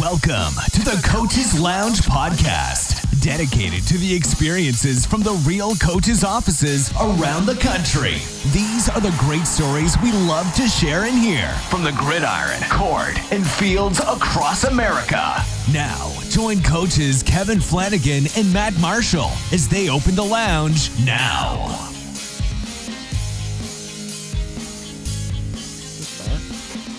[0.00, 6.92] Welcome to the Coaches Lounge podcast, dedicated to the experiences from the real coaches' offices
[7.00, 8.16] around the country.
[8.52, 13.16] These are the great stories we love to share and hear from the gridiron, court,
[13.32, 15.42] and fields across America.
[15.72, 21.88] Now, join coaches Kevin Flanagan and Matt Marshall as they open the lounge now.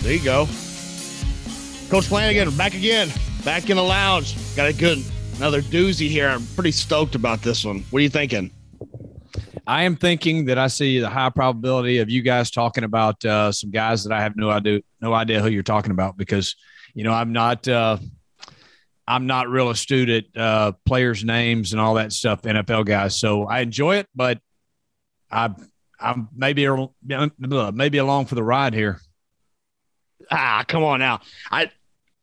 [0.02, 0.48] There you go.
[1.90, 3.10] Coach Flanagan back again,
[3.46, 4.36] back in the lounge.
[4.54, 5.02] Got a good
[5.38, 6.28] another doozy here.
[6.28, 7.82] I'm pretty stoked about this one.
[7.90, 8.50] What are you thinking?
[9.66, 13.52] I am thinking that I see the high probability of you guys talking about uh,
[13.52, 16.56] some guys that I have no idea no idea who you're talking about because
[16.92, 17.96] you know I'm not uh,
[19.06, 23.18] I'm not real astute at uh, players' names and all that stuff, NFL guys.
[23.18, 24.40] So I enjoy it, but
[25.30, 25.54] I
[25.98, 26.68] I'm maybe
[27.02, 29.00] maybe along for the ride here
[30.30, 31.20] ah, come on now.
[31.50, 31.70] I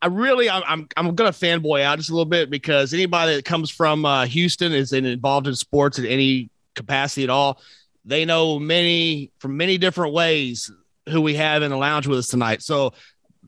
[0.01, 3.45] I really I'm I'm, I'm gonna fanboy out just a little bit because anybody that
[3.45, 7.61] comes from uh, Houston is involved in sports in any capacity at all.
[8.03, 10.71] They know many from many different ways
[11.09, 12.61] who we have in the lounge with us tonight.
[12.61, 12.93] So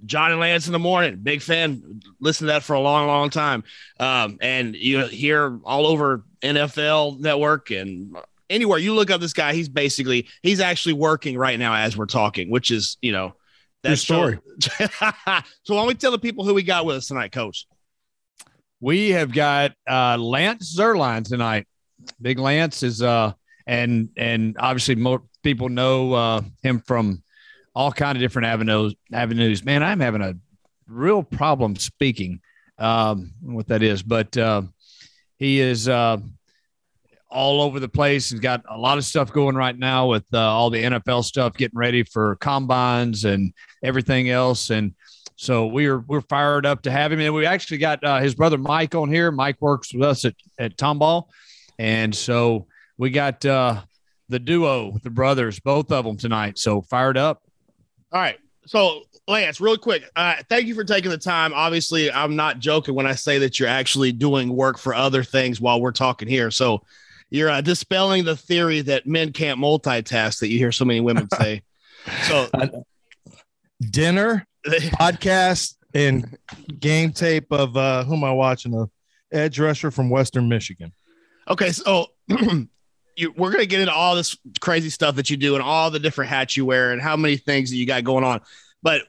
[0.06, 2.02] John and Lance in the morning, big fan.
[2.20, 3.64] Listen to that for a long, long time.
[4.00, 8.16] Um, and you hear all over NFL Network and
[8.50, 12.06] anywhere you look up this guy, he's basically he's actually working right now as we're
[12.06, 13.36] talking, which is you know
[13.84, 14.40] that story.
[14.60, 17.68] so why don't we tell the people who we got with us tonight, Coach?
[18.80, 21.68] We have got uh, Lance Zierlein tonight.
[22.22, 23.34] Big Lance is uh
[23.68, 27.22] and and obviously more people know uh, him from
[27.76, 29.64] all kind of different avenues avenues.
[29.64, 30.36] Man, I'm having a
[30.88, 32.40] real problem speaking.
[32.80, 34.62] Um, what that is, but uh,
[35.38, 36.18] he is uh,
[37.30, 38.30] all over the place.
[38.30, 41.54] He's got a lot of stuff going right now with uh, all the NFL stuff,
[41.54, 43.54] getting ready for combines and
[43.84, 44.70] everything else.
[44.70, 44.94] And
[45.36, 47.20] so we're we're fired up to have him.
[47.20, 49.32] And we actually got uh, his brother Mike on here.
[49.32, 51.28] Mike works with us at at Tomball,
[51.78, 53.82] and so we got uh,
[54.30, 56.58] the duo, the brothers, both of them tonight.
[56.58, 57.44] So fired up.
[58.12, 58.40] All right.
[58.66, 61.54] So Lance, really quick, uh, thank you for taking the time.
[61.54, 65.60] Obviously, I'm not joking when I say that you're actually doing work for other things
[65.60, 66.50] while we're talking here.
[66.50, 66.82] So
[67.30, 71.28] you're uh, dispelling the theory that men can't multitask that you hear so many women
[71.38, 71.62] say.
[72.24, 72.68] So, uh,
[73.82, 76.38] dinner, podcast, and
[76.80, 78.74] game tape of uh, who am I watching?
[78.74, 78.88] A
[79.32, 80.94] edge rusher from Western Michigan.
[81.50, 85.64] Okay, so you, we're gonna get into all this crazy stuff that you do and
[85.64, 88.42] all the different hats you wear and how many things that you got going on.
[88.82, 89.04] But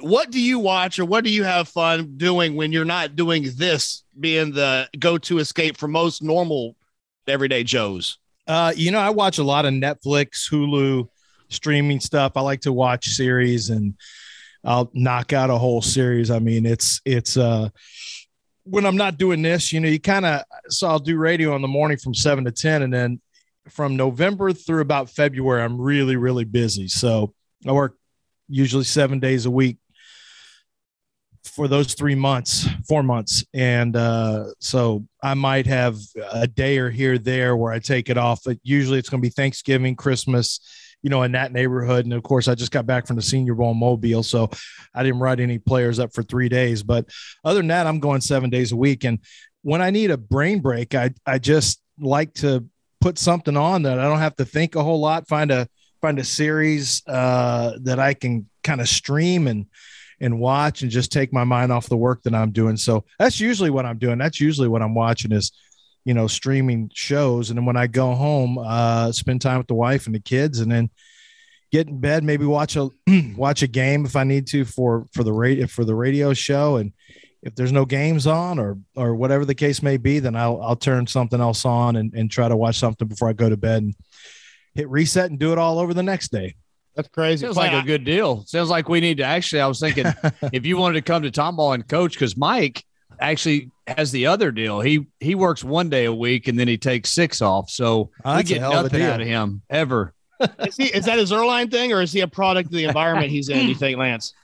[0.00, 3.48] what do you watch or what do you have fun doing when you're not doing
[3.56, 6.76] this being the go-to escape for most normal
[7.30, 8.18] everyday Joes?
[8.46, 11.08] Uh, you know, I watch a lot of Netflix, Hulu,
[11.48, 12.32] streaming stuff.
[12.36, 13.94] I like to watch series and
[14.64, 16.30] I'll knock out a whole series.
[16.30, 17.68] I mean, it's it's uh
[18.64, 21.62] when I'm not doing this, you know, you kind of so I'll do radio in
[21.62, 23.20] the morning from seven to ten, and then
[23.68, 26.88] from November through about February, I'm really really busy.
[26.88, 27.34] So
[27.66, 27.96] I work
[28.48, 29.78] usually seven days a week
[31.58, 33.44] for those three months, four months.
[33.52, 35.96] And uh, so I might have
[36.32, 38.42] a day or here, there where I take it off.
[38.44, 40.60] But usually it's going to be Thanksgiving, Christmas,
[41.02, 42.04] you know, in that neighborhood.
[42.04, 44.22] And of course, I just got back from the Senior Bowl Mobile.
[44.22, 44.48] So
[44.94, 46.84] I didn't write any players up for three days.
[46.84, 47.06] But
[47.44, 49.02] other than that, I'm going seven days a week.
[49.02, 49.18] And
[49.62, 52.64] when I need a brain break, I, I just like to
[53.00, 55.66] put something on that I don't have to think a whole lot, find a,
[56.00, 59.66] find a series uh, that I can kind of stream and,
[60.20, 62.76] and watch and just take my mind off the work that I'm doing.
[62.76, 64.18] So that's usually what I'm doing.
[64.18, 65.52] That's usually what I'm watching is,
[66.04, 67.50] you know, streaming shows.
[67.50, 70.60] And then when I go home, uh, spend time with the wife and the kids,
[70.60, 70.90] and then
[71.70, 72.88] get in bed, maybe watch a
[73.36, 76.76] watch a game if I need to for for the radio for the radio show.
[76.76, 76.92] And
[77.42, 80.76] if there's no games on or or whatever the case may be, then I'll I'll
[80.76, 83.82] turn something else on and, and try to watch something before I go to bed
[83.82, 83.94] and
[84.74, 86.54] hit reset and do it all over the next day.
[86.98, 87.46] That's crazy.
[87.46, 88.44] Sounds like a good deal.
[88.46, 89.60] Sounds like we need to actually.
[89.60, 90.06] I was thinking
[90.52, 92.84] if you wanted to come to Tomball and coach, because Mike
[93.20, 94.80] actually has the other deal.
[94.80, 97.70] He he works one day a week and then he takes six off.
[97.70, 100.12] So oh, we get nothing of out of him ever.
[100.58, 103.30] is, he, is that his Zierlein thing, or is he a product of the environment
[103.30, 103.68] he's in?
[103.68, 104.34] You think, Lance?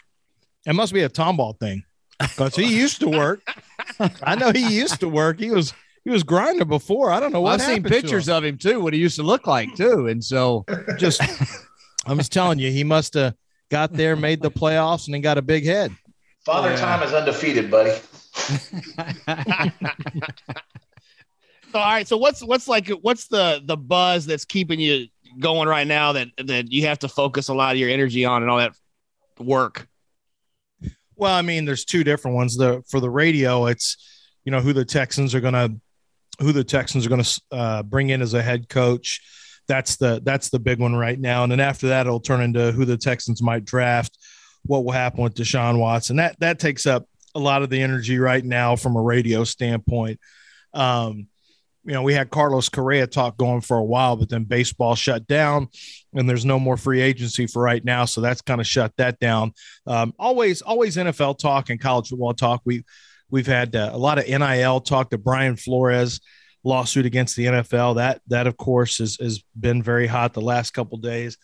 [0.64, 1.82] It must be a Tomball thing
[2.20, 3.43] because he used to work.
[4.23, 5.40] I know he used to work.
[5.40, 5.75] He was
[6.05, 7.11] he was grinding before.
[7.11, 7.61] I don't know what.
[7.61, 8.79] I've seen pictures of him too.
[8.81, 10.64] What he used to look like too, and so
[10.99, 11.20] just
[12.06, 13.35] I'm just telling you, he must have
[13.71, 15.93] got there, made the playoffs, and then got a big head.
[16.45, 16.77] Father yeah.
[16.77, 17.91] Time is undefeated, buddy.
[21.73, 22.06] so, all right.
[22.06, 25.06] So what's what's like what's the the buzz that's keeping you
[25.39, 28.43] going right now that that you have to focus a lot of your energy on
[28.43, 28.73] and all that
[29.39, 29.89] work?
[31.17, 32.56] Well, I mean, there's two different ones.
[32.56, 33.97] The for the radio, it's
[34.45, 35.75] you know who the Texans are going to
[36.41, 39.21] who the Texans are going to uh, bring in as a head coach.
[39.66, 41.43] That's the that's the big one right now.
[41.43, 44.19] And then after that, it'll turn into who the Texans might draft,
[44.64, 46.16] what will happen with Deshaun Watson.
[46.16, 50.20] That that takes up a lot of the energy right now from a radio standpoint.
[50.72, 51.28] Um,
[51.84, 55.26] you know, we had Carlos Correa talk going for a while, but then baseball shut
[55.26, 55.69] down
[56.14, 58.06] and there's no more free agency for right now.
[58.06, 59.52] So that's kind of shut that down.
[59.87, 62.62] Um, always, always NFL talk and college football talk.
[62.64, 62.84] We,
[63.31, 66.20] we've had uh, a lot of NIL talk to Brian Flores
[66.64, 67.96] lawsuit against the NFL.
[67.96, 71.37] That, that of course has, has been very hot the last couple days.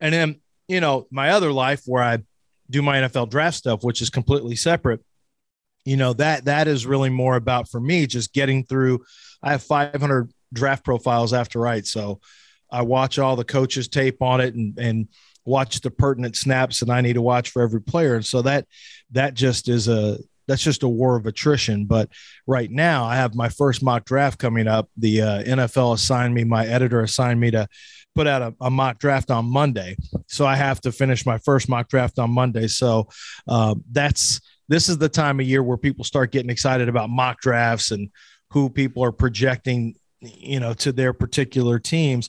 [0.00, 2.18] And then, you know, my other life where I
[2.70, 5.00] do my NFL draft stuff, which is completely separate
[5.84, 9.04] you know that that is really more about for me just getting through
[9.42, 12.20] i have 500 draft profiles after right so
[12.70, 15.08] i watch all the coaches tape on it and and
[15.44, 18.66] watch the pertinent snaps that i need to watch for every player and so that
[19.12, 21.86] that just is a that's just a war of attrition.
[21.86, 22.10] But
[22.46, 24.88] right now i have my first mock draft coming up.
[24.96, 27.68] The uh, nfl assigned me my editor assigned me to
[28.14, 29.96] put out a, a, mock draft on monday.
[30.28, 32.68] So i have to finish my first mock draft on monday.
[32.68, 33.08] So
[33.48, 37.40] uh, that's this is the time of year where people start getting excited about mock
[37.40, 38.10] drafts and
[38.50, 42.28] who people are projecting, you know, to their particular teams.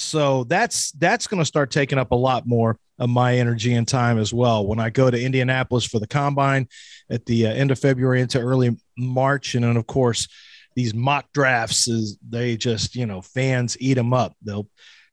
[0.00, 3.86] So that's that's going to start taking up a lot more of my energy and
[3.86, 4.66] time as well.
[4.66, 6.68] When I go to Indianapolis for the combine
[7.10, 10.26] at the uh, end of February into early March, and then of course
[10.74, 14.34] these mock drafts is they just you know fans eat them up.
[14.42, 14.68] They'll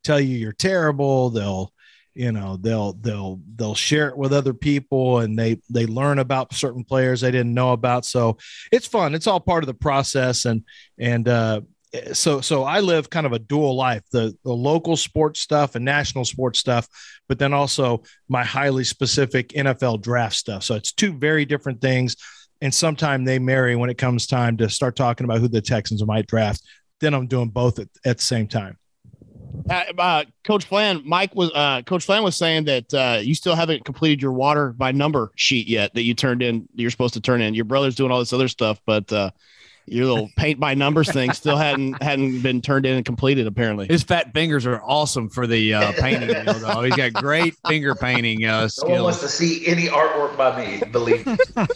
[0.06, 1.32] tell you you're terrible.
[1.32, 1.74] They'll
[2.16, 6.54] you know they'll they'll they'll share it with other people and they they learn about
[6.54, 8.38] certain players they didn't know about so
[8.72, 10.64] it's fun it's all part of the process and
[10.98, 11.62] and uh
[12.14, 15.86] so so I live kind of a dual life the the local sports stuff and
[15.86, 16.88] national sports stuff
[17.28, 22.16] but then also my highly specific NFL draft stuff so it's two very different things
[22.62, 26.06] and sometimes they marry when it comes time to start talking about who the Texans
[26.06, 26.62] might draft
[27.00, 28.78] then I'm doing both at, at the same time
[29.70, 33.56] uh, uh, Coach Flan, Mike was uh, Coach Flan was saying that uh, you still
[33.56, 36.68] haven't completed your water by number sheet yet that you turned in.
[36.76, 37.54] You're supposed to turn in.
[37.54, 39.32] Your brother's doing all this other stuff, but uh,
[39.88, 43.48] your little paint by numbers thing still hadn't hadn't been turned in and completed.
[43.48, 46.30] Apparently, his fat fingers are awesome for the uh, painting.
[46.30, 46.82] You know, though.
[46.84, 48.90] He's got great finger painting uh, skills.
[48.90, 50.84] No one wants to see any artwork by me.
[50.92, 51.38] Believe me.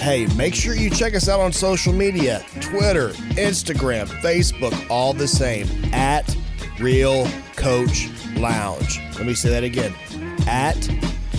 [0.00, 5.28] Hey, make sure you check us out on social media Twitter, Instagram, Facebook, all the
[5.28, 6.34] same at
[6.78, 8.98] Real Coach Lounge.
[9.16, 9.94] Let me say that again
[10.48, 10.88] at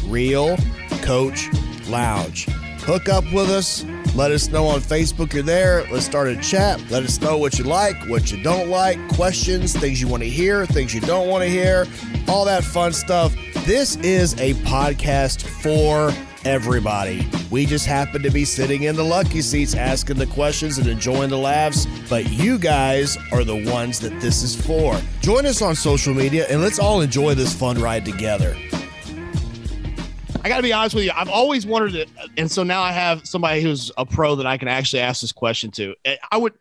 [0.06, 0.58] Real
[1.02, 1.50] Coach
[1.88, 2.48] Lounge.
[2.84, 3.86] Hook up with us.
[4.16, 5.88] Let us know on Facebook you're there.
[5.92, 6.84] Let's start a chat.
[6.90, 10.30] Let us know what you like, what you don't like, questions, things you want to
[10.30, 11.86] hear, things you don't want to hear,
[12.28, 13.36] all that fun stuff.
[13.66, 16.12] This is a podcast for
[16.44, 17.30] everybody.
[17.52, 21.30] We just happen to be sitting in the lucky seats asking the questions and enjoying
[21.30, 25.00] the laughs, but you guys are the ones that this is for.
[25.22, 28.58] Join us on social media and let's all enjoy this fun ride together.
[30.44, 31.12] I got to be honest with you.
[31.16, 32.10] I've always wondered it.
[32.36, 35.32] And so now I have somebody who's a pro that I can actually ask this
[35.32, 35.94] question to.
[36.32, 36.54] I would,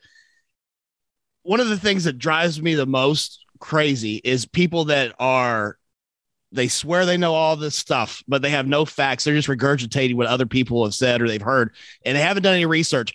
[1.43, 5.79] one of the things that drives me the most crazy is people that are
[6.53, 9.25] they swear they know all this stuff, but they have no facts.
[9.25, 11.73] They're just regurgitating what other people have said or they've heard,
[12.05, 13.15] and they haven't done any research.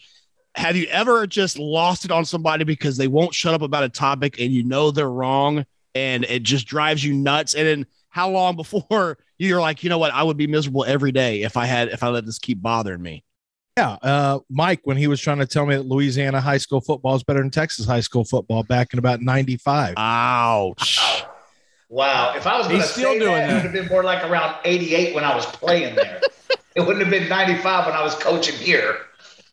[0.56, 3.90] Have you ever just lost it on somebody because they won't shut up about a
[3.90, 7.56] topic and you know they're wrong and it just drives you nuts?
[7.56, 11.12] And then how long before you're like, you know what, I would be miserable every
[11.12, 13.24] day if I had if I let this keep bothering me.
[13.77, 17.15] Yeah, uh, Mike, when he was trying to tell me that Louisiana high school football
[17.15, 19.96] is better than Texas high school football back in about '95.
[19.98, 21.25] Ouch.
[21.89, 22.34] Wow.
[22.36, 24.58] If I was going to say that, that, it would have been more like around
[24.65, 26.20] 88 when I was playing there.
[26.75, 28.98] it wouldn't have been 95 when I was coaching here.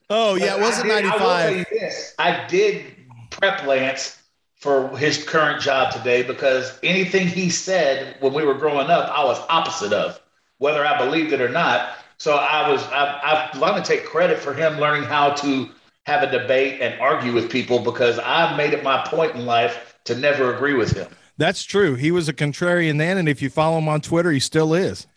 [0.08, 0.56] Oh, yeah.
[0.56, 1.20] It wasn't 95.
[1.20, 2.14] I will tell you this.
[2.18, 2.84] I did
[3.30, 4.21] prep Lance
[4.62, 9.25] for his current job today because anything he said when we were growing up, I
[9.25, 10.21] was opposite of,
[10.59, 11.97] whether I believed it or not.
[12.19, 15.69] So I was, I, I want to take credit for him learning how to
[16.07, 19.99] have a debate and argue with people because I made it my point in life
[20.04, 21.09] to never agree with him.
[21.38, 21.97] That's true.
[21.97, 25.09] He was a contrarian then, and if you follow him on Twitter, he still is.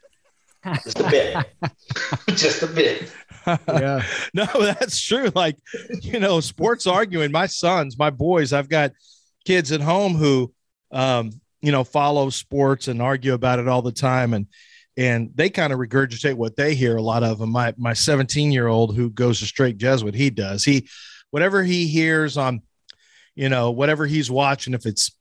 [0.83, 1.37] Just a bit.
[2.29, 3.11] Just a bit.
[3.45, 4.01] yeah.
[4.33, 5.29] No, that's true.
[5.35, 5.57] Like,
[6.01, 7.31] you know, sports arguing.
[7.31, 8.93] My sons, my boys, I've got
[9.45, 10.53] kids at home who
[10.91, 11.31] um,
[11.65, 14.33] you know, follow sports and argue about it all the time.
[14.33, 14.47] And
[14.97, 16.95] and they kind of regurgitate what they hear.
[16.95, 17.51] A lot of them.
[17.51, 20.63] My my 17 year old who goes to Strake Jesuit, he does.
[20.63, 20.87] He
[21.31, 22.61] whatever he hears on,
[23.33, 25.11] you know, whatever he's watching, if it's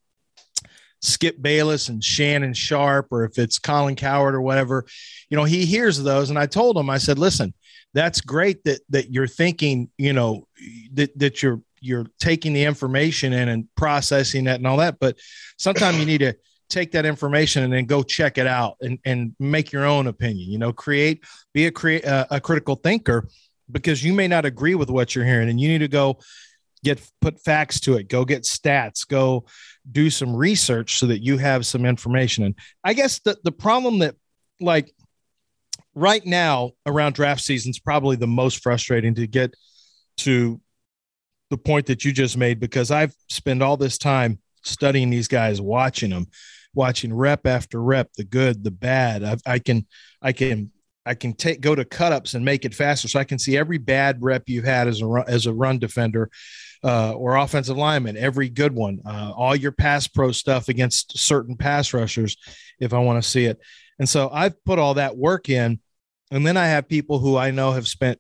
[1.01, 4.85] Skip Bayless and Shannon Sharpe, or if it's Colin Cowherd or whatever,
[5.31, 6.31] you know, he hears those.
[6.31, 7.55] And I told him, I said, listen,
[7.95, 10.47] that's great that that you're thinking, you know,
[10.93, 14.99] that that you're you're taking the information in and processing that and all that.
[14.99, 15.19] But
[15.59, 16.35] sometimes you need to
[16.69, 20.51] take that information and then go check it out and, and make your own opinion,
[20.51, 21.23] you know, create,
[21.53, 23.29] be a create uh, a critical thinker
[23.71, 26.19] because you may not agree with what you're hearing and you need to go
[26.83, 29.47] get put facts to it go get stats go
[29.91, 34.01] do some research so that you have some information and i guess the, the problem
[34.01, 34.15] that
[34.61, 34.93] like
[35.95, 39.55] right now around draft season is probably the most frustrating to get
[40.19, 40.61] to
[41.55, 45.61] the point that you just made because i've spent all this time studying these guys
[45.61, 46.27] watching them
[46.75, 49.87] watching rep after rep the good the bad I've, i can
[50.21, 50.73] i can
[51.07, 53.09] I can take go to cutups and make it faster.
[53.09, 55.79] So I can see every bad rep you've had as a run, as a run
[55.79, 56.31] defender
[56.83, 61.57] uh, or offensive lineman, every good one, uh, all your pass pro stuff against certain
[61.57, 62.39] pass rushers,
[62.81, 63.61] if I want to see it.
[63.99, 65.81] And so I've put all that work in.
[66.31, 68.19] And then I have people who I know have spent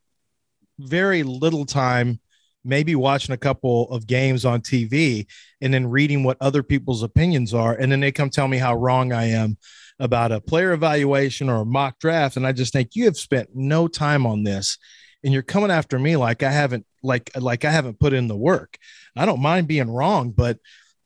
[0.78, 2.20] very little time,
[2.64, 5.26] maybe watching a couple of games on TV
[5.60, 7.74] and then reading what other people's opinions are.
[7.74, 9.58] And then they come tell me how wrong I am
[9.98, 12.36] about a player evaluation or a mock draft.
[12.36, 14.78] And I just think you have spent no time on this
[15.22, 18.36] and you're coming after me like I haven't like like I haven't put in the
[18.36, 18.76] work.
[19.16, 20.58] I don't mind being wrong, but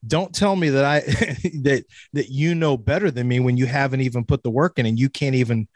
[0.06, 1.00] don't tell me that I
[1.62, 4.86] that that you know better than me when you haven't even put the work in
[4.86, 5.68] and you can't even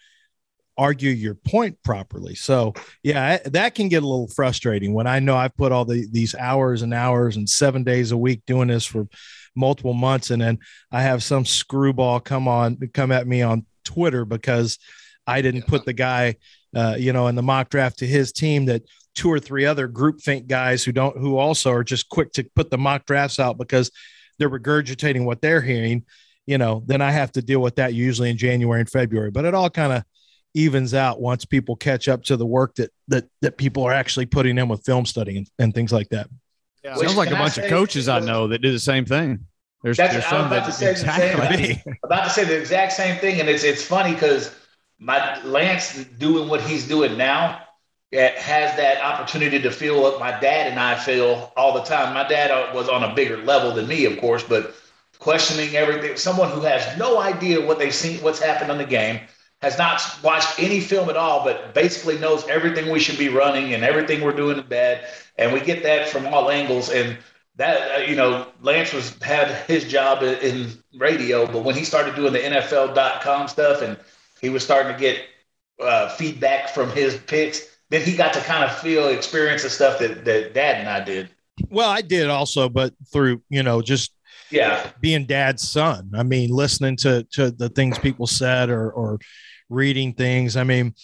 [0.79, 2.35] argue your point properly.
[2.35, 6.07] So yeah, that can get a little frustrating when I know I've put all the
[6.11, 9.07] these hours and hours and seven days a week doing this for
[9.55, 10.59] multiple months, and then
[10.91, 14.79] I have some screwball come on come at me on Twitter because
[15.26, 16.37] I didn't put the guy
[16.75, 18.83] uh, you know, in the mock draft to his team that
[19.14, 22.45] two or three other group think guys who don't, who also are just quick to
[22.55, 23.91] put the mock drafts out because
[24.38, 26.05] they're regurgitating what they're hearing,
[26.47, 29.31] you know, then I have to deal with that usually in January and February.
[29.31, 30.02] But it all kind of
[30.54, 34.26] evens out once people catch up to the work that that that people are actually
[34.26, 36.28] putting in with film study and, and things like that.
[36.85, 36.97] Yeah.
[36.97, 39.47] Sounds like a bunch of coaches I know that do the same thing.
[39.82, 41.75] There's, there's some about that to say exactly.
[41.75, 44.54] same, about to say the exact same thing, and it's it's funny because
[44.99, 47.61] my Lance doing what he's doing now
[48.12, 52.14] has that opportunity to feel what my dad and I feel all the time.
[52.14, 54.75] My dad uh, was on a bigger level than me, of course, but
[55.18, 56.16] questioning everything.
[56.16, 59.21] Someone who has no idea what they've seen, what's happened on the game,
[59.62, 63.73] has not watched any film at all, but basically knows everything we should be running
[63.73, 65.07] and everything we're doing in bed.
[65.38, 66.90] And we get that from all angles.
[66.90, 67.16] And
[67.57, 72.14] that, uh, you know, Lance was had his job in radio, but when he started
[72.16, 73.97] doing the NFL.com stuff and
[74.40, 75.21] he was starting to get
[75.81, 77.69] uh, feedback from his picks.
[77.90, 81.04] Then he got to kind of feel, experience the stuff that, that dad and I
[81.04, 81.28] did.
[81.69, 84.12] Well, I did also, but through, you know, just
[84.52, 86.11] yeah, being dad's son.
[86.14, 89.18] I mean, listening to, to the things people said or, or
[89.68, 90.56] reading things.
[90.56, 90.94] I mean,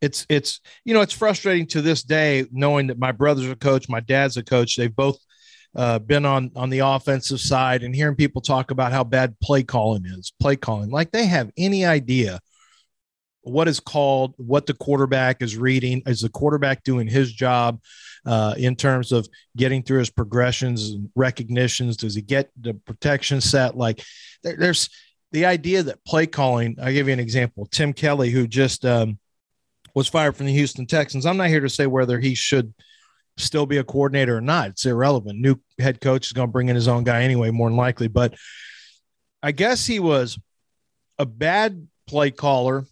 [0.00, 3.88] it's, it's, you know, it's frustrating to this day knowing that my brother's a coach,
[3.88, 4.76] my dad's a coach.
[4.76, 5.18] They've both
[5.76, 9.62] uh, been on on the offensive side and hearing people talk about how bad play
[9.62, 12.38] calling is play calling like they have any idea
[13.44, 16.02] what is called, what the quarterback is reading.
[16.06, 17.80] Is the quarterback doing his job
[18.26, 21.96] uh, in terms of getting through his progressions and recognitions?
[21.96, 23.76] Does he get the protection set?
[23.76, 24.02] Like
[24.42, 24.88] there, there's
[25.32, 26.76] the idea that play calling.
[26.80, 27.66] I'll give you an example.
[27.66, 29.18] Tim Kelly, who just um,
[29.94, 31.26] was fired from the Houston Texans.
[31.26, 32.72] I'm not here to say whether he should
[33.36, 34.70] still be a coordinator or not.
[34.70, 35.40] It's irrelevant.
[35.40, 38.08] New head coach is going to bring in his own guy anyway, more than likely.
[38.08, 38.34] But
[39.42, 40.38] I guess he was
[41.18, 42.84] a bad play caller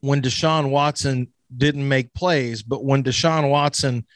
[0.00, 4.06] when Deshaun Watson didn't make plays, but when Deshaun Watson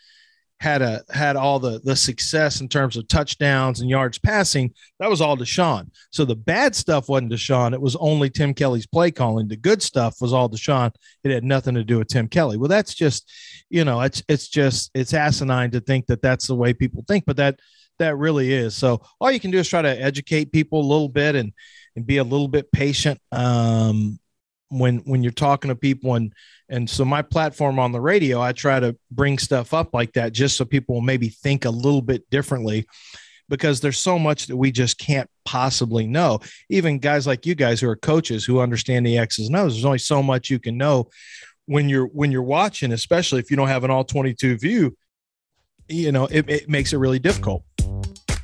[0.60, 5.10] had a had all the the success in terms of touchdowns and yards passing, that
[5.10, 5.90] was all Deshaun.
[6.10, 9.48] So the bad stuff wasn't Deshaun; it was only Tim Kelly's play calling.
[9.48, 10.92] The good stuff was all Deshaun.
[11.24, 12.58] It had nothing to do with Tim Kelly.
[12.58, 13.30] Well, that's just,
[13.70, 17.24] you know, it's it's just it's asinine to think that that's the way people think,
[17.26, 17.58] but that
[17.98, 18.76] that really is.
[18.76, 21.52] So all you can do is try to educate people a little bit and
[21.96, 23.20] and be a little bit patient.
[23.32, 24.18] Um,
[24.72, 26.32] when when you're talking to people and
[26.68, 30.32] and so my platform on the radio i try to bring stuff up like that
[30.32, 32.86] just so people will maybe think a little bit differently
[33.52, 36.40] because there's so much that we just can't possibly know.
[36.70, 39.84] Even guys like you guys who are coaches who understand the x's and o's there's
[39.84, 41.10] only so much you can know
[41.66, 44.96] when you're when you're watching especially if you don't have an all 22 view
[45.88, 47.62] you know it, it makes it really difficult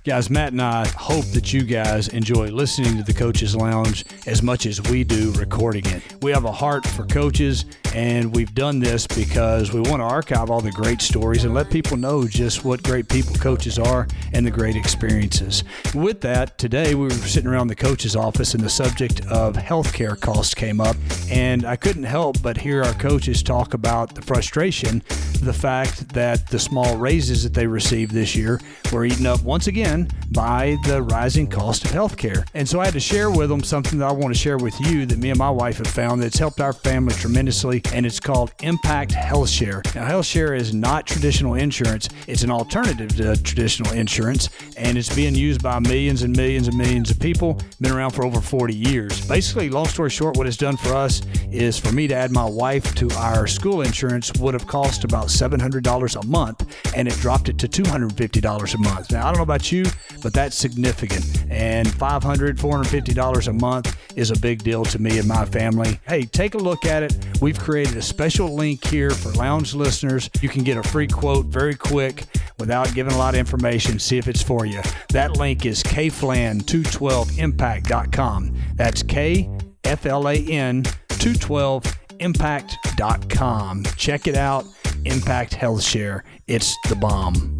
[0.08, 4.42] Guys, Matt and I hope that you guys enjoy listening to the Coaches Lounge as
[4.42, 6.02] much as we do recording it.
[6.22, 10.48] We have a heart for coaches, and we've done this because we want to archive
[10.48, 14.46] all the great stories and let people know just what great people coaches are and
[14.46, 15.62] the great experiences.
[15.94, 20.18] With that, today we were sitting around the coach's office and the subject of healthcare
[20.18, 20.96] costs came up,
[21.30, 25.02] and I couldn't help but hear our coaches talk about the frustration,
[25.42, 28.58] the fact that the small raises that they received this year
[28.90, 29.97] were eaten up once again
[30.30, 32.46] by the rising cost of healthcare.
[32.54, 34.78] And so I had to share with them something that I want to share with
[34.80, 38.20] you that me and my wife have found that's helped our family tremendously, and it's
[38.20, 39.82] called Impact Health Share.
[39.94, 45.14] Now, Health Share is not traditional insurance, it's an alternative to traditional insurance, and it's
[45.14, 48.74] being used by millions and millions and millions of people, been around for over 40
[48.74, 49.26] years.
[49.26, 52.44] Basically, long story short, what it's done for us is for me to add my
[52.44, 57.48] wife to our school insurance would have cost about $700 a month, and it dropped
[57.48, 59.12] it to $250 a month.
[59.12, 59.77] Now, I don't know about you,
[60.22, 61.44] but that's significant.
[61.50, 66.00] And $500, $450 a month is a big deal to me and my family.
[66.06, 67.16] Hey, take a look at it.
[67.40, 70.30] We've created a special link here for lounge listeners.
[70.40, 72.24] You can get a free quote very quick
[72.58, 73.98] without giving a lot of information.
[73.98, 74.80] See if it's for you.
[75.10, 78.56] That link is kflan212impact.com.
[78.74, 79.50] That's K
[79.84, 83.84] F L A N 212impact.com.
[83.96, 84.64] Check it out.
[85.04, 86.24] Impact Health Share.
[86.46, 87.58] It's the bomb.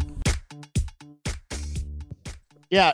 [2.69, 2.93] Yeah,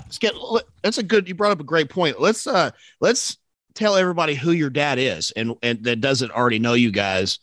[0.81, 1.27] that's a good.
[1.27, 2.19] You brought up a great point.
[2.19, 3.37] Let's uh, let's
[3.73, 7.39] tell everybody who your dad is, and and that doesn't already know you guys.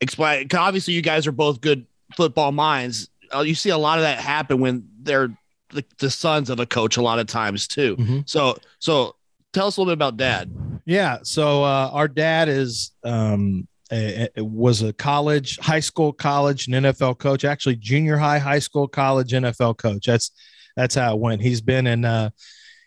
[0.00, 0.48] Explain.
[0.54, 3.08] Obviously, you guys are both good football minds.
[3.34, 5.28] Uh, you see a lot of that happen when they're
[5.70, 6.98] the, the sons of a coach.
[6.98, 7.96] A lot of times too.
[7.96, 8.20] Mm-hmm.
[8.26, 9.16] So so
[9.54, 10.52] tell us a little bit about dad.
[10.84, 11.18] Yeah.
[11.22, 16.74] So uh, our dad is um, a, a, was a college, high school, college, and
[16.84, 17.44] NFL coach.
[17.44, 20.06] Actually, junior high, high school, college, NFL coach.
[20.06, 20.30] That's
[20.76, 21.42] that's how it went.
[21.42, 22.04] He's been in.
[22.04, 22.30] Uh,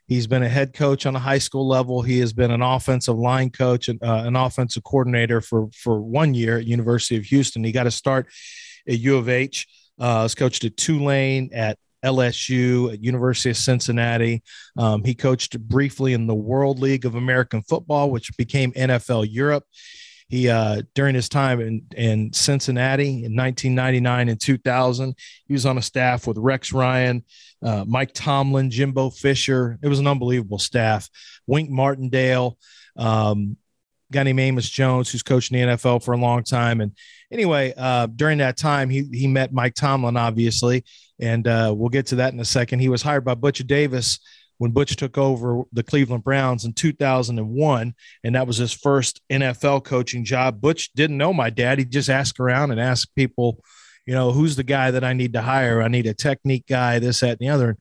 [0.07, 2.01] he's been a head coach on a high school level.
[2.01, 6.33] He has been an offensive line coach and uh, an offensive coordinator for for one
[6.33, 7.63] year at University of Houston.
[7.63, 8.27] He got to start
[8.87, 9.67] at U of H.
[9.99, 14.43] Uh, was coached at Tulane, at LSU, at University of Cincinnati.
[14.77, 19.63] Um, he coached briefly in the World League of American Football, which became NFL Europe.
[20.29, 25.77] He uh, during his time in, in Cincinnati in 1999 and 2000, he was on
[25.77, 27.23] a staff with Rex Ryan,
[27.63, 29.79] uh, Mike Tomlin, Jimbo Fisher.
[29.81, 31.09] It was an unbelievable staff.
[31.47, 32.57] Wink Martindale,
[32.97, 33.55] um,
[34.11, 36.81] guy named Amos Jones, who's coached in the NFL for a long time.
[36.81, 36.91] And
[37.31, 40.83] anyway, uh, during that time, he he met Mike Tomlin, obviously,
[41.19, 42.79] and uh, we'll get to that in a second.
[42.79, 44.19] He was hired by Butch Davis
[44.57, 47.93] when Butch took over the Cleveland Browns in 2001,
[48.23, 50.61] and that was his first NFL coaching job.
[50.61, 51.79] Butch didn't know my dad.
[51.79, 53.63] He just asked around and asked people,
[54.05, 55.81] you know, who's the guy that I need to hire?
[55.81, 57.77] I need a technique guy, this, that, and the other.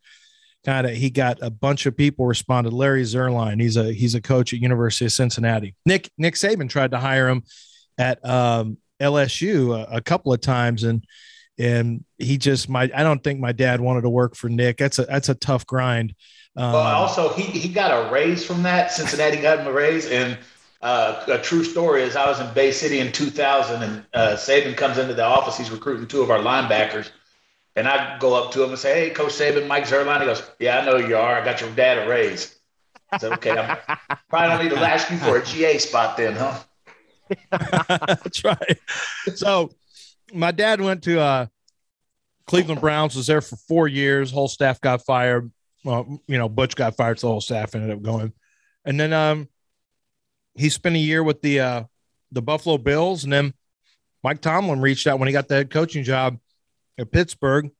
[0.65, 2.73] Kind of, he got a bunch of people responded.
[2.73, 5.77] Larry Zierlein, he's a he's a coach at University of Cincinnati.
[5.87, 7.45] Nick Nick Saban tried to hire him
[7.97, 11.05] at um, LSU a, a couple of times, and
[11.57, 14.79] and he just my I don't think my dad wanted to work for Nick.
[14.79, 16.15] That's a that's a tough grind.
[16.57, 18.91] Um, well, also he he got a raise from that.
[18.91, 20.39] Cincinnati got him a raise, and
[20.81, 24.77] uh, a true story is I was in Bay City in 2000, and uh, Saban
[24.77, 25.59] comes into the office.
[25.59, 27.11] He's recruiting two of our linebackers,
[27.75, 30.43] and I go up to him and say, "Hey, Coach Saban, Mike Zierlein." He goes,
[30.59, 31.41] "Yeah, I know you are.
[31.41, 32.59] I got your dad a raise."
[33.13, 33.77] I said, "Okay, I'm
[34.31, 36.59] probably don't need to ask you for a GA spot then, huh?"
[37.99, 38.79] That's right.
[39.35, 39.73] So,
[40.33, 41.47] my dad went to uh,
[42.47, 43.15] Cleveland Browns.
[43.15, 44.31] Was there for four years.
[44.31, 45.51] Whole staff got fired.
[45.87, 48.33] Well, you know, Butch got fired, so the whole staff ended up going.
[48.85, 49.49] And then um,
[50.57, 51.85] he spent a year with the uh,
[52.33, 53.55] the Buffalo Bills, and then
[54.25, 56.39] Mike Tomlin reached out when he got the head coaching job
[56.99, 57.71] at Pittsburgh.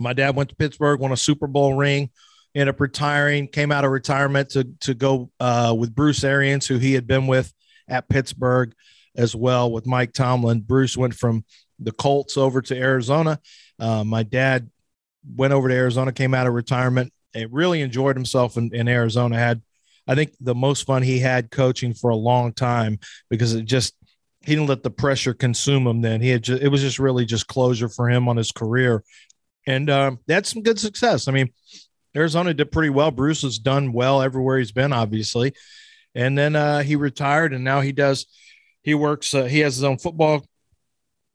[0.00, 2.10] My dad went to Pittsburgh, won a Super Bowl ring,
[2.56, 6.78] ended up retiring, came out of retirement to to go uh, with Bruce Arians, who
[6.78, 7.54] he had been with
[7.86, 8.74] at Pittsburgh
[9.14, 10.58] as well with Mike Tomlin.
[10.58, 11.44] Bruce went from
[11.78, 13.38] the Colts over to Arizona.
[13.78, 14.71] Uh, my dad
[15.36, 19.38] went over to Arizona, came out of retirement, and really enjoyed himself in, in Arizona.
[19.38, 19.62] Had
[20.06, 22.98] I think the most fun he had coaching for a long time
[23.30, 23.94] because it just
[24.44, 26.00] he didn't let the pressure consume him.
[26.00, 29.04] Then he had just, it was just really just closure for him on his career,
[29.66, 31.28] and um, that's some good success.
[31.28, 31.50] I mean,
[32.16, 33.10] Arizona did pretty well.
[33.10, 35.54] Bruce has done well everywhere he's been, obviously,
[36.14, 38.26] and then uh, he retired, and now he does.
[38.82, 39.32] He works.
[39.32, 40.44] Uh, he has his own football,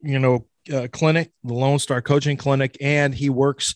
[0.02, 3.76] you know, uh, clinic, the Lone Star Coaching Clinic, and he works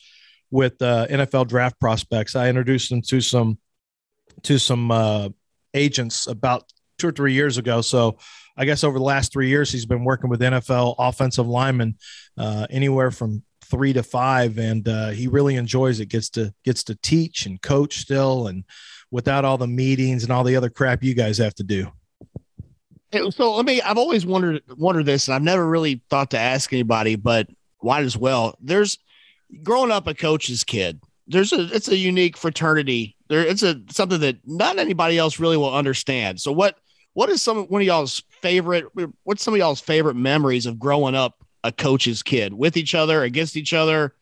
[0.49, 2.35] with uh, NFL draft prospects.
[2.35, 3.57] I introduced him to some
[4.43, 5.29] to some uh,
[5.73, 7.81] agents about two or three years ago.
[7.81, 8.17] So
[8.57, 11.95] I guess over the last three years, he's been working with NFL offensive linemen,
[12.37, 16.07] uh, anywhere from three to five, and uh, he really enjoys it.
[16.07, 18.63] gets to gets to teach and coach still, and
[19.09, 21.91] without all the meetings and all the other crap you guys have to do.
[23.31, 23.81] So let me.
[23.81, 27.47] I've always wondered wondered this, and I've never really thought to ask anybody, but
[27.79, 28.57] why as well.
[28.61, 28.97] There's
[29.63, 31.01] growing up a coach's kid.
[31.27, 33.15] There's a it's a unique fraternity.
[33.27, 36.39] There it's a something that not anybody else really will understand.
[36.39, 36.77] So what
[37.13, 38.85] what is some one of y'all's favorite?
[39.23, 43.23] What's some of y'all's favorite memories of growing up a coach's kid with each other,
[43.23, 44.15] against each other,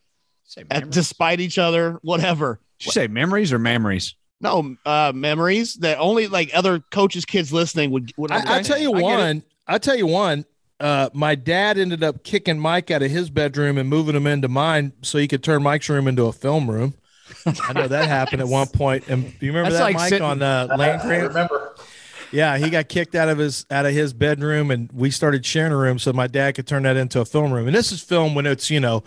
[0.70, 2.60] at, despite each other, whatever?
[2.78, 4.14] Did you say memories or memories?
[4.40, 8.12] No, uh, memories that only like other coaches' kids listening would.
[8.16, 9.42] would I, I tell you I one.
[9.66, 10.46] I tell you one.
[10.78, 14.48] Uh, my dad ended up kicking Mike out of his bedroom and moving him into
[14.48, 16.94] mine so he could turn Mike's room into a film room.
[17.46, 19.06] I know that happened at one point.
[19.08, 21.28] And do you remember That's that, like Mike, sitting, on uh, Land Grant?
[21.28, 21.74] Remember.
[22.32, 25.72] Yeah, he got kicked out of his out of his bedroom, and we started sharing
[25.72, 27.66] a room so my dad could turn that into a film room.
[27.66, 29.02] And this is film when it's you know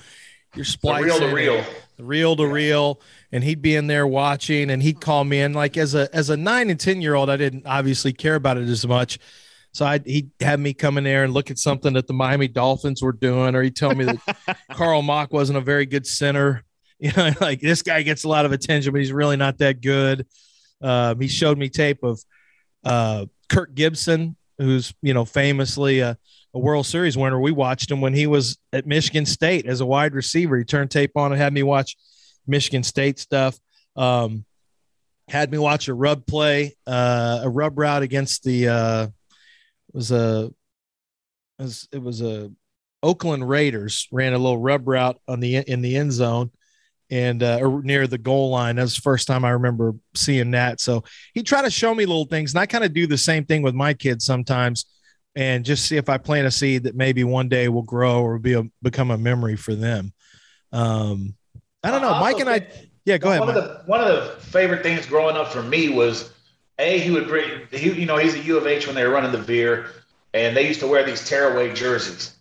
[0.56, 1.66] you're splicing reel to reel,
[1.98, 3.00] reel to reel,
[3.34, 5.54] and he'd be in there watching, and he'd call me in.
[5.54, 8.58] Like as a as a nine and ten year old, I didn't obviously care about
[8.58, 9.18] it as much.
[9.74, 12.48] So I he'd have me come in there and look at something that the Miami
[12.48, 16.64] Dolphins were doing, or he'd tell me that Carl Mauck wasn't a very good center.
[17.00, 19.82] You know, like this guy gets a lot of attention, but he's really not that
[19.82, 20.26] good.
[20.82, 22.24] Um, he showed me tape of
[22.86, 26.18] uh, Kirk Gibson, who's you know famously a,
[26.54, 27.42] a, World Series winner.
[27.42, 30.58] We watched him when he was at Michigan State as a wide receiver.
[30.58, 31.98] He turned tape on and had me watch
[32.48, 33.58] Michigan State stuff.
[33.96, 34.46] Um,
[35.28, 39.08] had me watch a rub play, uh, a rub route against the uh,
[39.94, 40.52] was a
[41.60, 42.52] it was, it was a
[43.02, 46.52] Oakland Raiders ran a little rub route on the in the end zone
[47.10, 48.78] and uh, near the goal line.
[48.78, 50.80] That was the first time I remember seeing that.
[50.82, 51.04] So
[51.34, 53.62] he tried to show me little things, and I kind of do the same thing
[53.62, 54.86] with my kids sometimes,
[55.36, 58.40] and just see if I plant a seed that maybe one day will grow or
[58.40, 60.14] be a, become a memory for them.
[60.72, 61.36] Um,
[61.84, 62.68] I don't know, Mike and I.
[63.06, 63.42] Yeah, go ahead.
[63.42, 66.32] One of the one of the favorite things growing up for me was
[66.80, 69.14] a he would bring he you know he's a U of H when they were
[69.14, 69.88] running the veer,
[70.34, 72.34] and they used to wear these tearaway jerseys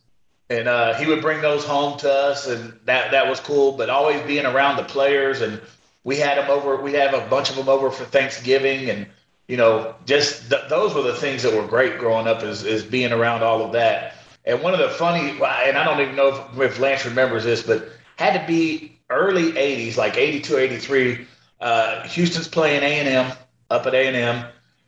[0.53, 3.73] and uh, he would bring those home to us, and that that was cool.
[3.73, 5.61] But always being around the players, and
[6.05, 6.77] we had them over.
[6.81, 9.07] We have a bunch of them over for Thanksgiving, and
[9.49, 12.83] you know, just th- those were the things that were great growing up is is
[12.85, 14.15] being around all of that.
[14.45, 15.43] And one of the funny, and
[15.79, 19.97] I don't even know if, if Lance remembers this, but had to be early '80s,
[19.97, 21.27] like '82, '83.
[21.61, 23.33] Uh, Houston's playing A&M
[23.71, 24.45] up at A&M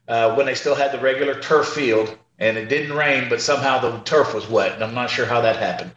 [0.08, 3.78] uh, when they still had the regular turf field and it didn't rain, but somehow
[3.78, 5.92] the turf was wet, and I'm not sure how that happened.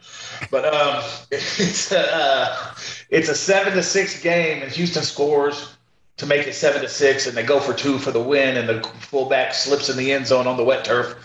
[0.50, 2.74] But um, it's a uh,
[3.10, 5.74] it's a seven to six game, and Houston scores
[6.18, 8.68] to make it seven to six, and they go for two for the win, and
[8.68, 11.24] the fullback slips in the end zone on the wet turf.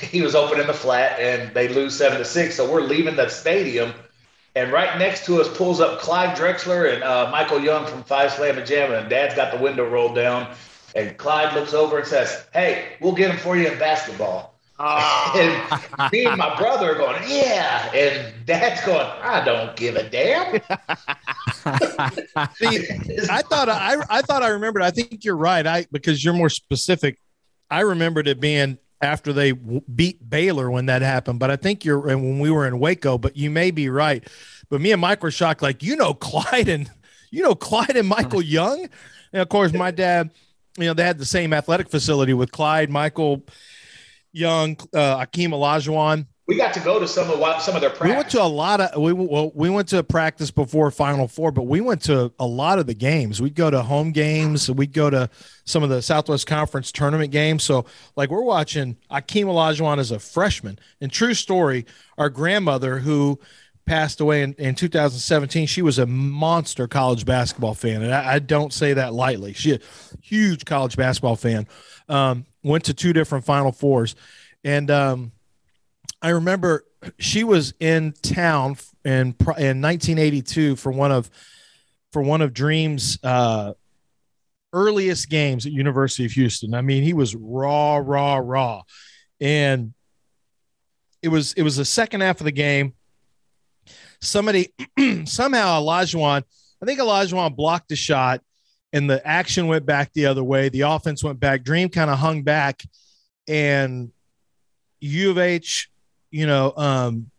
[0.00, 2.54] He was open in the flat, and they lose seven to six.
[2.54, 3.92] So we're leaving the stadium,
[4.56, 8.26] and right next to us pulls up Clyde Drexler and uh, Michael Young from Phi
[8.26, 10.52] Slama Jama, and Dad's got the window rolled down
[10.96, 14.54] and Clyde looks over and says, Hey, we'll get him for you in basketball.
[14.78, 15.32] Oh.
[16.00, 17.92] and me and my brother are going, Yeah.
[17.94, 20.54] And dad's going, I don't give a damn.
[22.56, 22.88] See,
[23.30, 24.82] I thought I I thought I remembered.
[24.82, 25.66] I think you're right.
[25.66, 27.18] I because you're more specific.
[27.70, 32.08] I remembered it being after they beat Baylor when that happened, but I think you're
[32.08, 34.26] and when we were in Waco, but you may be right.
[34.68, 36.90] But me and Mike were shocked, like, you know, Clyde and
[37.30, 38.88] you know, Clyde and Michael Young.
[39.32, 40.30] And of course, my dad
[40.78, 43.44] you know, they had the same athletic facility with Clyde, Michael
[44.32, 46.26] Young, uh, Akeem Olajuwon.
[46.46, 48.08] We got to go to some of some of their practice.
[48.08, 51.50] We went to a lot of we well, we went to practice before Final Four,
[51.50, 53.42] but we went to a lot of the games.
[53.42, 54.70] We'd go to home games.
[54.70, 55.28] We'd go to
[55.64, 57.64] some of the Southwest Conference tournament games.
[57.64, 60.78] So, like, we're watching Akeem Olajuwon as a freshman.
[61.00, 61.84] And true story,
[62.16, 63.40] our grandmother who
[63.86, 65.66] passed away in, in 2017.
[65.66, 69.52] She was a monster college basketball fan, and I, I don't say that lightly.
[69.52, 69.80] She a
[70.20, 71.66] huge college basketball fan.
[72.08, 74.16] Um, went to two different Final Fours,
[74.64, 75.32] and um,
[76.26, 76.84] I remember
[77.20, 81.30] she was in town in in 1982 for one of
[82.10, 83.74] for one of Dream's uh,
[84.72, 86.74] earliest games at University of Houston.
[86.74, 88.82] I mean, he was raw, raw, raw,
[89.40, 89.94] and
[91.22, 92.94] it was it was the second half of the game
[94.20, 94.72] somebody
[95.26, 96.42] somehow Olajuwon,
[96.82, 98.40] I think Olajuwon blocked a shot
[98.92, 100.70] and the action went back the other way.
[100.70, 101.62] The offense went back.
[101.62, 102.82] Dream kind of hung back
[103.46, 104.10] and
[105.00, 105.88] U of H,
[106.36, 107.30] you know, um,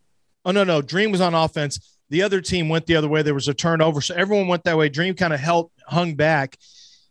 [0.44, 1.98] oh no, no, Dream was on offense.
[2.10, 3.22] The other team went the other way.
[3.22, 4.02] There was a turnover.
[4.02, 4.90] So everyone went that way.
[4.90, 6.58] Dream kind of held hung back.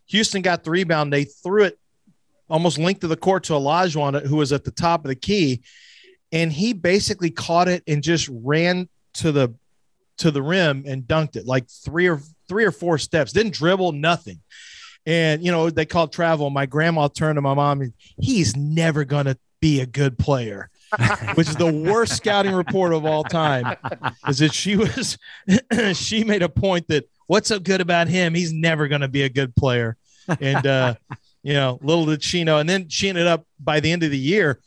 [0.07, 1.13] Houston got the rebound.
[1.13, 1.79] They threw it
[2.49, 5.61] almost linked to the court to Olajuwon, who was at the top of the key.
[6.31, 9.53] And he basically caught it and just ran to the
[10.17, 12.19] to the rim and dunked it like three or
[12.49, 13.31] three or four steps.
[13.31, 14.41] Didn't dribble, nothing.
[15.05, 16.49] And you know they called travel.
[16.49, 20.69] My grandma turned to my mom and he's never gonna be a good player.
[21.35, 23.75] which is the worst scouting report of all time,
[24.27, 25.17] is that she was
[25.93, 28.33] she made a point that what's so good about him?
[28.33, 29.97] He's never going to be a good player,
[30.39, 30.95] and uh,
[31.43, 32.57] you know, little did she know.
[32.57, 34.59] And then she ended up by the end of the year,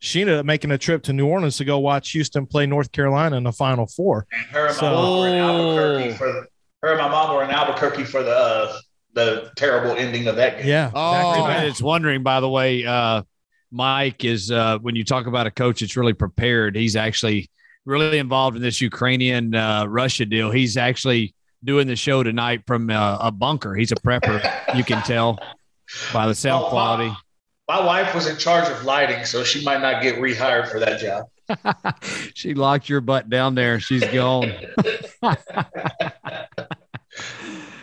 [0.00, 2.90] she ended up making a trip to New Orleans to go watch Houston play North
[2.90, 4.26] Carolina in the Final Four.
[4.32, 6.46] And her and my mom were in Albuquerque for the,
[6.82, 8.78] her and my mom were in Albuquerque for the uh,
[9.12, 10.68] the terrible ending of that game.
[10.68, 10.90] Yeah.
[10.94, 13.22] Oh, and it's wondering, by the way, uh,
[13.70, 17.48] Mike is uh, when you talk about a coach that's really prepared, he's actually
[17.84, 20.50] really involved in this Ukrainian uh, Russia deal.
[20.50, 23.74] He's actually doing the show tonight from uh, a bunker.
[23.74, 25.38] He's a prepper, you can tell
[26.12, 27.16] by the sound well, quality.
[27.68, 30.80] My, my, wife was in charge of lighting, so she might not get rehired for
[30.80, 31.26] that job.
[32.34, 33.80] she locked your butt down there.
[33.80, 34.52] She's gone.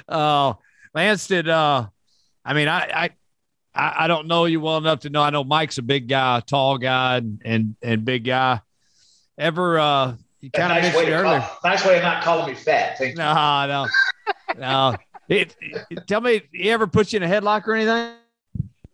[0.07, 0.57] oh,
[0.93, 1.47] Lance did.
[1.47, 1.87] Uh,
[2.43, 3.09] I mean, I, I
[3.77, 5.21] I, I, don't know you well enough to know.
[5.21, 8.61] I know Mike's a big guy, tall guy, and and, and big guy.
[9.37, 11.39] Ever uh, you kind of nice mentioned earlier.
[11.39, 12.97] Call, nice way of not calling me fat.
[12.97, 13.87] Thank no, no,
[14.57, 14.95] no.
[15.29, 18.15] It, it, tell me, he ever put you in a headlock or anything?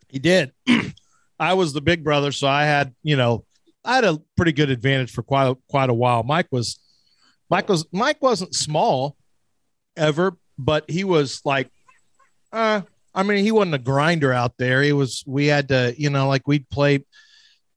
[0.09, 0.51] He did.
[1.39, 3.45] I was the big brother, so I had, you know,
[3.85, 6.23] I had a pretty good advantage for quite a, quite a while.
[6.23, 6.79] Mike was,
[7.49, 9.15] Mike was, Mike wasn't small
[9.95, 11.69] ever, but he was like,
[12.51, 12.81] uh,
[13.15, 14.81] I mean, he wasn't a grinder out there.
[14.83, 17.05] It was we had to, you know, like we'd play.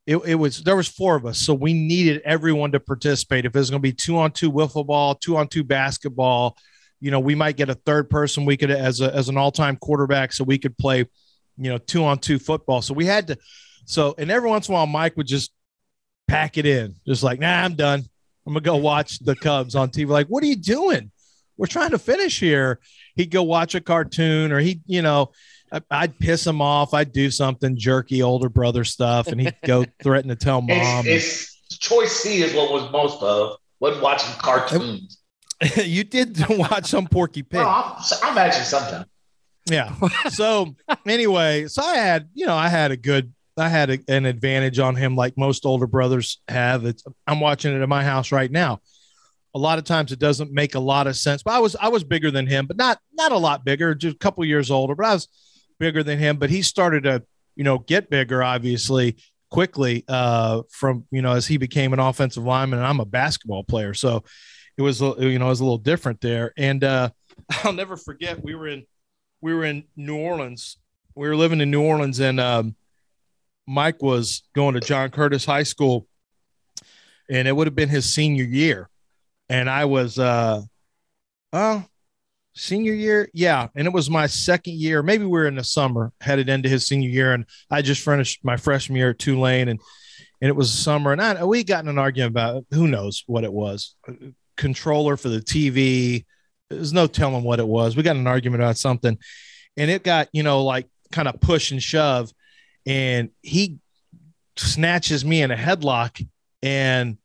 [0.07, 3.45] It, it was there was four of us, so we needed everyone to participate.
[3.45, 6.57] If it was going to be two on two wiffle ball, two on two basketball,
[7.01, 8.45] you know, we might get a third person.
[8.45, 10.99] We could as a as an all time quarterback, so we could play,
[11.59, 12.83] you know, two on two football.
[12.83, 13.39] So we had to.
[13.85, 15.53] So and every once in a while, Mike would just
[16.29, 18.05] pack it in, just like, nah, I'm done.
[18.47, 20.09] I'm gonna go watch the Cubs on TV.
[20.09, 21.11] Like, what are you doing?
[21.57, 22.81] We're trying to finish here
[23.17, 25.33] he'd go watch a cartoon or he, you know,
[25.91, 26.95] I'd piss him off.
[26.95, 31.07] I'd do something jerky older brother stuff, and he'd go threaten to tell mom.
[31.07, 33.57] It's, it's, choice C is what was most of.
[33.81, 35.19] Wasn't watching cartoons.
[35.77, 37.61] you did watch some Porky Pig.
[37.61, 39.07] I, I imagine sometimes.
[39.69, 39.93] Yeah.
[40.31, 44.25] So anyway, so I had, you know, I had a good, I had a, an
[44.25, 46.85] advantage on him, like most older brothers have.
[46.85, 48.81] It's, I'm watching it at my house right now
[49.57, 51.43] a lot of times it doesn't make a lot of sense.
[51.43, 54.17] But I was I was bigger than him, but not not a lot bigger, just
[54.17, 54.95] a couple years older.
[54.95, 55.29] But I was
[55.81, 56.37] bigger than him.
[56.37, 57.23] But he started to
[57.55, 59.17] you know get bigger, obviously
[59.51, 63.65] quickly uh, from you know as he became an offensive lineman, and I'm a basketball
[63.65, 64.25] player, so
[64.77, 66.53] it was you know it was a little different there.
[66.59, 67.09] And uh,
[67.65, 68.85] I'll never forget we were in
[69.41, 70.77] we were in New Orleans.
[71.15, 72.77] We were living in New Orleans, and um,
[73.67, 76.07] Mike was going to John Curtis High School,
[77.31, 78.91] and it would have been his senior year
[79.49, 80.63] and I was uh
[81.53, 81.83] uh
[82.57, 85.03] senior year, yeah, and it was my second year.
[85.03, 88.45] Maybe we are in the summer, headed into his senior year, and I just finished
[88.45, 89.81] my freshman year at Tulane, and
[90.41, 93.45] and it was summer, and I we got in an argument about who knows what
[93.45, 93.95] it was,
[94.57, 96.25] controller for the TV.
[96.69, 97.97] There's no telling what it was.
[97.97, 99.19] We got an argument about something,
[99.77, 102.33] and it got you know like kind of push and shove,
[102.85, 103.79] and he
[104.57, 106.27] snatches me in a headlock.
[106.63, 107.19] And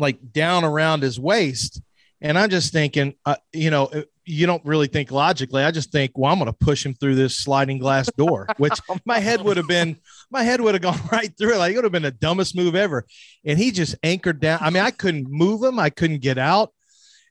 [0.00, 1.80] like down around his waist.
[2.20, 3.90] And I'm just thinking, uh, you know,
[4.30, 5.62] you don't really think logically.
[5.62, 8.78] I just think, well, I'm going to push him through this sliding glass door, which
[9.04, 9.96] my head would have been,
[10.30, 11.58] my head would have gone right through it.
[11.58, 13.06] Like it would have been the dumbest move ever.
[13.44, 14.58] And he just anchored down.
[14.62, 15.78] I mean, I couldn't move him.
[15.78, 16.72] I couldn't get out.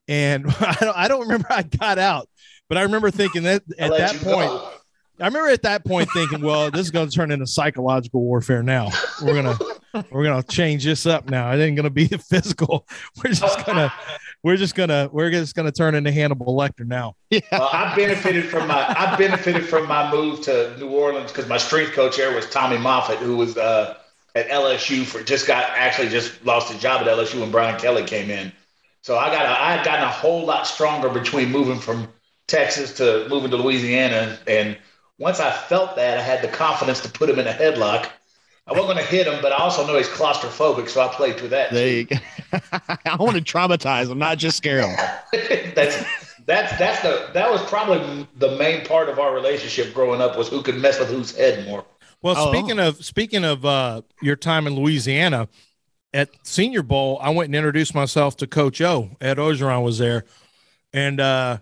[0.07, 2.27] And I don't, I don't remember I got out,
[2.67, 4.71] but I remember thinking that at that point, go.
[5.19, 8.63] I remember at that point thinking, well, this is going to turn into psychological warfare
[8.63, 8.89] now.
[9.21, 9.78] We're going to,
[10.11, 11.51] we're gonna change this up now.
[11.51, 12.87] It ain't gonna be the physical.
[13.23, 13.91] We're just gonna
[14.43, 17.15] we're just gonna we're just gonna turn into Hannibal Lecter now.
[17.29, 17.41] Yeah.
[17.51, 21.57] Well, I benefited from my I benefited from my move to New Orleans because my
[21.57, 23.97] strength coach there was Tommy Moffitt, who was uh,
[24.35, 28.03] at LSU for just got actually just lost his job at LSU when Brian Kelly
[28.03, 28.51] came in.
[29.01, 32.07] So I got a, I had gotten a whole lot stronger between moving from
[32.47, 34.77] Texas to moving to Louisiana, and
[35.19, 38.09] once I felt that, I had the confidence to put him in a headlock
[38.69, 41.37] I wasn't going to hit him, but I also know he's claustrophobic, so I played
[41.37, 41.71] through that.
[41.71, 42.17] There you go.
[42.53, 44.95] I want to traumatize him, not just scare him.
[45.73, 46.05] that's
[46.45, 50.49] that's that's the that was probably the main part of our relationship growing up was
[50.49, 51.83] who could mess with whose head more.
[52.21, 52.51] Well, oh.
[52.51, 55.47] speaking of speaking of uh, your time in Louisiana
[56.13, 59.09] at Senior Bowl, I went and introduced myself to Coach O.
[59.19, 60.25] Ed Orgeron was there,
[60.93, 61.57] and uh,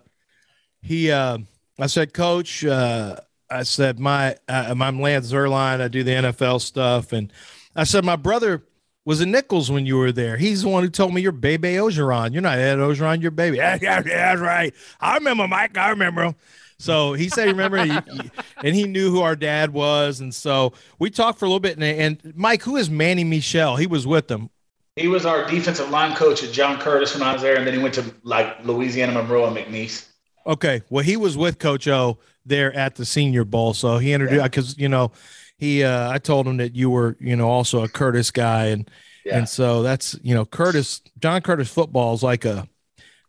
[0.82, 1.38] he uh,
[1.78, 2.66] I said, Coach.
[2.66, 3.16] Uh,
[3.50, 5.80] I said my uh, I'm Lance Zierlein.
[5.80, 7.32] I do the NFL stuff, and
[7.74, 8.64] I said my brother
[9.08, 10.36] was it Nicholls when you were there?
[10.36, 12.34] He's the one who told me you're Bebe Orgeron.
[12.34, 13.56] You're not Ed Orgeron, you're Baby.
[13.58, 14.74] Yeah, yeah, yeah, that's right.
[15.00, 15.78] I remember Mike.
[15.78, 16.34] I remember him.
[16.78, 18.30] So he said, remember, he, he-
[18.62, 20.20] and he knew who our dad was.
[20.20, 21.78] And so we talked for a little bit.
[21.78, 23.76] And, and Mike, who is Manny Michel?
[23.76, 24.50] He was with them.
[24.94, 27.72] He was our defensive line coach at John Curtis when I was there, and then
[27.72, 30.06] he went to like Louisiana Monroe and McNeese.
[30.46, 30.82] Okay.
[30.90, 33.74] Well, he was with Coach O there at the Senior Bowl.
[33.74, 35.12] So he introduced, because, you know,
[35.58, 38.66] he, uh, I told him that you were, you know, also a Curtis guy.
[38.66, 38.88] And,
[39.24, 39.38] Yeah.
[39.38, 42.66] and so that's, you know, Curtis, John Curtis football is like a,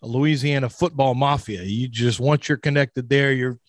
[0.01, 1.63] a Louisiana football mafia.
[1.63, 3.59] You just, once you're connected there, you're,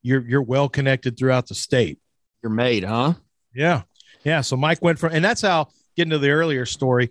[0.00, 1.98] you're, you're well connected throughout the state.
[2.42, 3.14] You're made, huh?
[3.54, 3.82] Yeah.
[4.22, 4.40] Yeah.
[4.40, 7.10] So Mike went from, and that's how getting to the earlier story.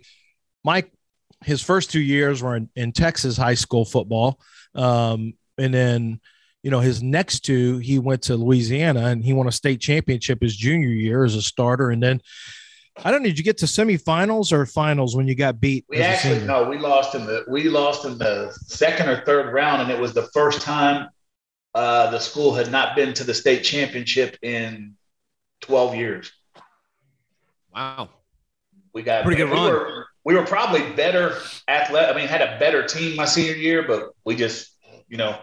[0.64, 0.90] Mike,
[1.44, 4.40] his first two years were in, in Texas high school football.
[4.74, 6.20] Um, and then,
[6.64, 10.40] you know, his next two, he went to Louisiana and he won a state championship
[10.40, 11.90] his junior year as a starter.
[11.90, 12.22] And then,
[13.04, 15.84] I don't know, did you get to semifinals or finals when you got beat?
[15.90, 19.82] We actually no, we lost in the we lost in the second or third round,
[19.82, 21.10] and it was the first time
[21.74, 24.94] uh, the school had not been to the state championship in
[25.60, 26.32] twelve years.
[27.74, 28.08] Wow.
[28.94, 29.70] We got Pretty good we run.
[29.70, 31.36] Were, we were probably better
[31.68, 32.14] athletic.
[32.14, 34.74] I mean, had a better team my senior year, but we just
[35.08, 35.36] you know.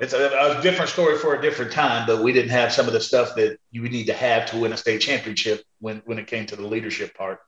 [0.00, 2.92] It's a, a different story for a different time, but we didn't have some of
[2.92, 6.18] the stuff that you would need to have to win a state championship when, when
[6.18, 7.40] it came to the leadership part.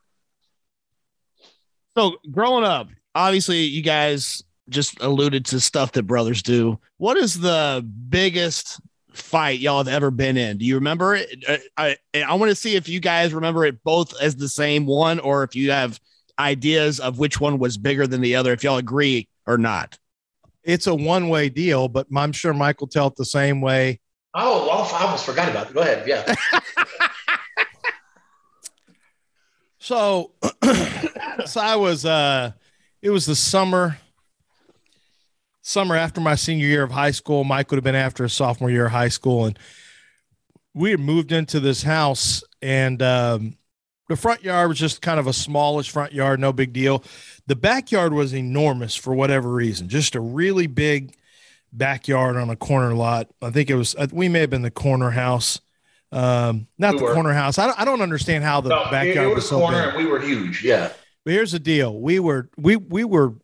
[1.96, 6.78] So growing up, obviously you guys just alluded to stuff that brothers do.
[6.96, 8.80] What is the biggest
[9.12, 10.58] fight y'all have ever been in?
[10.58, 11.44] Do you remember it?
[11.46, 14.86] Uh, I I want to see if you guys remember it both as the same
[14.86, 16.00] one or if you have
[16.38, 19.98] ideas of which one was bigger than the other, if y'all agree or not.
[20.62, 24.00] It's a one way deal, but I'm sure Michael it the same way.
[24.34, 25.74] Oh, well, I almost forgot about it.
[25.74, 26.06] Go ahead.
[26.06, 26.34] Yeah.
[29.82, 30.32] So,
[31.46, 32.52] so I was, uh,
[33.00, 33.98] it was the summer,
[35.62, 37.44] summer after my senior year of high school.
[37.44, 39.46] Mike would have been after his sophomore year of high school.
[39.46, 39.58] And
[40.74, 43.56] we had moved into this house and, um,
[44.08, 47.02] the front yard was just kind of a smallish front yard, no big deal.
[47.50, 51.16] The backyard was enormous for whatever reason, just a really big
[51.72, 53.26] backyard on a corner lot.
[53.42, 55.60] I think it was, uh, we may have been the corner house.
[56.12, 57.14] Um, not We the were.
[57.14, 57.58] corner house.
[57.58, 59.86] I don't, I don't understand how the No, it, backyard it was, was so corner
[59.86, 59.94] big.
[59.96, 60.62] and we were huge.
[60.62, 60.92] Yeah.
[61.24, 63.34] But here's the deal: we were we we were.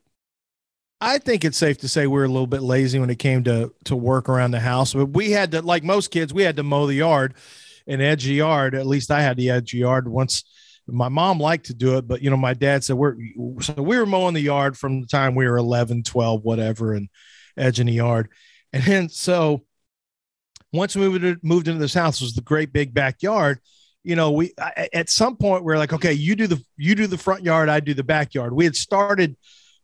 [1.01, 3.43] I think it's safe to say we were a little bit lazy when it came
[3.43, 4.95] to to work around the house.
[4.95, 7.35] But we had to, like most kids, we had to mow the yard
[7.89, 8.77] and edge the yard.
[8.77, 10.45] At least I had to edge the yard once.
[10.89, 13.17] My mom liked to do it, but you know, my dad said we're
[13.61, 17.09] so we were mowing the yard from the time we were 11, 12, whatever, and
[17.57, 18.29] edging the yard.
[18.73, 19.65] And then so
[20.73, 21.09] once we
[21.43, 23.61] moved into this house, was the great big backyard
[24.07, 26.95] you know, we I- at some point we are like, okay, you do the you
[26.95, 28.53] do the front yard, I do the backyard.
[28.53, 29.37] We had started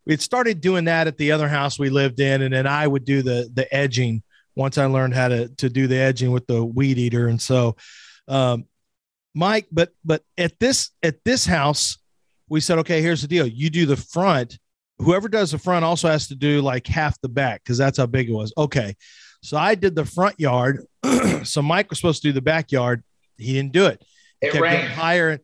[0.07, 2.87] we had started doing that at the other house we lived in, and then I
[2.87, 4.23] would do the the edging
[4.55, 7.27] once I learned how to to do the edging with the weed eater.
[7.27, 7.75] And so,
[8.29, 8.67] um,
[9.35, 11.99] Mike, but but at this at this house,
[12.49, 14.59] we said, okay, here's the deal: you do the front.
[14.99, 18.07] Whoever does the front also has to do like half the back because that's how
[18.07, 18.53] big it was.
[18.57, 18.95] Okay,
[19.43, 20.85] so I did the front yard.
[21.43, 23.03] so Mike was supposed to do the backyard.
[23.37, 24.03] He didn't do it
[24.41, 25.41] It kept getting higher.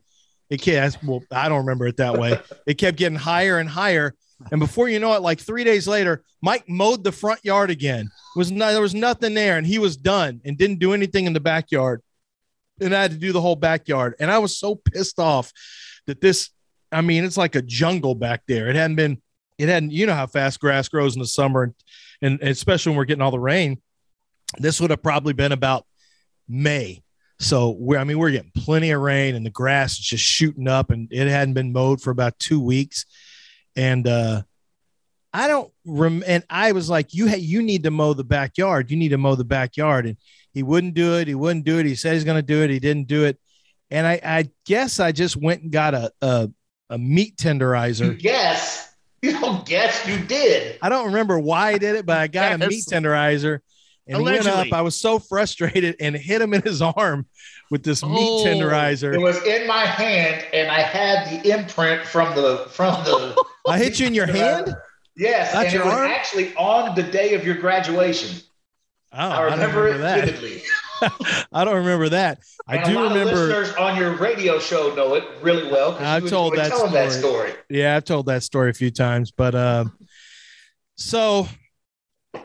[0.51, 2.41] It kept, well, I don't remember it that way.
[2.67, 4.15] It kept getting higher and higher.
[4.51, 8.07] And before you know it, like three days later, Mike mowed the front yard again.
[8.07, 11.27] It was no, there was nothing there, and he was done and didn't do anything
[11.27, 12.03] in the backyard.
[12.81, 14.15] And I had to do the whole backyard.
[14.19, 15.53] And I was so pissed off
[16.07, 16.51] that this,
[16.91, 18.69] I mean, it's like a jungle back there.
[18.69, 19.21] It hadn't been,
[19.59, 21.75] it hadn't, you know how fast grass grows in the summer,
[22.23, 23.81] and, and especially when we're getting all the rain.
[24.59, 25.85] This would have probably been about
[26.49, 27.03] May.
[27.41, 30.67] So we're, I mean, we're getting plenty of rain and the grass is just shooting
[30.67, 33.05] up and it hadn't been mowed for about two weeks.
[33.77, 34.43] And, uh,
[35.33, 38.91] I don't rem and I was like, you, ha- you need to mow the backyard.
[38.91, 40.07] You need to mow the backyard.
[40.07, 40.17] And
[40.59, 41.29] he wouldn't do it.
[41.29, 41.87] He wouldn't do it.
[41.87, 42.69] He said he's going to do it.
[42.71, 43.39] He didn't do it.
[43.93, 46.51] And I, I guess I just went and got a, a,
[46.91, 48.19] a meat You tenderizer.
[48.19, 48.93] guess.
[49.23, 50.05] You don't guess.
[50.05, 50.77] You did.
[50.83, 53.61] I don't remember why I did it, but I got a meat tenderizer
[54.09, 54.73] and he went up.
[54.73, 57.27] I was so frustrated and hit him in his arm
[57.71, 58.45] with this meat Oh.
[58.45, 59.15] tenderizer.
[59.15, 63.41] It was in my hand, and I had the imprint from the from the.
[63.69, 64.75] I hit you in your hand.
[65.17, 68.41] Yes, That's and your it was actually on the day of your graduation.
[69.13, 70.25] Oh, I I, don't remember, remember it that.
[70.25, 70.63] vividly.
[71.53, 72.41] I don't remember that.
[72.67, 73.33] I do remember.
[73.33, 75.97] Listeners on your radio show know it really well.
[75.99, 77.51] I've told that telling that story.
[77.51, 77.63] story.
[77.71, 79.97] Yeah, I've told that story a few times, but um,
[80.97, 81.49] so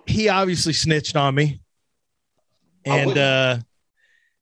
[0.06, 1.62] he obviously snitched on me,
[2.86, 3.58] and uh,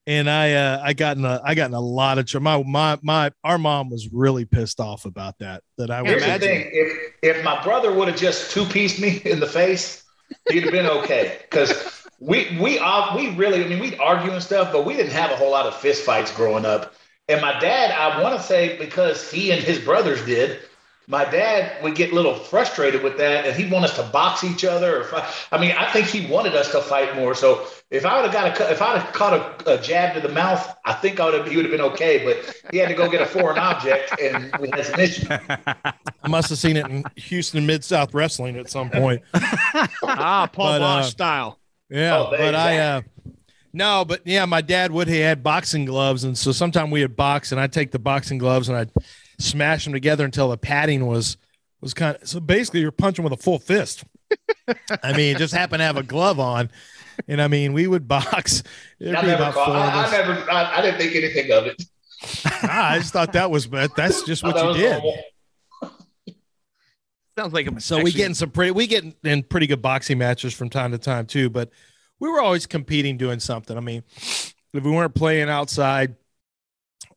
[0.06, 2.64] and I uh, I got in a I got in a lot of trouble.
[2.64, 5.64] My my my our mom was really pissed off about that.
[5.78, 9.22] That I Here's the thing: if if my brother would have just two pieced me
[9.26, 10.04] in the face,
[10.50, 11.38] he'd have been okay.
[11.42, 15.12] Because we we uh, we really, I mean, we'd argue and stuff, but we didn't
[15.12, 16.94] have a whole lot of fist fights growing up.
[17.28, 20.60] And my dad, I want to say, because he and his brothers did,
[21.08, 24.44] my dad would get a little frustrated with that, and he'd want us to box
[24.44, 25.02] each other.
[25.02, 25.34] Or fight.
[25.52, 27.34] I mean, I think he wanted us to fight more.
[27.34, 29.34] So if I would have got a, if I'd have caught
[29.66, 31.82] a, a jab to the mouth, I think I would have, he would have been
[31.94, 32.24] okay.
[32.24, 35.28] But he had to go get a foreign object, and we had some issues.
[35.32, 35.94] I
[36.28, 39.24] must have seen it in Houston Mid South Wrestling at some point.
[39.34, 41.61] ah, Paul But, Boesch uh, style.
[41.92, 43.02] Yeah, Oh, but I uh
[43.74, 47.16] no, but yeah, my dad would he had boxing gloves, and so sometime we would
[47.16, 48.92] box, and I'd take the boxing gloves and I'd
[49.40, 51.38] smash them together until the padding was
[51.82, 54.04] was kind of so basically you're punching with a full fist.
[55.04, 56.72] I mean, just happen to have a glove on,
[57.28, 58.64] and I mean we would box.
[59.02, 61.84] I never, caught, I, I never, I, I didn't think anything of it.
[62.64, 64.92] I just thought that was, but that's just what you did.
[64.92, 65.18] normal.
[67.38, 70.18] Sounds like a So we get in some pretty, we get in pretty good boxing
[70.18, 71.50] matches from time to time too.
[71.50, 71.70] But
[72.20, 73.76] we were always competing, doing something.
[73.76, 76.16] I mean, if we weren't playing outside,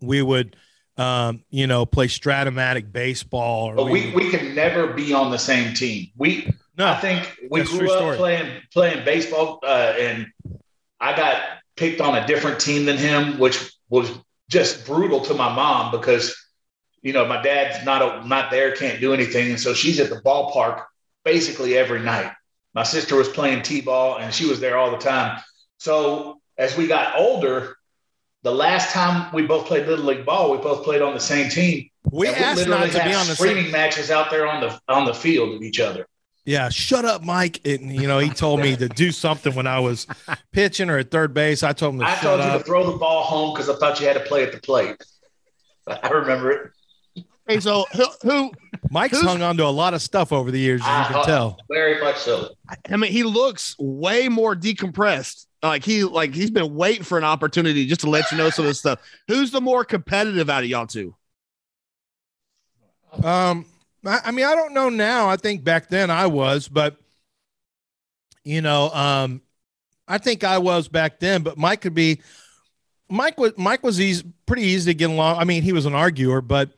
[0.01, 0.57] we would,
[0.97, 3.71] um, you know, play Strat-O-Matic baseball.
[3.71, 6.09] Or But we, we could never be on the same team.
[6.17, 8.17] We, no, I think we grew up story.
[8.17, 10.27] playing playing baseball, uh, and
[11.01, 11.43] I got
[11.77, 14.11] picked on a different team than him, which was
[14.49, 16.37] just brutal to my mom because
[17.05, 20.11] you know my dad's not a, not there, can't do anything, and so she's at
[20.11, 20.85] the ballpark
[21.25, 22.33] basically every night.
[22.75, 25.41] My sister was playing t-ball, and she was there all the time.
[25.79, 27.77] So as we got older,
[28.43, 31.51] the last time we both played little league ball, we both played on the same
[31.51, 31.89] team.
[32.11, 34.81] we asked literally not to be had on the screaming matches out there on the
[34.89, 36.07] on the field of each other.
[36.47, 37.61] Yeah, shut up, Mike.
[37.67, 40.07] And you know, he told me to do something when I was
[40.53, 41.63] pitching or at third base.
[41.63, 42.61] I told him to I told you up.
[42.61, 44.97] to throw the ball home because I thought you had to play at the plate.
[45.87, 46.71] I remember it.
[47.47, 48.53] Hey, so who, who?
[48.91, 51.25] Mike's hung on to a lot of stuff over the years, as you can Uh,
[51.25, 51.59] tell.
[51.71, 52.55] Very much so.
[52.91, 55.47] I mean, he looks way more decompressed.
[55.63, 58.65] Like he, like he's been waiting for an opportunity just to let you know some
[58.65, 59.01] of this stuff.
[59.29, 61.15] Who's the more competitive out of y'all two?
[63.23, 63.65] Um,
[64.05, 65.29] I, I mean, I don't know now.
[65.29, 66.97] I think back then I was, but
[68.45, 69.41] you know, um,
[70.07, 71.43] I think I was back then.
[71.43, 72.21] But Mike could be.
[73.09, 75.39] Mike was Mike was easy, pretty easy to get along.
[75.39, 76.71] I mean, he was an arguer, but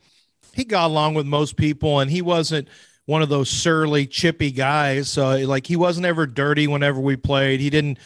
[0.57, 2.67] he got along with most people, and he wasn't
[3.05, 5.09] one of those surly, chippy guys.
[5.09, 7.59] So, like, he wasn't ever dirty whenever we played.
[7.59, 7.99] He didn't.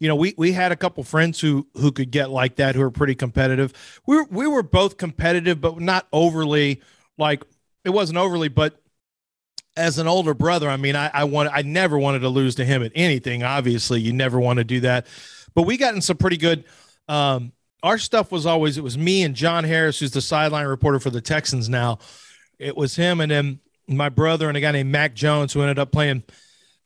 [0.00, 2.80] You know, we we had a couple friends who who could get like that, who
[2.80, 3.72] were pretty competitive.
[4.06, 6.80] We were, we were both competitive, but not overly
[7.18, 7.44] like
[7.84, 8.80] it wasn't overly, but
[9.76, 12.64] as an older brother, I mean, I, I want I never wanted to lose to
[12.64, 13.42] him at anything.
[13.42, 15.06] Obviously, you never want to do that.
[15.54, 16.64] But we got in some pretty good.
[17.08, 17.52] Um,
[17.82, 21.10] our stuff was always it was me and John Harris, who's the sideline reporter for
[21.10, 21.98] the Texans now.
[22.58, 25.78] It was him and then my brother and a guy named Mac Jones, who ended
[25.78, 26.22] up playing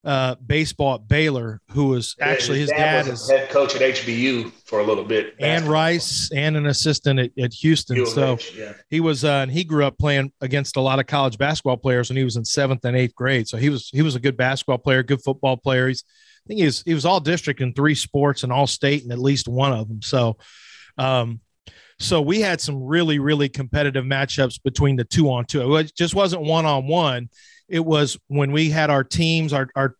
[0.04, 4.50] uh, baseball at Baylor, who was actually his dad was is head coach at HBU
[4.64, 5.34] for a little bit.
[5.38, 8.04] and Rice and an assistant at, at Houston.
[8.06, 8.72] So yeah.
[8.90, 12.10] he was uh, and he grew up playing against a lot of college basketball players
[12.10, 13.48] when he was in seventh and eighth grade.
[13.48, 15.88] So he was he was a good basketball player, good football player.
[15.88, 16.04] He's
[16.44, 19.12] I think he was he was all district in three sports and all state in
[19.12, 20.02] at least one of them.
[20.02, 20.36] So
[20.98, 21.40] um
[21.98, 25.76] so we had some really really competitive matchups between the two on two.
[25.76, 27.28] It just wasn't one on one.
[27.68, 29.96] It was when we had our teams, our our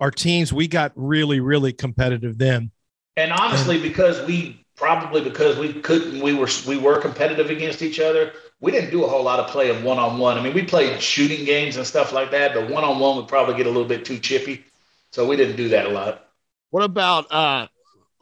[0.00, 2.70] our teams, we got really really competitive then.
[3.16, 8.00] And honestly, because we probably because we couldn't, we were we were competitive against each
[8.00, 8.32] other.
[8.60, 10.38] We didn't do a whole lot of playing one on one.
[10.38, 13.28] I mean, we played shooting games and stuff like that, but one on one would
[13.28, 14.64] probably get a little bit too chippy.
[15.12, 16.24] So we didn't do that a lot.
[16.70, 17.66] What about uh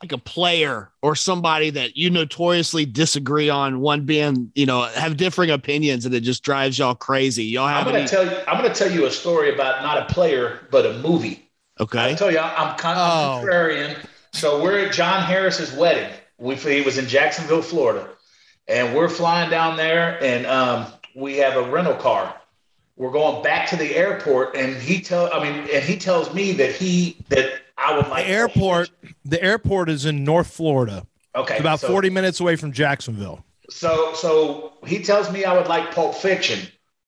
[0.02, 3.80] like a player or somebody that you notoriously disagree on?
[3.80, 7.44] One being, you know, have differing opinions and it just drives y'all crazy.
[7.44, 8.08] Y'all I'm have gonna any?
[8.08, 8.36] tell you.
[8.46, 11.50] I'm gonna tell you a story about not a player, but a movie.
[11.80, 11.98] Okay.
[11.98, 12.16] I okay.
[12.16, 13.10] tell you, I'm kind of
[13.42, 13.46] Oh.
[13.46, 13.96] contrarian.
[14.32, 16.10] So we're at John Harris's wedding.
[16.38, 18.08] We he was in Jacksonville, Florida,
[18.68, 22.34] and we're flying down there, and um, we have a rental car.
[22.96, 26.52] We're going back to the airport, and he tell I mean, and he tells me
[26.52, 28.90] that he that I would like The airport
[29.24, 31.06] the airport is in North Florida.
[31.34, 33.44] Okay, It's about so- 40 minutes away from Jacksonville.
[33.68, 36.60] So so he tells me I would like Pulp Fiction.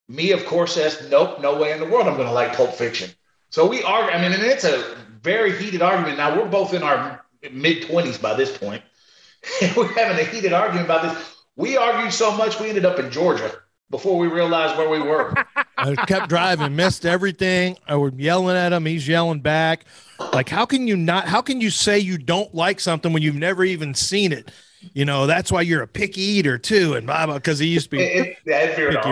[0.09, 2.75] Me, of course, says nope, no way in the world I'm going to like Pulp
[2.75, 3.11] Fiction.
[3.51, 4.11] So we argue.
[4.12, 6.19] I mean, and it's a very heated argument.
[6.19, 8.83] Now we're both in our mid twenties by this point.
[9.77, 11.37] we're having a heated argument about this.
[11.57, 13.53] We argued so much we ended up in Georgia
[13.91, 15.34] before we realized where we were.
[15.78, 17.78] I kept driving, missed everything.
[17.86, 18.84] I was yelling at him.
[18.86, 19.84] He's yelling back.
[20.32, 21.26] Like, how can you not?
[21.28, 24.51] How can you say you don't like something when you've never even seen it?
[24.95, 27.34] you know, that's why you're a picky eater too, and blah blah.
[27.34, 28.03] Because he used to be.
[28.03, 29.11] It, it, yeah, it veered picky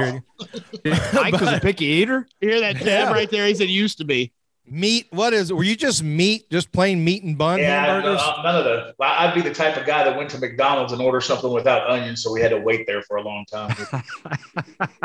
[0.88, 1.04] eater.
[1.12, 2.26] Mike was a picky eater.
[2.40, 3.12] You hear that tab Yeah.
[3.12, 3.46] right there?
[3.46, 4.32] He said used to be.
[4.68, 5.06] Meat.
[5.10, 5.52] What is?
[5.52, 6.50] Were you just meat?
[6.50, 8.20] Just plain meat and bun Yeah, uh, hamburgers?
[8.36, 8.94] no, none of the.
[8.98, 11.88] well, I'd be the type of guy that went to McDonald's and ordered something without
[11.88, 13.74] onions, so we had to wait there for a long time.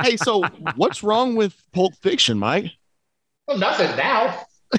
[0.01, 0.43] Hey, so
[0.75, 2.71] what's wrong with Pulp Fiction, Mike?
[3.47, 4.45] well, nothing now.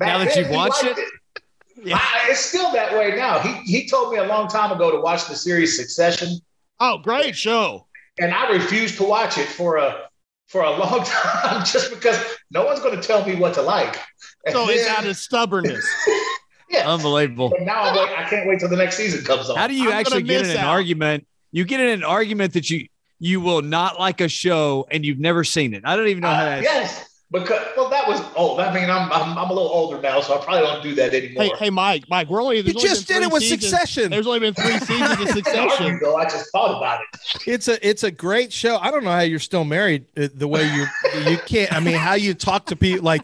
[0.00, 1.92] Now that you've watched liked it?
[1.94, 3.38] I- it's still that way now.
[3.40, 6.38] He he told me a long time ago to watch the series Succession,
[6.80, 7.86] Oh, great show.
[8.20, 10.07] and I refused to watch it for a
[10.48, 12.18] for a long time just because
[12.50, 13.98] no one's going to tell me what to like.
[14.46, 15.86] And So it's out of stubbornness.
[16.70, 16.88] yeah.
[16.90, 17.50] Unbelievable.
[17.50, 19.56] But now I'm like, I can't wait till the next season comes on.
[19.56, 20.70] How do you I'm actually get in miss an out.
[20.70, 21.26] argument?
[21.52, 22.88] You get in an argument that you
[23.20, 25.82] you will not like a show and you've never seen it.
[25.84, 26.62] I don't even know how Uh, that.
[26.62, 28.58] yes, because well, that was old.
[28.60, 31.12] I mean, I'm, I'm I'm a little older now, so I probably don't do that
[31.14, 31.44] anymore.
[31.44, 32.56] Hey, hey, Mike, Mike, we're only.
[32.58, 33.62] You there's only just been did it with seasons.
[33.68, 34.10] Succession.
[34.10, 35.84] There's only been three seasons of Succession.
[35.86, 36.16] argue, though.
[36.16, 37.42] I just thought about it.
[37.46, 38.78] It's a it's a great show.
[38.78, 40.06] I don't know how you're still married.
[40.16, 40.86] uh, The way you
[41.30, 41.72] you can't.
[41.72, 43.22] I mean, how you talk to people like,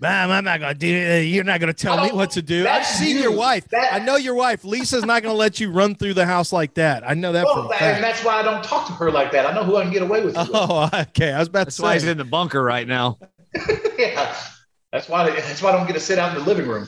[0.00, 0.88] "Ma'am, I'm not gonna do.
[0.88, 1.24] it.
[1.26, 3.22] You're not gonna tell me what to do." I've seen you.
[3.24, 3.68] your wife.
[3.68, 4.64] That- I know your wife.
[4.64, 7.08] Lisa's not gonna let you run through the house like that.
[7.08, 9.44] I know that Well, for and that's why I don't talk to her like that.
[9.46, 10.36] I know who I can get away with.
[10.54, 11.32] Oh, okay.
[11.32, 13.18] I was about That's to why he's in the bunker right now.
[13.98, 14.36] yeah,
[14.92, 15.28] that's why.
[15.30, 16.86] That's why I don't get to sit out in the living room.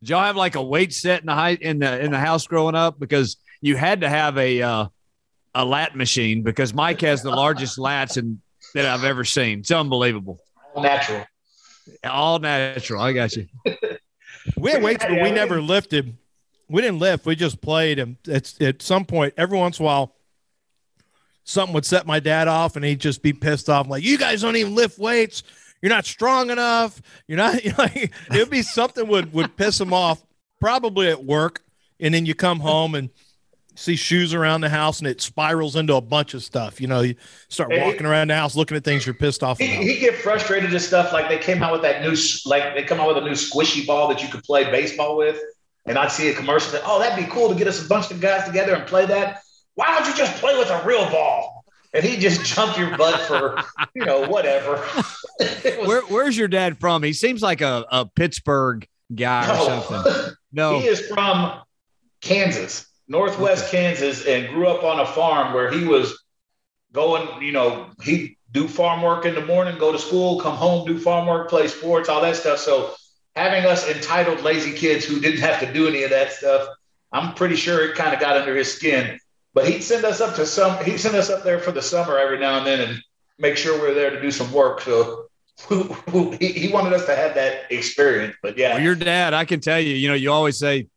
[0.00, 2.46] Did y'all have like a weight set in the height in the in the house
[2.46, 4.86] growing up because you had to have a uh,
[5.54, 8.40] a lat machine because Mike has the largest lats in,
[8.74, 9.60] that I've ever seen.
[9.60, 10.38] It's unbelievable.
[10.74, 11.24] All natural.
[12.04, 13.00] All natural.
[13.00, 13.46] I got you.
[14.56, 16.16] We had weights, but we we- never lifted.
[16.68, 17.26] We didn't lift.
[17.26, 17.98] We just played.
[17.98, 20.14] And it's at some point, every once in a while,
[21.42, 24.42] something would set my dad off, and he'd just be pissed off, like, "You guys
[24.42, 25.42] don't even lift weights.
[25.82, 27.00] You're not strong enough.
[27.28, 30.24] You're not." You know, like, it'd be something would would piss him off,
[30.60, 31.62] probably at work,
[32.00, 33.10] and then you come home and
[33.78, 36.80] see shoes around the house, and it spirals into a bunch of stuff.
[36.80, 37.14] You know, you
[37.48, 39.84] start walking around the house looking at things you're pissed off He, about.
[39.84, 42.16] he get frustrated at stuff like they came out with that new,
[42.46, 45.40] like they come out with a new squishy ball that you could play baseball with,
[45.84, 48.10] and I'd see a commercial that, oh, that'd be cool to get us a bunch
[48.10, 49.42] of guys together and play that.
[49.74, 51.55] Why don't you just play with a real ball?
[51.96, 53.60] And he just jump your butt for,
[53.94, 54.72] you know, whatever.
[55.40, 57.02] Was- Where, where's your dad from?
[57.02, 60.02] He seems like a, a Pittsburgh guy or something.
[60.04, 60.28] no.
[60.52, 60.78] No.
[60.78, 61.60] He is from
[62.22, 66.22] Kansas, Northwest Kansas, and grew up on a farm where he was
[66.92, 70.86] going, you know, he do farm work in the morning, go to school, come home,
[70.86, 72.58] do farm work, play sports, all that stuff.
[72.58, 72.94] So
[73.34, 76.68] having us entitled lazy kids who didn't have to do any of that stuff,
[77.12, 79.18] I'm pretty sure it kind of got under his skin.
[79.56, 82.18] But he'd send us up to some he'd send us up there for the summer
[82.18, 83.02] every now and then and
[83.38, 84.82] make sure we are there to do some work.
[84.82, 85.28] So
[86.38, 88.36] he, he wanted us to have that experience.
[88.42, 88.74] But yeah.
[88.74, 90.88] Well, your dad, I can tell you, you know, you always say,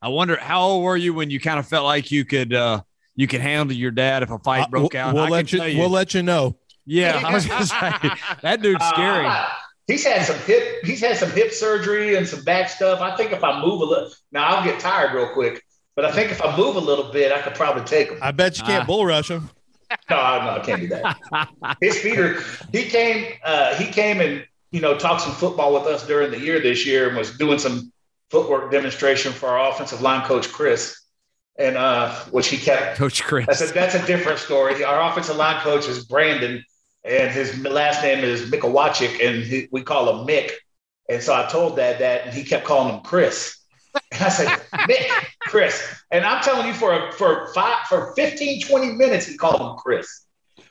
[0.00, 2.80] I wonder how old were you when you kind of felt like you could uh
[3.16, 5.14] you could handle your dad if a fight Uh, broke we'll- out.
[5.14, 5.78] We'll I let you, you.
[5.78, 6.56] We'll let you know.
[6.86, 7.92] yeah, I was gonna say
[8.42, 9.26] that dude's scary.
[9.26, 9.44] Uh,
[9.86, 10.84] he's had some hip.
[10.84, 13.00] He's had some hip surgery and some back stuff.
[13.02, 15.62] I think if I move a little, now I'll get tired real quick.
[15.96, 18.18] But I think if I move a little bit, I could probably take him.
[18.20, 18.86] I bet you can't Ah.
[18.86, 19.50] bull rush him.
[20.10, 21.76] No, no, I can't do that.
[21.80, 22.40] His feet are.
[22.72, 23.34] He came.
[23.44, 26.84] Uh, he came and you know talked some football with us during the year this
[26.84, 27.92] year and was doing some
[28.30, 31.00] footwork demonstration for our offensive line coach Chris,
[31.56, 33.46] and uh, which he kept Coach Chris.
[33.46, 34.82] That's a that's a different story.
[34.82, 36.64] Our offensive line coach is Brandon,
[37.04, 40.50] and his last name is Mikawachik, and he, we call him Mick.
[41.08, 43.56] And so I told Dad that, and he kept calling him Chris.
[44.12, 45.08] And I said, Mick,
[45.40, 45.82] Chris.
[46.10, 49.76] And I'm telling you, for a, for five for 15, 20 minutes, he called him
[49.76, 50.26] Chris.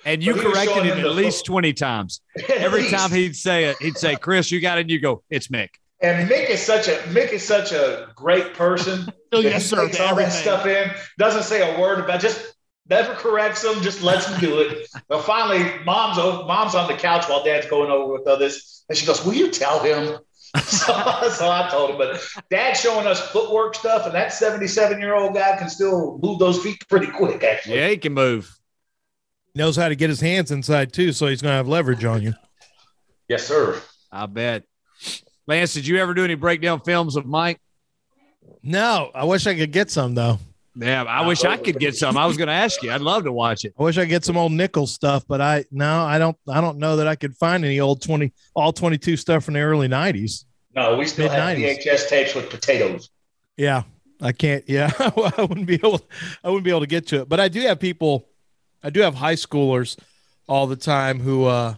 [0.05, 2.21] and you but he was corrected him him at least foot- 20 times.
[2.37, 2.93] At Every least.
[2.95, 4.81] time he'd say it, he'd say, Chris, you got it.
[4.81, 5.69] And you go, it's Mick.
[6.01, 9.01] And Mick is such a Mick is such a great person.
[9.03, 12.19] Still oh, that yes, sir, takes all that stuff in, doesn't say a word about
[12.19, 12.53] just
[12.89, 14.87] never corrects him, just lets him do it.
[15.07, 18.97] But finally, mom's o- mom's on the couch while dad's going over with others, and
[18.97, 20.19] she goes, "Will you tell him?"
[20.63, 20.93] so,
[21.29, 25.33] so I told him, but dad's showing us footwork stuff, and that 77 year old
[25.33, 27.77] guy can still move those feet pretty quick, actually.
[27.77, 28.57] Yeah, he can move.
[29.55, 32.33] Knows how to get his hands inside too, so he's gonna have leverage on you.
[33.27, 33.81] Yes, sir.
[34.11, 34.63] I bet.
[35.47, 37.59] Lance, did you ever do any breakdown films of Mike?
[38.61, 40.39] No, I wish I could get some though.
[40.77, 42.17] Yeah, I wish I could get some.
[42.17, 42.91] I was going to ask you.
[42.91, 43.73] I'd love to watch it.
[43.79, 46.37] I wish I could get some old nickel stuff, but I no, I don't.
[46.49, 49.53] I don't know that I could find any old twenty, all twenty two stuff from
[49.53, 50.45] the early nineties.
[50.75, 51.85] No, we still have Mid-nineties.
[51.85, 53.09] VHS tapes with potatoes.
[53.55, 53.83] Yeah,
[54.21, 54.65] I can't.
[54.67, 56.01] Yeah, I wouldn't be able.
[56.43, 57.29] I wouldn't be able to get to it.
[57.29, 58.27] But I do have people.
[58.83, 59.97] I do have high schoolers
[60.47, 61.75] all the time who uh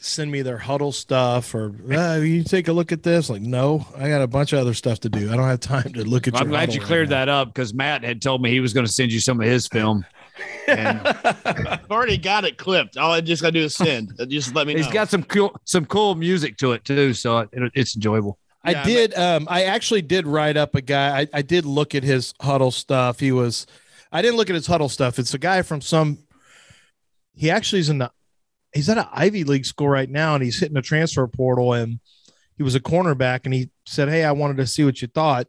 [0.00, 3.30] send me their huddle stuff or uh, you take a look at this.
[3.30, 5.32] Like, no, I got a bunch of other stuff to do.
[5.32, 6.36] I don't have time to look at.
[6.36, 8.86] I'm glad you cleared right that up because Matt had told me he was going
[8.86, 10.04] to send you some of his film.
[10.66, 11.00] And
[11.44, 12.96] I've already got it clipped.
[12.96, 14.12] All I just got to do is send.
[14.28, 14.74] Just let me.
[14.74, 18.38] He's got some cool, some cool music to it too, so it, it's enjoyable.
[18.62, 19.14] I yeah, did.
[19.14, 21.20] Um, I actually did write up a guy.
[21.20, 23.20] I, I did look at his huddle stuff.
[23.20, 23.66] He was.
[24.12, 25.18] I didn't look at his huddle stuff.
[25.18, 26.18] It's a guy from some.
[27.34, 28.10] He actually is in the.
[28.72, 31.72] He's at an Ivy League school right now, and he's hitting the transfer portal.
[31.72, 32.00] And
[32.56, 35.46] he was a cornerback, and he said, "Hey, I wanted to see what you thought."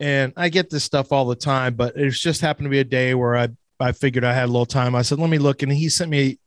[0.00, 2.84] And I get this stuff all the time, but it's just happened to be a
[2.84, 3.48] day where I
[3.80, 4.94] I figured I had a little time.
[4.94, 6.38] I said, "Let me look," and he sent me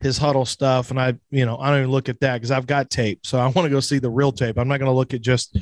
[0.00, 2.66] his huddle stuff, and I, you know, I don't even look at that because I've
[2.66, 4.58] got tape, so I want to go see the real tape.
[4.58, 5.58] I'm not going to look at just,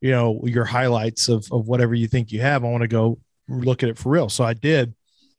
[0.00, 2.64] you know, your highlights of of whatever you think you have.
[2.64, 4.28] I want to go look at it for real.
[4.28, 4.94] So I did,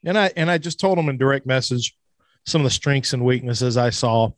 [0.06, 1.96] and I and I just told him in direct message
[2.46, 4.32] some of the strengths and weaknesses I saw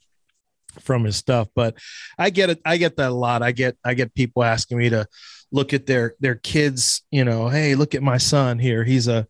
[0.80, 1.47] from his stuff.
[1.56, 1.76] But
[2.18, 2.62] I get it.
[2.66, 3.43] I get that a lot.
[3.43, 5.08] I get I get people asking me to
[5.52, 7.04] look at their their kids.
[7.12, 8.84] You know, hey, look at my son here.
[8.84, 9.28] He's a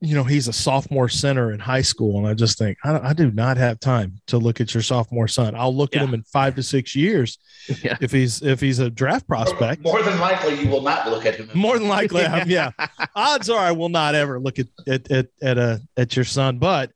[0.00, 3.12] you know he's a sophomore center in high school and i just think i, I
[3.14, 6.02] do not have time to look at your sophomore son i'll look yeah.
[6.02, 7.38] at him in five to six years
[7.82, 7.96] yeah.
[8.00, 11.36] if he's if he's a draft prospect more than likely you will not look at
[11.36, 12.70] him more than likely yeah
[13.14, 16.58] odds are i will not ever look at at at, at a at your son
[16.58, 16.92] but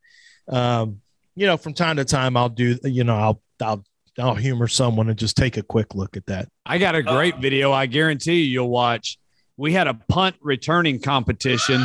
[0.50, 1.00] um
[1.34, 3.84] you know from time to time i'll do you know i'll i'll
[4.18, 6.48] I'll humor someone and just take a quick look at that.
[6.66, 7.72] I got a great uh, video.
[7.72, 9.18] I guarantee you, you'll watch.
[9.56, 11.84] We had a punt returning competition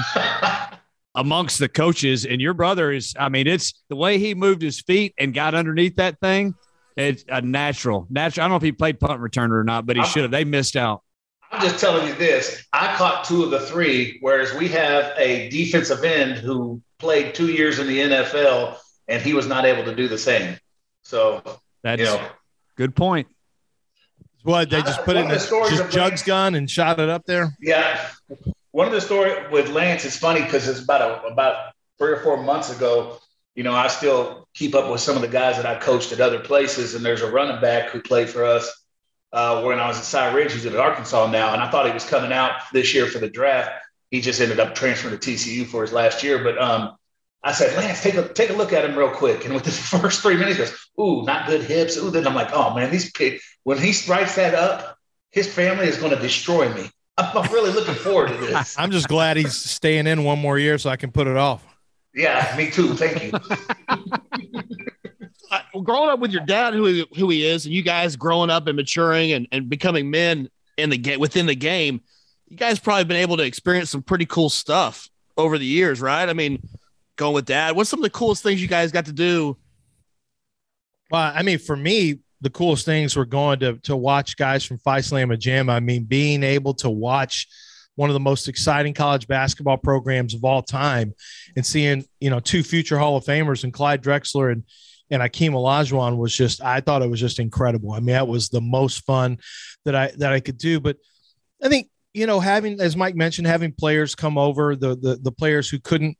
[1.15, 2.25] amongst the coaches.
[2.25, 5.55] And your brother is, I mean, it's the way he moved his feet and got
[5.55, 6.55] underneath that thing.
[6.95, 8.43] It's a natural, natural.
[8.43, 10.31] I don't know if he played punt returner or not, but he should have.
[10.31, 11.03] They missed out.
[11.55, 12.67] I'm just telling you this.
[12.73, 17.47] I caught two of the three, whereas we have a defensive end who played two
[17.47, 18.77] years in the NFL
[19.07, 20.57] and he was not able to do the same.
[21.03, 21.41] So
[21.81, 22.27] that's you know,
[22.75, 23.29] good point.
[24.43, 25.35] What they just put it in the,
[25.69, 27.55] just Jug's gun and shot it up there?
[27.61, 28.05] Yeah.
[28.71, 32.17] One of the story with Lance is funny because it's about a, about three or
[32.17, 33.19] four months ago.
[33.55, 36.19] You know, I still keep up with some of the guys that I coached at
[36.19, 38.84] other places, and there's a running back who played for us
[39.35, 40.53] uh, when I was at Cy Ridge.
[40.53, 43.29] He's at Arkansas now, and I thought he was coming out this year for the
[43.29, 43.69] draft.
[44.09, 46.41] He just ended up transferring to TCU for his last year.
[46.41, 46.95] But um,
[47.43, 49.43] I said, Lance, take a take a look at him real quick.
[49.43, 52.33] And with the first three minutes, he goes, "Ooh, not good hips." Ooh, then I'm
[52.33, 53.11] like, "Oh man, these
[53.63, 54.97] when he writes that up,
[55.31, 58.75] his family is going to destroy me." I'm really looking forward to this.
[58.79, 61.65] I'm just glad he's staying in one more year so I can put it off.
[62.13, 62.93] Yeah, me too.
[62.93, 64.75] Thank you.
[65.83, 68.67] Growing up with your dad, who he, who he is, and you guys growing up
[68.67, 72.01] and maturing and, and becoming men in the game within the game,
[72.47, 76.27] you guys probably been able to experience some pretty cool stuff over the years, right?
[76.27, 76.61] I mean,
[77.15, 79.57] going with dad, what's some of the coolest things you guys got to do?
[81.11, 84.77] Well, I mean, for me, the coolest things were going to to watch guys from
[84.77, 85.69] Phi Jam.
[85.69, 87.47] I mean, being able to watch
[87.95, 91.13] one of the most exciting college basketball programs of all time
[91.55, 94.63] and seeing, you know, two future Hall of Famers and Clyde Drexler and
[95.09, 97.91] and Akeem Olajuwon was just I thought it was just incredible.
[97.91, 99.37] I mean, that was the most fun
[99.85, 100.79] that I that I could do.
[100.79, 100.97] But
[101.63, 105.31] I think, you know, having as Mike mentioned, having players come over, the the the
[105.31, 106.17] players who couldn't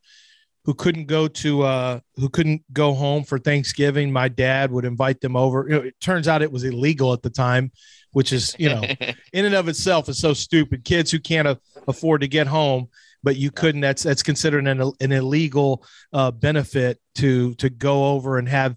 [0.66, 5.20] who couldn't go to uh, who couldn't go home for Thanksgiving, my dad would invite
[5.20, 5.64] them over.
[5.68, 7.70] You know, it turns out it was illegal at the time,
[8.10, 8.82] which is you know
[9.32, 10.84] in and of itself is so stupid.
[10.84, 12.88] Kids who can't a- afford to get home,
[13.26, 13.80] but you couldn't.
[13.80, 18.76] That's that's considered an, an illegal uh, benefit to to go over and have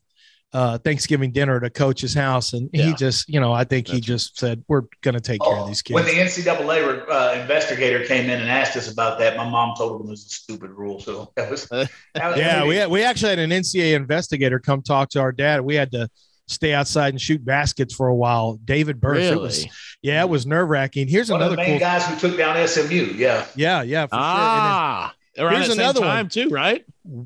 [0.54, 2.86] uh, Thanksgiving dinner at a coach's house, and yeah.
[2.86, 5.52] he just, you know, I think That's he just said, "We're going to take oh,
[5.52, 9.20] care of these kids." When the NCAA uh, investigator came in and asked us about
[9.20, 11.00] that, my mom told him it was a stupid rule.
[11.00, 12.66] So that was, that was yeah.
[12.66, 15.62] We had, we actually had an NCAA investigator come talk to our dad.
[15.62, 16.10] We had to
[16.50, 18.60] stay outside and shoot baskets for a while.
[18.66, 19.20] David Berst.
[19.20, 19.34] Really?
[19.34, 19.68] It was,
[20.02, 21.08] yeah, it was nerve wracking.
[21.08, 23.14] Here's One another of the main cool guys who took down SMU.
[23.16, 24.08] Yeah, yeah, yeah.
[24.12, 25.50] ah, sure.
[25.52, 26.84] here's another time one too, right?
[27.06, 27.24] Yeah,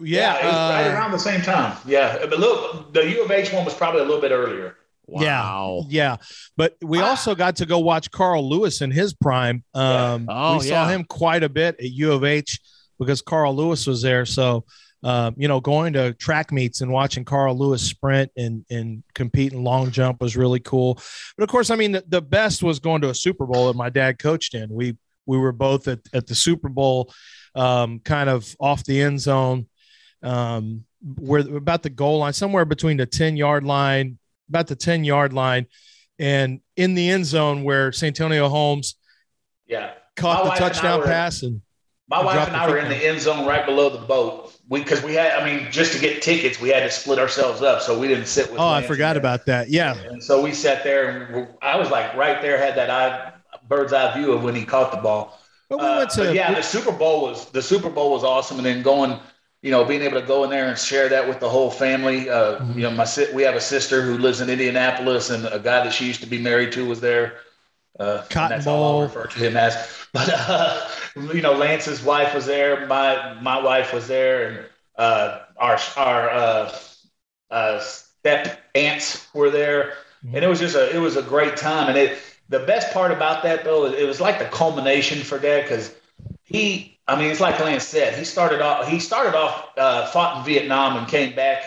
[0.00, 1.76] yeah uh, right around the same time.
[1.86, 4.76] Yeah, but look, the U of H one was probably a little bit earlier.
[5.08, 5.86] Wow.
[5.88, 6.16] Yeah, yeah.
[6.56, 7.06] But we wow.
[7.06, 9.64] also got to go watch Carl Lewis in his prime.
[9.74, 10.50] Um, yeah.
[10.50, 12.60] oh, we saw him quite a bit at U of H
[12.98, 14.26] because Carl Lewis was there.
[14.26, 14.64] So,
[15.02, 19.52] um, you know, going to track meets and watching Carl Lewis sprint and and compete
[19.52, 21.00] in long jump was really cool.
[21.36, 23.76] But of course, I mean, the, the best was going to a Super Bowl that
[23.76, 24.68] my dad coached in.
[24.70, 24.96] We
[25.26, 27.12] we were both at, at the Super Bowl,
[27.54, 29.66] um, kind of off the end zone
[30.22, 34.18] um, we're about the goal line, somewhere between the 10 yard line,
[34.48, 35.66] about the 10 yard line,
[36.18, 38.96] and in the end zone where Santonio Holmes
[39.66, 41.62] yeah caught My the touchdown pass and
[42.10, 44.54] My wife and I were in the end zone right below the boat.
[44.70, 47.60] We because we had, I mean, just to get tickets, we had to split ourselves
[47.60, 48.60] up, so we didn't sit with.
[48.60, 49.68] Oh, I forgot and- about that.
[49.68, 49.94] Yeah.
[49.94, 53.32] And so we sat there, and I was like right there, had that eye,
[53.68, 55.38] bird's eye view of when he caught the ball.
[55.68, 58.24] But we Uh, went to but yeah, the Super Bowl was the Super Bowl was
[58.24, 59.18] awesome, and then going,
[59.60, 62.30] you know, being able to go in there and share that with the whole family.
[62.30, 62.78] Uh, Mm-hmm.
[62.78, 65.92] You know, my we have a sister who lives in Indianapolis, and a guy that
[65.92, 67.34] she used to be married to was there.
[67.98, 69.94] Uh, that's all I'll refer to him as.
[70.14, 72.86] But uh, you know, Lance's wife was there.
[72.86, 74.66] My my wife was there, and
[74.96, 76.78] uh, our our uh,
[77.50, 79.92] uh, step aunts were there,
[80.32, 81.88] and it was just a it was a great time.
[81.88, 82.18] And it
[82.48, 85.94] the best part about that though, it was like the culmination for Dad because
[86.44, 90.38] he, I mean, it's like Lance said, he started off he started off uh, fought
[90.38, 91.62] in Vietnam and came back,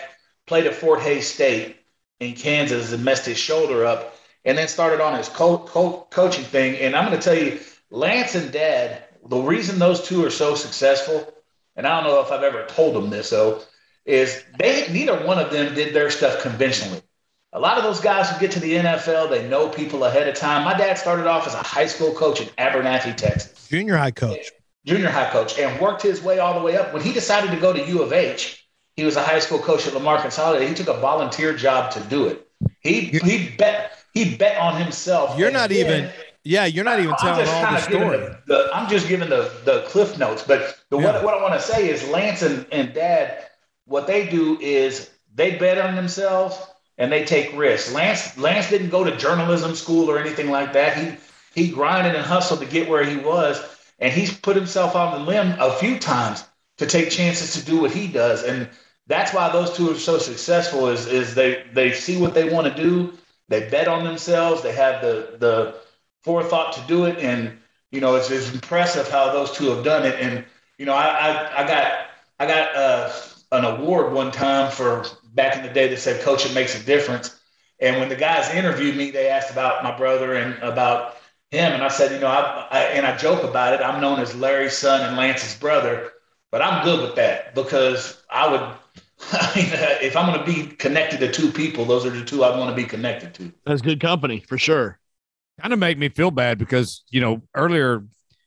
[0.46, 1.76] played at Fort Hays State
[2.18, 4.11] in Kansas and messed his shoulder up,
[4.44, 6.76] and then started on his co- co- coaching thing.
[6.76, 10.54] And I'm going to tell you, Lance and Dad, the reason those two are so
[10.54, 11.32] successful,
[11.76, 13.60] and I don't know if I've ever told them this though,
[14.04, 17.00] is they neither one of them did their stuff conventionally.
[17.52, 20.34] A lot of those guys who get to the NFL, they know people ahead of
[20.34, 20.64] time.
[20.64, 24.50] My dad started off as a high school coach in Abernathy, Texas junior high coach.
[24.84, 26.92] junior high coach and worked his way all the way up.
[26.92, 28.66] When he decided to go to U of H,
[28.96, 30.68] he was a high school coach at Lamar Consolidated.
[30.68, 32.46] He took a volunteer job to do it.
[32.80, 35.38] He he bet he bet on himself.
[35.38, 36.10] You're And not then- even.
[36.44, 38.18] Yeah, you're not even I'm telling all the story.
[38.18, 40.42] The, the- I'm just giving the the cliff notes.
[40.42, 41.04] But the, Yeah.
[41.12, 43.46] what what I want to say is Lance and, and Dad,
[43.86, 46.58] what they do is they bet on themselves
[46.98, 47.92] and they take risks.
[47.94, 50.96] Lance Lance didn't go to journalism school or anything like that.
[50.96, 51.16] He
[51.54, 53.62] he grinded and hustled to get where he was,
[54.00, 56.44] and he's put himself on the limb a few times
[56.78, 58.42] to take chances to do what he does.
[58.42, 58.68] And
[59.06, 62.66] that's why those two are so successful is is they they see what they want
[62.66, 63.12] to do,
[63.52, 65.74] they bet on themselves, they have the the
[66.22, 67.58] forethought to do it, and
[67.90, 70.14] you know it's, it's impressive how those two have done it.
[70.20, 70.44] And
[70.78, 71.92] you know I I, I got
[72.40, 73.12] I got uh,
[73.52, 76.84] an award one time for back in the day that said coach it makes a
[76.84, 77.38] difference.
[77.80, 81.16] And when the guys interviewed me, they asked about my brother and about
[81.50, 83.80] him, and I said, you know, I, I and I joke about it.
[83.82, 86.12] I'm known as Larry's son and Lance's brother,
[86.50, 88.78] but I'm good with that because I would.
[89.32, 92.24] I mean, uh, if I'm going to be connected to two people, those are the
[92.24, 93.52] two I want to be connected to.
[93.64, 94.98] That's good company for sure.
[95.60, 98.04] kind of make me feel bad because you know earlier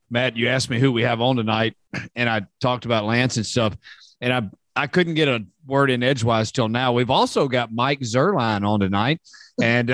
[0.09, 1.75] matt you asked me who we have on tonight
[2.15, 3.75] and i talked about lance and stuff
[4.21, 4.41] and i
[4.75, 8.79] i couldn't get a word in edgewise till now we've also got mike zierlein on
[8.79, 9.19] tonight
[9.61, 9.93] and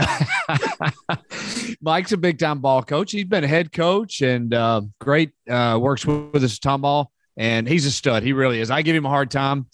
[1.82, 5.78] mike's a big time ball coach he's been a head coach and uh, great uh,
[5.80, 7.08] works with, with us tomball
[7.38, 9.66] and he's a stud he really is i give him a hard time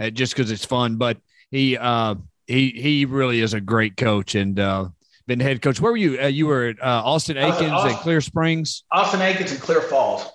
[0.00, 1.18] uh, just because it's fun but
[1.50, 2.14] he uh,
[2.46, 4.88] he he really is a great coach and uh,
[5.26, 5.80] been head coach.
[5.80, 6.20] Where were you?
[6.20, 7.92] Uh, you were at uh, Austin at Akins Austin.
[7.92, 10.26] at Clear Springs, Austin Akins and Clear Falls.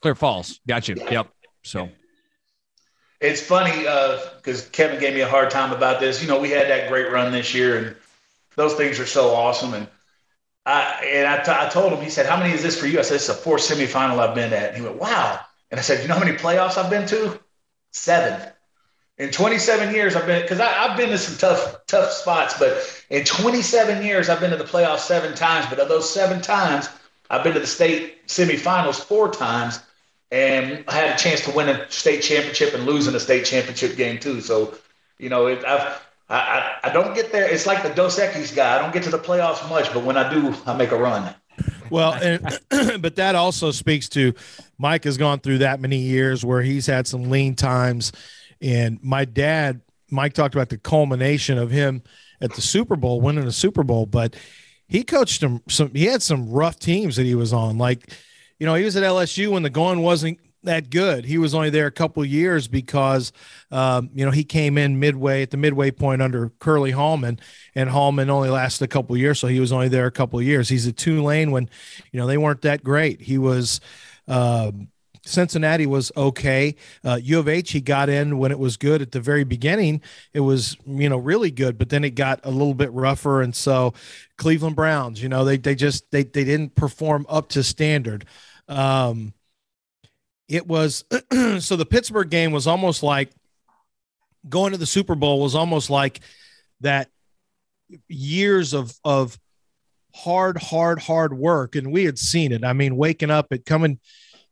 [0.00, 0.60] Clear Falls.
[0.66, 0.96] Got you.
[1.10, 1.28] Yep.
[1.64, 1.88] So
[3.20, 3.72] It's funny
[4.36, 6.22] because Kevin gave me a hard time about this.
[6.22, 7.96] You know, we had that great run this year, and
[8.56, 9.74] those things are so awesome.
[9.74, 9.88] And
[10.64, 12.98] I and I, t- I told him, he said, "How many is this for you?"
[12.98, 15.82] I said, "It's a fourth semifinal I've been at." And he went, "Wow!" And I
[15.82, 17.40] said, "You know how many playoffs I've been to?
[17.92, 18.48] Seven.
[19.18, 23.24] In 27 years, I've been because I've been to some tough tough spots, but in
[23.24, 25.66] 27 years, I've been to the playoffs seven times.
[25.66, 26.88] But of those seven times,
[27.30, 29.80] I've been to the state semifinals four times."
[30.30, 33.44] and I had a chance to win a state championship and lose in a state
[33.46, 34.40] championship game too.
[34.40, 34.74] So,
[35.18, 37.48] you know, it, I've, I, I, I don't get there.
[37.48, 38.76] It's like the Dos Equis guy.
[38.76, 41.34] I don't get to the playoffs much, but when I do, I make a run.
[41.90, 42.42] Well, and,
[43.00, 44.34] but that also speaks to
[44.76, 48.12] Mike has gone through that many years where he's had some lean times.
[48.60, 49.80] And my dad,
[50.10, 52.02] Mike talked about the culmination of him
[52.40, 54.36] at the Super Bowl, winning the Super Bowl, but
[54.86, 57.78] he coached him some, he had some rough teams that he was on.
[57.78, 58.12] Like,
[58.58, 61.24] you know, he was at LSU when the going wasn't that good.
[61.24, 63.32] He was only there a couple years because,
[63.70, 67.38] um, you know, he came in midway at the midway point under Curley Hallman,
[67.74, 70.68] and Hallman only lasted a couple years, so he was only there a couple years.
[70.68, 71.68] He's at Tulane when,
[72.12, 73.20] you know, they weren't that great.
[73.20, 73.80] He was.
[74.26, 74.88] Um,
[75.28, 76.74] Cincinnati was okay.
[77.04, 80.00] Uh, U of H, he got in when it was good at the very beginning.
[80.32, 83.42] It was, you know, really good, but then it got a little bit rougher.
[83.42, 83.94] And so
[84.36, 88.24] Cleveland Browns, you know, they, they just, they, they didn't perform up to standard.
[88.68, 89.34] Um,
[90.48, 91.04] it was,
[91.60, 93.30] so the Pittsburgh game was almost like
[94.48, 96.20] going to the Super Bowl was almost like
[96.80, 97.10] that
[98.08, 99.38] years of, of
[100.14, 101.76] hard, hard, hard work.
[101.76, 102.64] And we had seen it.
[102.64, 103.98] I mean, waking up at coming,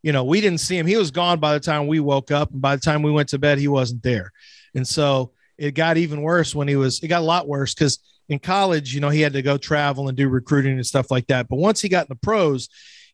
[0.07, 0.87] you know, we didn't see him.
[0.87, 2.53] He was gone by the time we woke up.
[2.53, 4.31] And by the time we went to bed, he wasn't there.
[4.73, 7.99] And so it got even worse when he was, it got a lot worse because
[8.29, 11.27] in college, you know, he had to go travel and do recruiting and stuff like
[11.27, 11.49] that.
[11.49, 12.69] But once he got in the pros,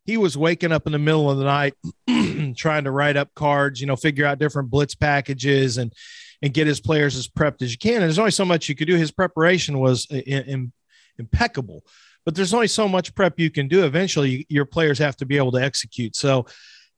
[0.05, 1.73] he was waking up in the middle of the night
[2.57, 5.91] trying to write up cards, you know, figure out different blitz packages and
[6.43, 7.95] and get his players as prepped as you can.
[7.95, 8.97] And there's only so much you could do.
[8.97, 10.73] His preparation was in, in,
[11.17, 11.83] impeccable,
[12.23, 13.83] but there's only so much prep you can do.
[13.83, 16.15] Eventually, your players have to be able to execute.
[16.15, 16.45] So,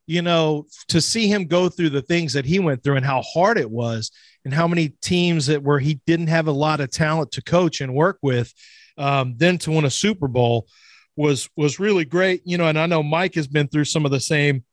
[0.07, 3.21] you know, to see him go through the things that he went through and how
[3.21, 4.11] hard it was,
[4.43, 7.81] and how many teams that where he didn't have a lot of talent to coach
[7.81, 8.53] and work with,
[8.97, 10.67] um, then to win a Super Bowl
[11.15, 12.41] was was really great.
[12.45, 14.63] You know, and I know Mike has been through some of the same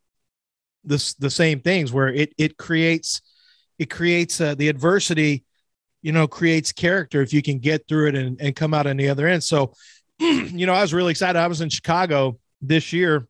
[0.84, 3.20] this the same things where it it creates
[3.78, 5.44] it creates uh, the adversity
[6.02, 8.96] you know creates character if you can get through it and, and come out on
[8.96, 9.72] the other end so
[10.18, 13.28] you know i was really excited i was in chicago this year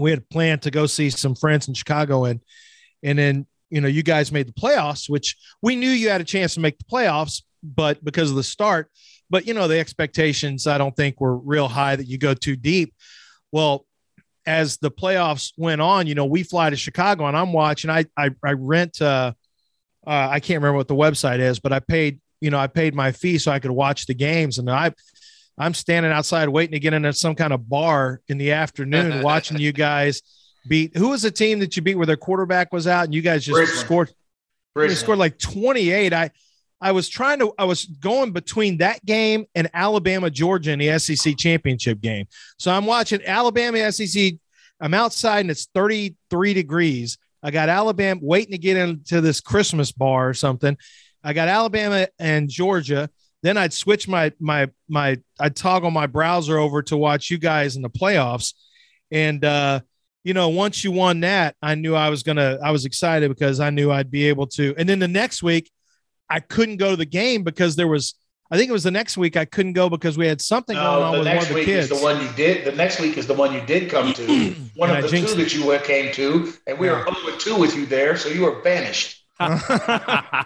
[0.00, 2.40] we had planned to go see some friends in chicago and
[3.02, 6.24] and then you know you guys made the playoffs which we knew you had a
[6.24, 8.90] chance to make the playoffs but because of the start
[9.28, 12.56] but you know the expectations i don't think were real high that you go too
[12.56, 12.94] deep.
[13.52, 13.84] Well
[14.46, 18.04] as the playoffs went on you know we fly to chicago and i'm watching i
[18.16, 19.32] i, I rent uh,
[20.06, 22.94] uh i can't remember what the website is but i paid you know i paid
[22.94, 24.58] my fee so i could watch the games.
[24.58, 24.92] And i
[25.60, 29.58] i'm standing outside waiting to get into some kind of bar in the afternoon watching
[29.58, 30.22] you guys
[30.68, 33.22] beat who was the team that you beat where their quarterback was out and you
[33.22, 33.80] guys just Bridgeland.
[33.84, 34.96] scored you Bridgeland.
[34.96, 36.30] scored like 28 i
[36.82, 40.98] I was trying to, I was going between that game and Alabama, Georgia in the
[40.98, 42.26] SEC championship game.
[42.58, 44.32] So I'm watching Alabama, SEC.
[44.80, 47.18] I'm outside and it's 33 degrees.
[47.42, 50.76] I got Alabama waiting to get into this Christmas bar or something.
[51.22, 53.10] I got Alabama and Georgia.
[53.42, 57.76] Then I'd switch my, my, my, I'd toggle my browser over to watch you guys
[57.76, 58.54] in the playoffs.
[59.10, 59.80] And, uh,
[60.24, 63.28] you know, once you won that, I knew I was going to, I was excited
[63.28, 64.74] because I knew I'd be able to.
[64.76, 65.70] And then the next week,
[66.28, 68.14] I couldn't go to the game because there was,
[68.50, 71.02] I think it was the next week I couldn't go because we had something going
[71.02, 71.90] on with one of the week kids.
[71.90, 72.64] is the one you did.
[72.64, 74.54] The next week is the one you did come to.
[74.76, 77.36] One And I of the jinxed two that you came to, and we were 0
[77.36, 79.19] 2 with you there, so you were banished.
[79.40, 80.44] yeah,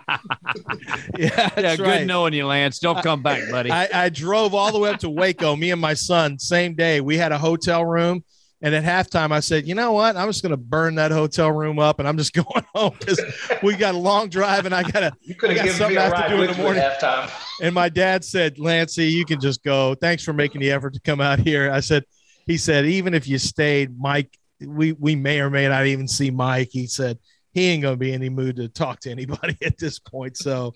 [1.16, 2.06] that's yeah, good right.
[2.06, 2.78] knowing you, Lance.
[2.78, 3.70] Don't come back, buddy.
[3.70, 7.00] I, I drove all the way up to Waco, me and my son, same day.
[7.00, 8.22] We had a hotel room.
[8.62, 10.16] And at halftime, I said, you know what?
[10.16, 13.20] I'm just going to burn that hotel room up and I'm just going home because
[13.62, 15.12] we got a long drive and I got to.
[15.20, 16.62] You could I have got given me something I a have to do in the
[16.62, 16.82] morning.
[16.82, 17.30] halftime.
[17.60, 19.94] And my dad said, Lancey, you can just go.
[19.96, 21.70] Thanks for making the effort to come out here.
[21.72, 22.04] I said,
[22.46, 26.30] he said, even if you stayed, Mike, we, we may or may not even see
[26.30, 26.68] Mike.
[26.70, 27.18] He said,
[27.54, 30.36] he ain't going to be in any mood to talk to anybody at this point.
[30.36, 30.74] So,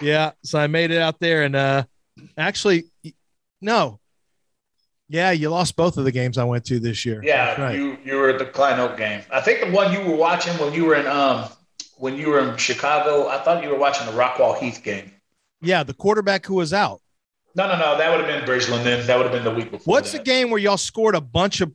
[0.00, 0.32] yeah.
[0.44, 1.84] So I made it out there and uh
[2.36, 2.84] actually,
[3.60, 3.98] no.
[5.08, 7.20] Yeah, you lost both of the games I went to this year.
[7.24, 7.74] Yeah, right.
[7.74, 9.22] you you were at the Klein Oak game.
[9.32, 11.48] I think the one you were watching when you were in um
[11.96, 13.26] when you were in Chicago.
[13.28, 15.10] I thought you were watching the Rockwall Heath game.
[15.62, 17.00] yeah, the quarterback who was out.
[17.56, 17.98] No, no, no.
[17.98, 18.84] That would have been Bridgeland.
[18.84, 19.92] Then that would have been the week before.
[19.92, 21.72] What's the game where y'all scored a bunch of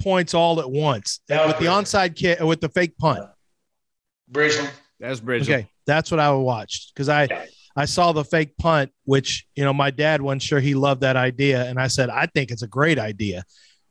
[0.00, 3.28] points all at once That with the onside kick with the fake punt?
[4.30, 4.70] Bridgeland.
[5.00, 5.52] That's Bridget.
[5.52, 7.44] Okay, that's what I watched because I Yeah.
[7.78, 11.16] I saw the fake punt, which you know my dad wasn't sure he loved that
[11.16, 13.44] idea, and I said I think it's a great idea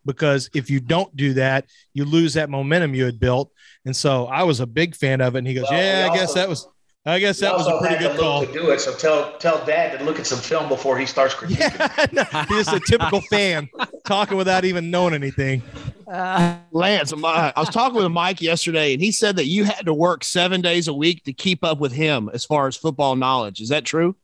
[0.06, 3.52] because if you don't do that, you lose that momentum you had built,
[3.86, 5.40] and so I was a big fan of it.
[5.40, 6.68] And he goes, Well, "Yeah, we I guess that was
[7.08, 8.82] I guess that was a pretty good the call." to do it.
[8.82, 12.12] So tell tell Dad to look at some film before he starts critiquing.
[12.12, 13.70] Yeah, he's a typical fan
[14.06, 15.62] talking without even knowing anything.
[16.08, 19.86] Uh, Lance, my, I was talking with Mike yesterday, and he said that you had
[19.86, 23.16] to work seven days a week to keep up with him as far as football
[23.16, 23.60] knowledge.
[23.60, 24.16] Is that true?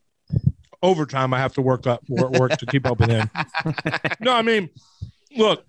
[0.84, 3.30] overtime I have to work up work, work to keep up with him.
[4.20, 4.70] no, I mean,
[5.36, 5.66] look,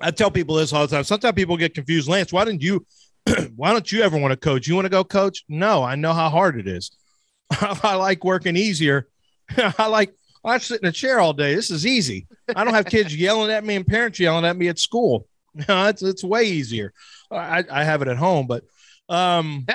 [0.00, 1.04] I tell people this all the time.
[1.04, 2.08] Sometimes people get confused.
[2.08, 2.84] Lance, why didn't you?
[3.56, 4.66] why don't you ever want to coach?
[4.66, 5.44] You want to go coach?
[5.48, 6.90] No, I know how hard it is.
[7.50, 9.08] I like working easier.
[9.56, 10.14] I like
[10.44, 11.54] I sit in a chair all day.
[11.54, 12.26] This is easy.
[12.54, 15.26] I don't have kids yelling at me and parents yelling at me at school.
[15.68, 16.92] No, it's it's way easier.
[17.30, 18.64] I, I have it at home, but
[19.08, 19.66] um,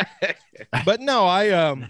[0.85, 1.87] but no, I um,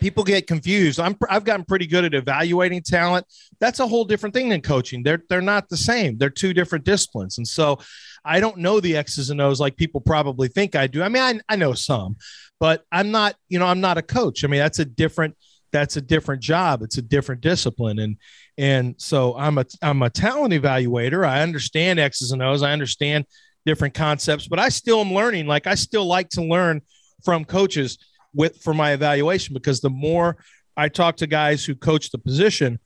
[0.00, 0.98] people get confused.
[0.98, 3.26] I'm I've gotten pretty good at evaluating talent.
[3.60, 5.02] That's a whole different thing than coaching.
[5.02, 6.18] They're they're not the same.
[6.18, 7.78] They're two different disciplines, and so
[8.24, 11.02] I don't know the X's and O's like people probably think I do.
[11.02, 12.16] I mean, I, I know some,
[12.58, 13.36] but I'm not.
[13.48, 14.44] You know, I'm not a coach.
[14.44, 15.36] I mean, that's a different
[15.72, 16.82] that's a different job.
[16.82, 18.16] It's a different discipline, and
[18.56, 21.26] and so I'm a I'm a talent evaluator.
[21.26, 22.62] I understand X's and O's.
[22.62, 23.26] I understand
[23.66, 25.46] different concepts, but I still am learning.
[25.46, 26.82] Like I still like to learn
[27.24, 27.98] from coaches
[28.34, 30.36] with for my evaluation because the more
[30.76, 32.78] I talk to guys who coach the position,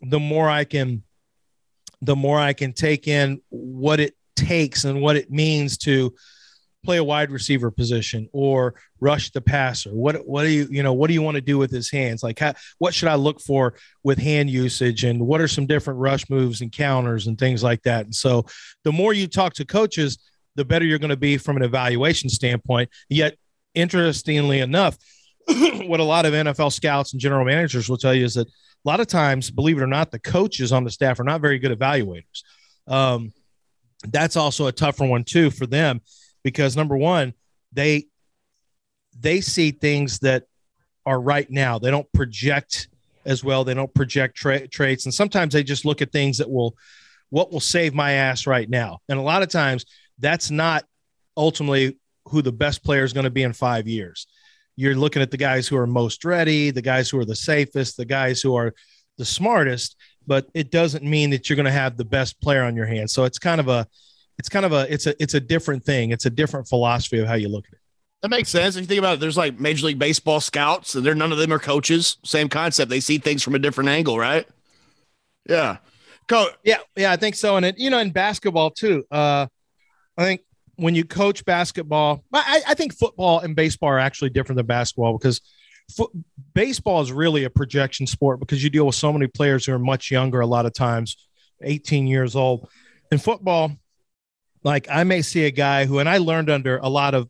[0.00, 1.02] the more I can
[2.00, 6.14] the more I can take in what it takes and what it means to
[6.84, 9.90] play a wide receiver position or rush the passer?
[9.90, 12.22] What what do you you know what do you want to do with his hands?
[12.22, 16.00] Like how, what should I look for with hand usage and what are some different
[16.00, 18.04] rush moves and counters and things like that?
[18.04, 18.46] And so
[18.84, 20.18] the more you talk to coaches,
[20.54, 22.90] the better you're going to be from an evaluation standpoint.
[23.08, 23.36] Yet
[23.74, 24.96] interestingly enough,
[25.46, 28.88] what a lot of NFL scouts and general managers will tell you is that a
[28.88, 31.58] lot of times, believe it or not, the coaches on the staff are not very
[31.58, 32.42] good evaluators.
[32.86, 33.32] Um,
[34.08, 36.00] that's also a tougher one too for them
[36.42, 37.34] because number one,
[37.72, 38.06] they
[39.18, 40.44] they see things that
[41.04, 41.78] are right now.
[41.78, 42.88] They don't project
[43.24, 43.64] as well.
[43.64, 46.76] They don't project tra- traits, and sometimes they just look at things that will
[47.30, 48.98] what will save my ass right now.
[49.08, 49.86] And a lot of times,
[50.18, 50.84] that's not
[51.36, 54.26] ultimately who the best player is going to be in five years.
[54.76, 57.96] You're looking at the guys who are most ready, the guys who are the safest,
[57.96, 58.74] the guys who are
[59.18, 59.96] the smartest,
[60.26, 63.12] but it doesn't mean that you're going to have the best player on your hands.
[63.12, 63.86] So it's kind of a
[64.38, 66.10] it's kind of a it's a it's a different thing.
[66.10, 67.78] It's a different philosophy of how you look at it.
[68.22, 68.76] That makes sense.
[68.76, 71.38] If you think about it, there's like Major League Baseball scouts, and they're none of
[71.38, 72.18] them are coaches.
[72.24, 72.88] Same concept.
[72.88, 74.46] They see things from a different angle, right?
[75.48, 75.78] Yeah.
[76.28, 76.48] Go.
[76.62, 77.56] Yeah, yeah, I think so.
[77.56, 79.04] And it, you know, in basketball too.
[79.10, 79.46] Uh,
[80.16, 80.42] I think
[80.76, 85.18] when you coach basketball, I, I think football and baseball are actually different than basketball
[85.18, 85.40] because
[85.90, 86.10] foot,
[86.54, 89.78] baseball is really a projection sport because you deal with so many players who are
[89.78, 91.16] much younger a lot of times,
[91.62, 92.68] 18 years old.
[93.10, 93.72] In football,
[94.64, 97.28] like I may see a guy who, and I learned under a lot of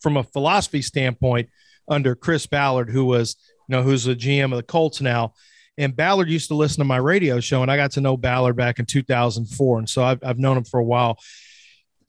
[0.00, 1.48] from a philosophy standpoint
[1.88, 3.36] under Chris Ballard, who was,
[3.66, 5.34] you know, who's the GM of the Colts now.
[5.78, 8.56] And Ballard used to listen to my radio show, and I got to know Ballard
[8.56, 9.78] back in 2004.
[9.78, 11.18] And so I've, I've known him for a while.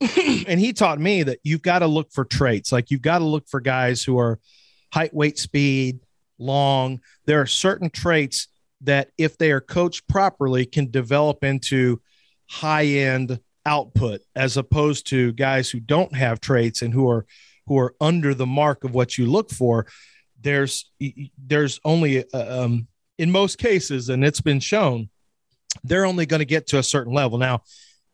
[0.00, 2.72] and he taught me that you've got to look for traits.
[2.72, 4.40] Like you've got to look for guys who are
[4.92, 6.00] height, weight, speed,
[6.38, 7.00] long.
[7.26, 8.48] There are certain traits
[8.82, 12.00] that, if they are coached properly, can develop into
[12.48, 17.26] high end output, as opposed to guys who don't have traits and who are
[17.66, 19.86] who are under the mark of what you look for.
[20.40, 20.90] There's
[21.38, 22.88] there's only uh, um,
[23.18, 25.10] in most cases, and it's been shown,
[25.84, 27.38] they're only going to get to a certain level.
[27.38, 27.62] Now,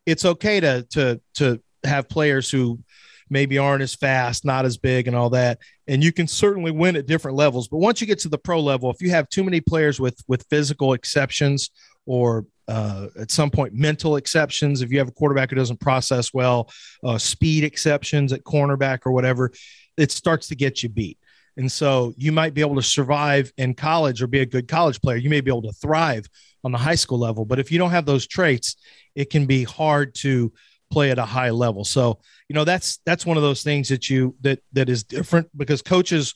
[0.05, 2.81] it's okay to to to have players who
[3.29, 5.59] maybe aren't as fast, not as big, and all that.
[5.87, 7.69] And you can certainly win at different levels.
[7.69, 10.23] But once you get to the pro level, if you have too many players with
[10.29, 11.71] with physical exceptions
[12.07, 16.33] or uh, at some point mental exceptions, if you have a quarterback who doesn't process
[16.35, 16.71] well,
[17.05, 19.53] uh, speed exceptions at cornerback or whatever,
[19.97, 21.19] it starts to get you beat.
[21.57, 25.01] And so you might be able to survive in college or be a good college
[25.01, 25.17] player.
[25.17, 26.29] You may be able to thrive
[26.65, 28.77] on the high school level, but if you don't have those traits,
[29.15, 30.53] it can be hard to
[30.91, 31.85] play at a high level.
[31.85, 35.49] So, you know, that's that's one of those things that you that that is different
[35.57, 36.35] because coaches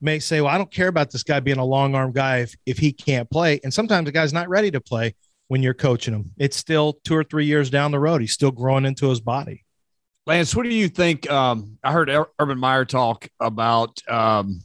[0.00, 2.54] may say, "Well, I don't care about this guy being a long arm guy if
[2.66, 5.14] if he can't play." And sometimes the guy's not ready to play
[5.48, 6.30] when you're coaching him.
[6.38, 8.20] It's still 2 or 3 years down the road.
[8.20, 9.64] He's still growing into his body.
[10.26, 14.60] Lance, what do you think um, I heard Urban Meyer talk about um,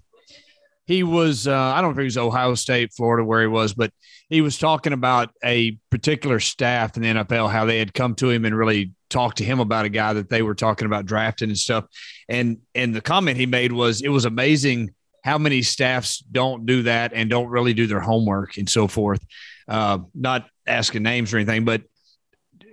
[0.86, 3.74] he was uh, I don't know if he was Ohio State, Florida, where he was,
[3.74, 3.91] but
[4.30, 8.30] he was talking about a particular staff in the NFL, how they had come to
[8.30, 11.50] him and really talked to him about a guy that they were talking about drafting
[11.50, 11.86] and stuff.
[12.28, 16.84] And and the comment he made was it was amazing how many staffs don't do
[16.84, 19.26] that and don't really do their homework and so forth.
[19.68, 21.84] Uh, not asking names or anything, but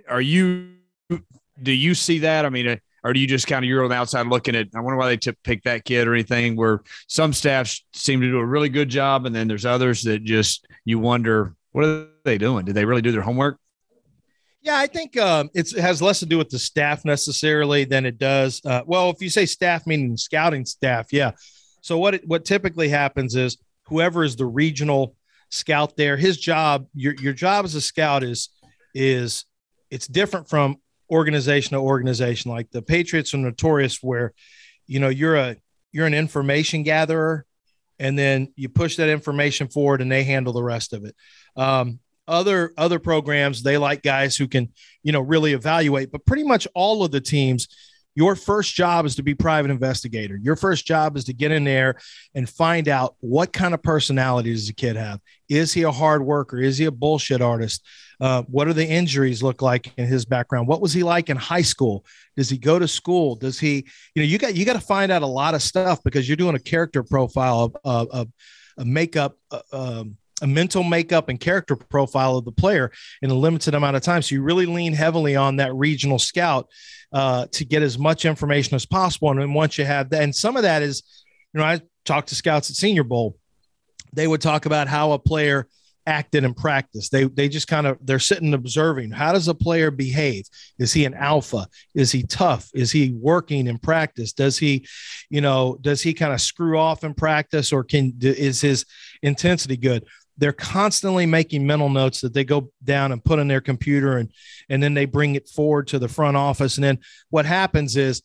[0.07, 0.71] are you
[1.61, 2.45] do you see that?
[2.45, 2.75] I mean, uh,
[3.05, 4.67] or do you just kind of you're on the outside looking at?
[4.75, 6.55] I wonder why they took pick that kid or anything.
[6.55, 10.23] Where some staffs seem to do a really good job, and then there's others that
[10.23, 12.65] just you wonder what are they doing?
[12.65, 13.59] Did they really do their homework?
[14.63, 18.17] Yeah, I think um, it has less to do with the staff necessarily than it
[18.17, 18.59] does.
[18.65, 21.33] Uh, well, if you say staff, meaning scouting staff, yeah.
[21.81, 25.15] So what it, what typically happens is whoever is the regional
[25.51, 28.49] scout there, his job, your your job as a scout is
[28.95, 29.45] is
[29.91, 30.77] it's different from
[31.09, 32.51] organization to organization.
[32.51, 34.33] Like the Patriots are notorious where,
[34.87, 35.55] you know, you're a
[35.91, 37.45] you're an information gatherer,
[37.99, 41.15] and then you push that information forward, and they handle the rest of it.
[41.55, 44.67] Um, other other programs they like guys who can
[45.03, 47.67] you know really evaluate but pretty much all of the teams
[48.15, 50.39] your first job is to be private investigator.
[50.41, 51.99] Your first job is to get in there
[52.33, 55.19] and find out what kind of personality does the kid have.
[55.49, 56.59] Is he a hard worker?
[56.59, 57.85] Is he a bullshit artist?
[58.19, 60.67] Uh, what do the injuries look like in his background?
[60.67, 62.05] What was he like in high school?
[62.37, 63.35] Does he go to school?
[63.35, 66.01] Does he, you know, you got you got to find out a lot of stuff
[66.03, 68.29] because you're doing a character profile of,
[68.77, 69.37] makeup.
[69.51, 72.91] Uh, um, a mental makeup and character profile of the player
[73.21, 74.21] in a limited amount of time.
[74.21, 76.67] So you really lean heavily on that regional scout
[77.13, 79.31] uh, to get as much information as possible.
[79.31, 81.03] And then once you have that, and some of that is,
[81.53, 83.37] you know, I talked to scouts at Senior Bowl.
[84.15, 85.67] They would talk about how a player
[86.07, 87.09] acted in practice.
[87.09, 89.11] They they just kind of they're sitting observing.
[89.11, 90.45] How does a player behave?
[90.77, 91.67] Is he an alpha?
[91.93, 92.69] Is he tough?
[92.73, 94.33] Is he working in practice?
[94.33, 94.85] Does he,
[95.29, 98.85] you know, does he kind of screw off in practice or can is his
[99.21, 100.05] intensity good?
[100.37, 104.31] They're constantly making mental notes that they go down and put in their computer and
[104.69, 106.99] and then they bring it forward to the front office and then
[107.29, 108.21] what happens is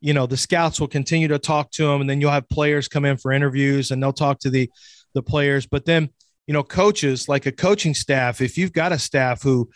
[0.00, 2.88] you know the scouts will continue to talk to them and then you'll have players
[2.88, 4.68] come in for interviews and they'll talk to the
[5.14, 5.66] the players.
[5.66, 6.10] But then
[6.46, 9.70] you know, coaches like a coaching staff, if you've got a staff who,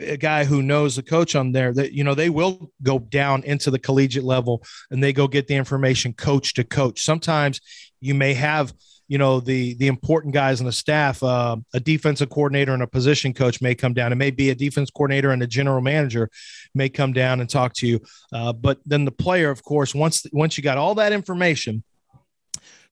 [0.00, 3.44] a guy who knows the coach on there that you know they will go down
[3.44, 4.60] into the collegiate level
[4.90, 7.02] and they go get the information coach to coach.
[7.04, 7.60] Sometimes
[8.00, 8.74] you may have
[9.06, 12.88] you know the the important guys on the staff uh, a defensive coordinator and a
[12.88, 14.10] position coach may come down.
[14.10, 16.28] It may be a defense coordinator and a general manager
[16.74, 18.00] may come down and talk to you.
[18.32, 21.84] Uh, but then the player of course once once you got all that information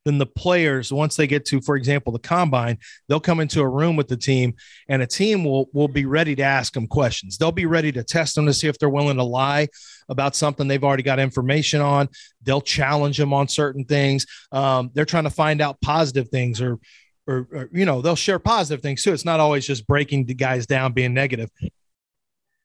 [0.06, 2.78] then the players, once they get to, for example, the combine,
[3.08, 4.54] they'll come into a room with the team
[4.88, 7.36] and a team will, will be ready to ask them questions.
[7.36, 9.66] They'll be ready to test them to see if they're willing to lie
[10.08, 12.08] about something they've already got information on.
[12.44, 14.26] They'll challenge them on certain things.
[14.52, 16.78] Um, they're trying to find out positive things or,
[17.26, 19.12] or, or, you know, they'll share positive things too.
[19.12, 21.50] It's not always just breaking the guys down, being negative.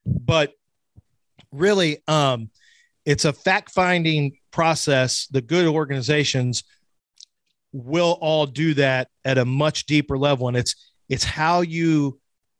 [0.05, 0.53] But
[1.51, 2.51] really, um,
[3.03, 5.25] it's a fact finding process.
[5.31, 6.63] The good organizations
[7.73, 10.47] will all do that at a much deeper level.
[10.47, 10.75] And it's
[11.09, 12.19] it's how you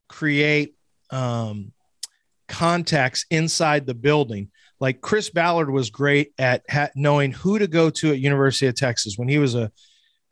[0.10, 0.76] create
[1.10, 1.72] um,
[2.48, 4.50] contacts inside the building.
[4.80, 8.76] Like chris ballard was great at ha- knowing who to go to at university of
[8.76, 9.72] texas when he was a,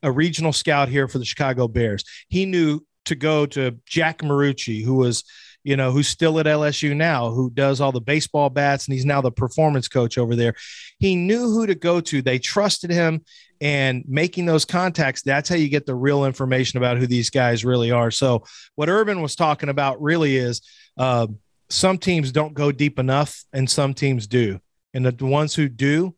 [0.01, 2.03] a regional scout here for the chicago bears.
[2.29, 5.23] He knew to go to jack marucci who was
[5.63, 9.05] you know, who's still at LSU now, who does all the baseball bats, and he's
[9.05, 10.53] now the performance coach over there.
[10.99, 12.21] He knew who to go to.
[12.21, 13.23] They trusted him,
[13.61, 17.65] and making those contacts, that's how you get the real information about who these guys
[17.65, 18.11] really are.
[18.11, 18.43] So,
[18.75, 20.61] what Urban was talking about really is
[20.97, 21.27] uh,
[21.69, 24.59] some teams don't go deep enough, and some teams do.
[24.93, 26.15] And the ones who do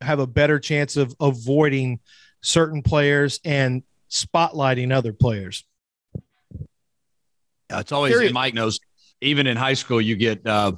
[0.00, 2.00] have a better chance of avoiding
[2.42, 5.64] certain players and spotlighting other players.
[7.72, 8.32] Uh, it's always Period.
[8.32, 8.80] Mike knows.
[9.20, 10.72] Even in high school, you get uh,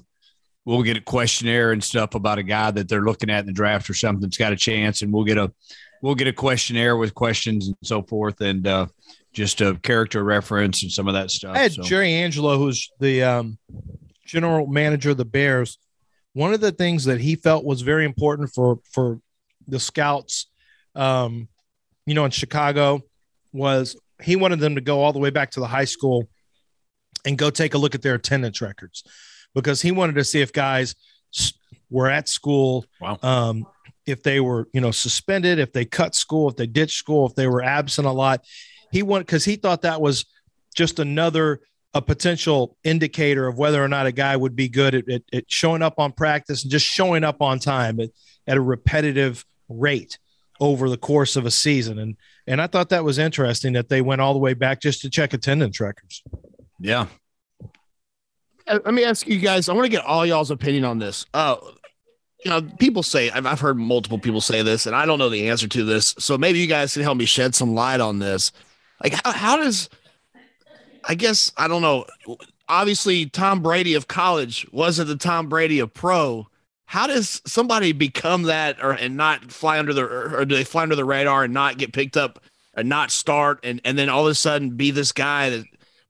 [0.65, 3.53] we'll get a questionnaire and stuff about a guy that they're looking at in the
[3.53, 5.53] draft or something that's got a chance, and we'll get a
[6.03, 8.87] we'll get a questionnaire with questions and so forth, and uh,
[9.33, 11.57] just a character reference and some of that stuff.
[11.57, 11.83] I had so.
[11.83, 13.59] Jerry Angelo, who's the um,
[14.27, 15.79] general manager of the Bears.
[16.35, 19.21] One of the things that he felt was very important for for
[19.67, 20.51] the scouts,
[20.95, 21.49] um,
[22.07, 23.03] you know, in Chicago,
[23.53, 26.29] was he wanted them to go all the way back to the high school
[27.25, 29.05] and go take a look at their attendance records
[29.55, 30.95] because he wanted to see if guys
[31.91, 32.85] were at school.
[33.01, 33.19] Wow.
[33.23, 33.67] Um,
[34.07, 37.35] if they were, you know, suspended, if they cut school, if they ditched school, if
[37.35, 38.45] they were absent a lot.
[38.93, 40.27] He went because he thought that was
[40.75, 41.61] just another
[41.95, 45.51] a potential indicator of whether or not a guy would be good at, at, at
[45.51, 48.11] showing up on practice and just showing up on time at,
[48.49, 50.19] at a repetitive rate
[50.61, 51.99] over the course of a season.
[51.99, 52.17] And
[52.47, 55.11] and I thought that was interesting that they went all the way back just to
[55.11, 56.23] check attendance records.
[56.79, 57.07] Yeah.
[58.67, 59.69] Uh, let me ask you guys.
[59.69, 61.27] I want to get all y'all's opinion on this.
[61.35, 61.57] Uh,
[62.45, 65.29] you know, people say I've, I've heard multiple people say this, and I don't know
[65.29, 66.15] the answer to this.
[66.19, 68.53] So maybe you guys can help me shed some light on this.
[69.03, 69.89] Like, how, how does
[71.07, 72.07] I guess I don't know.
[72.69, 76.47] Obviously, Tom Brady of college wasn't the Tom Brady of pro.
[76.87, 80.65] How does somebody become that, or and not fly under the, or, or do they
[80.65, 82.41] fly under the radar and not get picked up
[82.75, 85.65] and not start, and and then all of a sudden be this guy that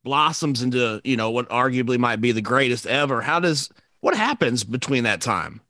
[0.04, 4.62] blossoms into you know what arguably might be the greatest ever how does what happens
[4.62, 5.60] between that time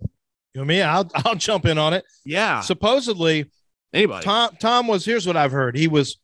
[0.00, 3.50] you know me i'll i'll jump in on it yeah supposedly
[3.94, 6.18] anybody tom tom was here's what i've heard he was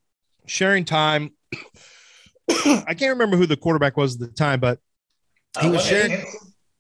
[0.47, 1.31] sharing time
[2.51, 4.81] i can't remember who the quarterback was at the time but
[5.61, 6.25] he uh, was sharing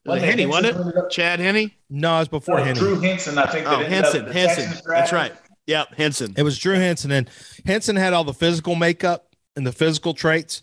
[0.05, 1.11] was Henne, wasn't it?
[1.11, 1.71] Chad Henne?
[1.91, 2.77] No, it was before oh, Henne.
[2.77, 3.67] Drew Henson, I think.
[3.67, 4.73] Oh, Henson, Henson.
[4.87, 5.33] That's right.
[5.67, 6.35] Yep, Henson.
[6.37, 7.29] It was Drew Henson, and
[7.67, 9.28] Henson had all the physical makeup
[9.59, 10.63] and the physical traits,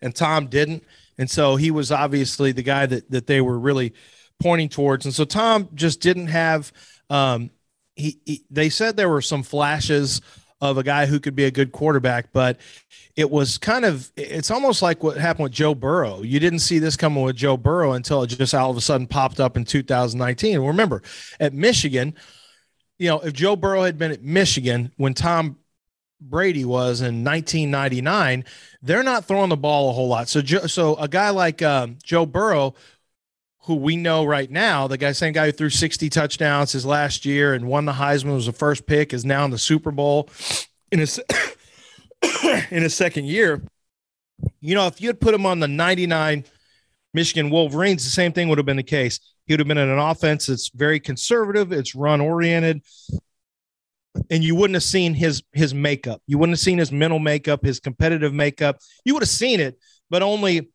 [0.00, 0.84] and Tom didn't.
[1.18, 3.92] And so he was obviously the guy that that they were really
[4.40, 5.04] pointing towards.
[5.04, 6.72] And so Tom just didn't have.
[7.10, 7.50] Um,
[7.94, 10.20] he, he they said there were some flashes
[10.60, 12.58] of a guy who could be a good quarterback, but
[13.14, 16.22] it was kind of it's almost like what happened with Joe Burrow.
[16.22, 19.06] You didn't see this coming with Joe Burrow until it just all of a sudden
[19.06, 20.56] popped up in 2019.
[20.56, 21.02] And remember,
[21.40, 22.14] at Michigan,
[22.98, 25.58] you know, if Joe Burrow had been at Michigan when Tom
[26.20, 28.44] Brady was in 1999,
[28.82, 30.28] they're not throwing the ball a whole lot.
[30.28, 32.74] So, so a guy like um, Joe Burrow,
[33.62, 37.24] who we know right now, the guy, same guy who threw 60 touchdowns his last
[37.24, 40.30] year and won the Heisman, was the first pick, is now in the Super Bowl
[40.92, 41.20] in his
[42.70, 43.62] in his second year.
[44.60, 46.44] You know, if you had put him on the 99
[47.14, 49.20] Michigan Wolverines, the same thing would have been the case.
[49.46, 52.82] He would have been in an offense that's very conservative, it's run oriented,
[54.30, 56.22] and you wouldn't have seen his his makeup.
[56.26, 58.78] You wouldn't have seen his mental makeup, his competitive makeup.
[59.04, 59.78] You would have seen it,
[60.10, 60.68] but only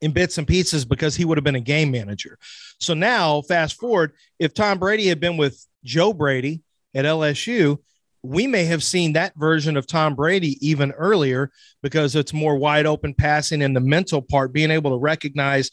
[0.00, 2.38] in bits and pieces because he would have been a game manager.
[2.78, 6.62] So now, fast forward, if Tom Brady had been with Joe Brady
[6.94, 7.78] at LSU,
[8.22, 11.50] we may have seen that version of Tom Brady even earlier
[11.82, 15.70] because it's more wide open passing and the mental part, being able to recognize,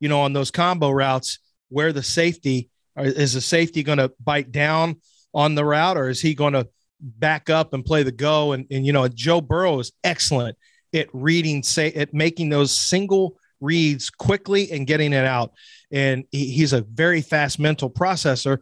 [0.00, 1.38] you know, on those combo routes
[1.68, 4.96] where the safety uh, is the safety going to bite down
[5.34, 6.68] on the route or is he going to
[7.00, 8.52] back up and play the go?
[8.52, 10.56] And, and you know, Joe Burrow is excellent
[10.94, 15.52] at reading, say, at making those single reads quickly and getting it out.
[15.90, 18.58] And he, he's a very fast mental processor.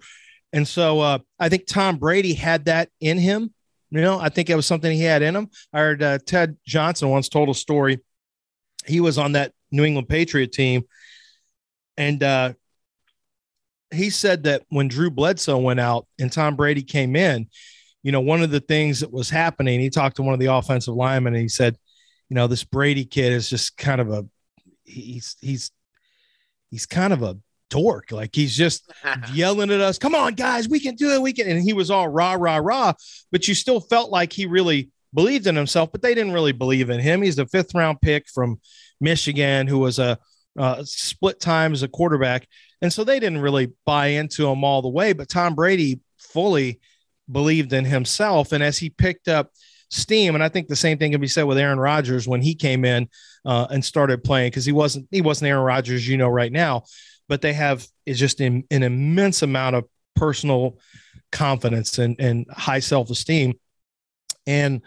[0.52, 3.52] And so uh, I think Tom Brady had that in him.
[3.90, 5.48] You know, I think it was something he had in him.
[5.72, 8.00] I heard uh, Ted Johnson once told a story.
[8.86, 10.82] He was on that New England Patriot team.
[11.96, 12.52] And uh,
[13.92, 17.48] he said that when Drew Bledsoe went out and Tom Brady came in,
[18.02, 20.52] you know, one of the things that was happening, he talked to one of the
[20.52, 21.76] offensive linemen and he said,
[22.28, 24.26] you know, this Brady kid is just kind of a
[24.84, 25.70] he's he's
[26.70, 27.38] he's kind of a
[27.70, 28.12] dork.
[28.12, 28.90] Like he's just
[29.32, 31.22] yelling at us, come on, guys, we can do it.
[31.22, 31.48] We can.
[31.48, 32.92] And he was all rah, rah, rah.
[33.32, 36.90] But you still felt like he really believed in himself, but they didn't really believe
[36.90, 37.22] in him.
[37.22, 38.60] He's the fifth round pick from
[39.00, 40.18] Michigan who was a
[40.58, 42.46] uh, split time as a quarterback.
[42.82, 45.12] And so they didn't really buy into him all the way.
[45.12, 46.80] But Tom Brady fully
[47.30, 48.52] believed in himself.
[48.52, 49.50] And as he picked up
[49.90, 52.54] steam, and I think the same thing can be said with Aaron Rodgers when he
[52.54, 53.08] came in
[53.44, 56.84] uh, and started playing because he wasn't he wasn't Aaron Rodgers, you know, right now,
[57.28, 60.78] but they have is just in, an immense amount of personal
[61.32, 63.54] confidence and, and high self esteem.
[64.46, 64.82] And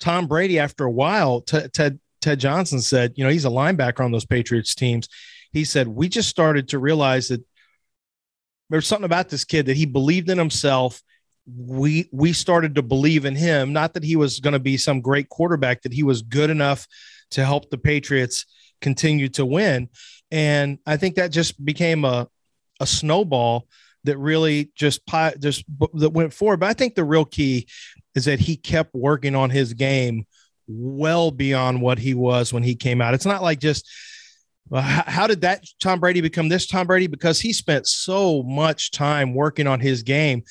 [0.00, 4.04] Tom Brady, after a while, t- Ted Ted Johnson said, you know, he's a linebacker
[4.04, 5.08] on those Patriots teams.
[5.52, 7.44] He said, we just started to realize that
[8.70, 11.02] there's something about this kid that he believed in himself
[11.46, 15.02] we we started to believe in him not that he was going to be some
[15.02, 16.86] great quarterback that he was good enough
[17.30, 18.46] to help the Patriots
[18.80, 19.88] continue to win.
[20.30, 22.28] And I think that just became a,
[22.80, 23.66] a snowball
[24.04, 25.02] that really just
[25.38, 25.64] just
[25.94, 26.60] that went forward.
[26.60, 27.66] But I think the real key
[28.14, 30.26] is that he kept working on his game
[30.66, 33.14] well beyond what he was when he came out.
[33.14, 33.88] It's not like just
[34.72, 37.06] how did that Tom Brady become this Tom Brady?
[37.06, 40.42] Because he spent so much time working on his game.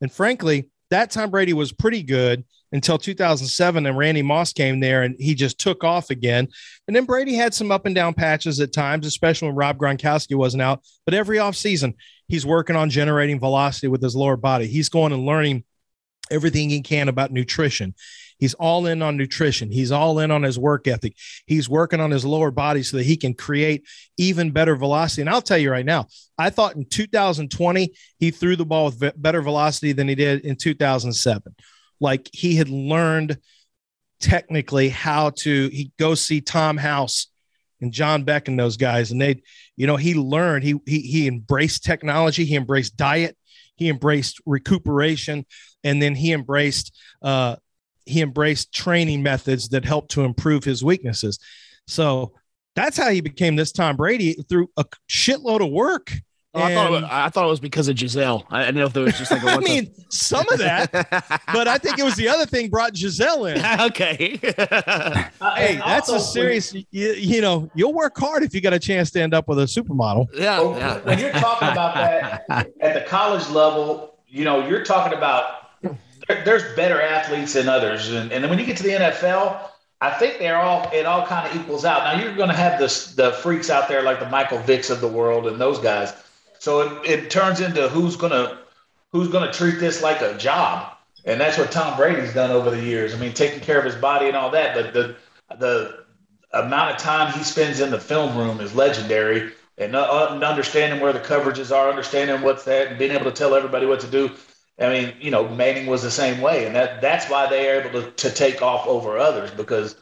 [0.00, 5.02] And frankly, that Tom Brady was pretty good until 2007 and Randy Moss came there
[5.02, 6.48] and he just took off again.
[6.86, 10.36] And then Brady had some up and down patches at times, especially when Rob Gronkowski
[10.36, 10.82] wasn't out.
[11.04, 11.94] But every offseason,
[12.26, 14.66] he's working on generating velocity with his lower body.
[14.66, 15.64] He's going and learning
[16.30, 17.94] everything he can about nutrition.
[18.38, 19.70] He's all in on nutrition.
[19.70, 21.16] He's all in on his work ethic.
[21.46, 23.84] He's working on his lower body so that he can create
[24.16, 25.22] even better velocity.
[25.22, 26.06] And I'll tell you right now,
[26.38, 30.56] I thought in 2020, he threw the ball with better velocity than he did in
[30.56, 31.54] 2007
[32.00, 33.38] like he had learned
[34.20, 37.28] technically how to he go see Tom House
[37.80, 39.42] and John Beck and those guys and they
[39.76, 43.36] you know he learned he he he embraced technology he embraced diet
[43.76, 45.46] he embraced recuperation
[45.84, 47.56] and then he embraced uh
[48.08, 51.38] he embraced training methods that helped to improve his weaknesses
[51.86, 52.32] so
[52.74, 56.12] that's how he became this Tom Brady through a shitload of work
[56.54, 58.46] Oh, I, thought was, I thought it was because of Gisele.
[58.50, 60.90] I didn't know if there was just like a I mean, some of that,
[61.52, 63.64] but I think it was the other thing brought Gisele in.
[63.80, 64.38] okay.
[64.40, 66.72] hey, that's a serious.
[66.72, 69.58] You, you, know, you'll work hard if you got a chance to end up with
[69.58, 70.26] a supermodel.
[70.34, 70.98] Yeah, well, yeah.
[71.00, 75.57] When you're talking about that at the college level, you know, you're talking about there,
[76.28, 79.70] there's better athletes than others, and, and then when you get to the NFL.
[80.00, 82.04] I think they're all it all kind of equals out.
[82.04, 82.86] Now you're going to have the
[83.16, 86.14] the freaks out there like the Michael Vicks of the world and those guys
[86.58, 88.58] so it, it turns into who's gonna
[89.12, 90.92] who's gonna treat this like a job,
[91.24, 93.14] and that's what Tom Brady's done over the years.
[93.14, 95.16] I mean, taking care of his body and all that, but the
[95.58, 96.04] the
[96.52, 99.52] amount of time he spends in the film room is legendary.
[99.80, 103.54] And uh, understanding where the coverages are, understanding what's that, and being able to tell
[103.54, 104.32] everybody what to do.
[104.80, 107.80] I mean, you know, Manning was the same way, and that that's why they are
[107.80, 109.96] able to, to take off over others because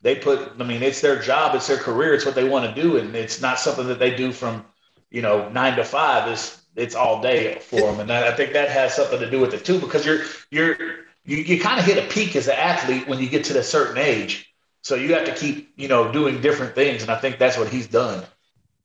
[0.00, 0.52] they put.
[0.58, 3.14] I mean, it's their job, it's their career, it's what they want to do, and
[3.14, 4.64] it's not something that they do from
[5.12, 8.70] you know, nine to five It's it's all day for them, and I think that
[8.70, 10.76] has something to do with it too, because you're you're
[11.24, 13.62] you, you kind of hit a peak as an athlete when you get to a
[13.62, 17.38] certain age, so you have to keep you know doing different things, and I think
[17.38, 18.24] that's what he's done.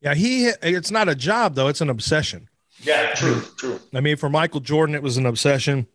[0.01, 2.49] Yeah, he it's not a job though; it's an obsession.
[2.81, 3.79] Yeah, true, true.
[3.93, 5.87] I mean, for Michael Jordan, it was an obsession.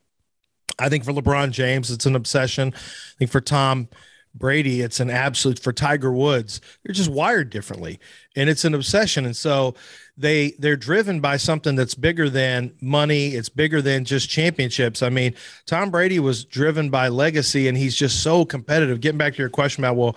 [0.79, 2.73] I think for LeBron James, it's an obsession.
[2.75, 3.89] I think for Tom
[4.35, 6.61] Brady, it's an absolute for Tiger Woods.
[6.83, 8.01] They're just wired differently,
[8.35, 9.27] and it's an obsession.
[9.27, 9.75] And so
[10.17, 13.29] they they're driven by something that's bigger than money.
[13.29, 15.03] It's bigger than just championships.
[15.03, 15.35] I mean,
[15.67, 19.01] Tom Brady was driven by legacy, and he's just so competitive.
[19.01, 20.17] Getting back to your question about well,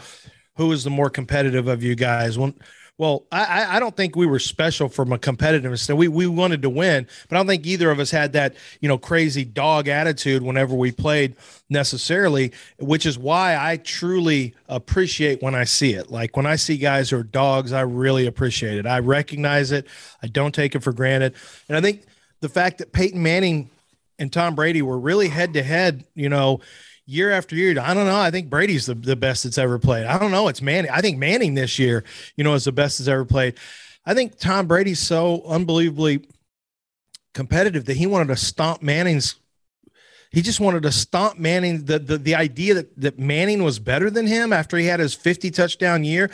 [0.55, 2.37] who is the more competitive of you guys?
[2.37, 2.55] When
[2.97, 5.93] well, I, I don't think we were special from a competitiveness.
[5.93, 8.87] We we wanted to win, but I don't think either of us had that you
[8.87, 11.35] know crazy dog attitude whenever we played
[11.69, 12.53] necessarily.
[12.79, 16.09] Which is why I truly appreciate when I see it.
[16.09, 18.85] Like when I see guys who are dogs, I really appreciate it.
[18.85, 19.87] I recognize it.
[20.23, 21.35] I don't take it for granted,
[21.67, 22.03] and I think
[22.39, 23.69] the fact that Peyton Manning
[24.19, 26.61] and Tom Brady were really head to head, you know,
[27.05, 27.79] year after year.
[27.79, 28.19] I don't know.
[28.19, 30.05] I think Brady's the, the best that's ever played.
[30.05, 30.47] I don't know.
[30.47, 30.91] It's Manning.
[30.91, 32.03] I think Manning this year,
[32.35, 33.55] you know, is the best that's ever played.
[34.05, 36.27] I think Tom Brady's so unbelievably
[37.33, 39.35] competitive that he wanted to stomp Manning's.
[40.31, 41.85] He just wanted to stomp Manning.
[41.85, 45.13] The, the, the idea that, that Manning was better than him after he had his
[45.13, 46.31] 50 touchdown year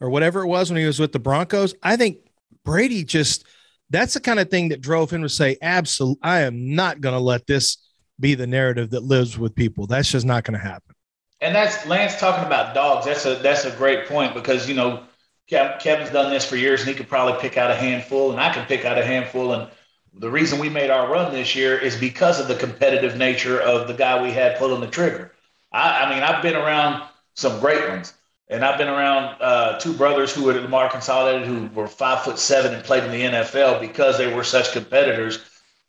[0.00, 1.74] or whatever it was when he was with the Broncos.
[1.82, 2.18] I think
[2.64, 3.44] Brady just,
[3.88, 7.14] that's the kind of thing that drove him to say, absolutely, I am not going
[7.14, 7.78] to let this–
[8.20, 9.86] be the narrative that lives with people.
[9.86, 10.94] That's just not going to happen.
[11.40, 13.06] And that's Lance talking about dogs.
[13.06, 15.02] That's a that's a great point because you know
[15.48, 18.52] Kevin's done this for years and he could probably pick out a handful, and I
[18.52, 19.54] can pick out a handful.
[19.54, 19.70] And
[20.12, 23.88] the reason we made our run this year is because of the competitive nature of
[23.88, 25.32] the guy we had pulling the trigger.
[25.72, 28.12] I, I mean, I've been around some great ones,
[28.48, 32.22] and I've been around uh, two brothers who were at Lamar Consolidated who were five
[32.22, 35.38] foot seven and played in the NFL because they were such competitors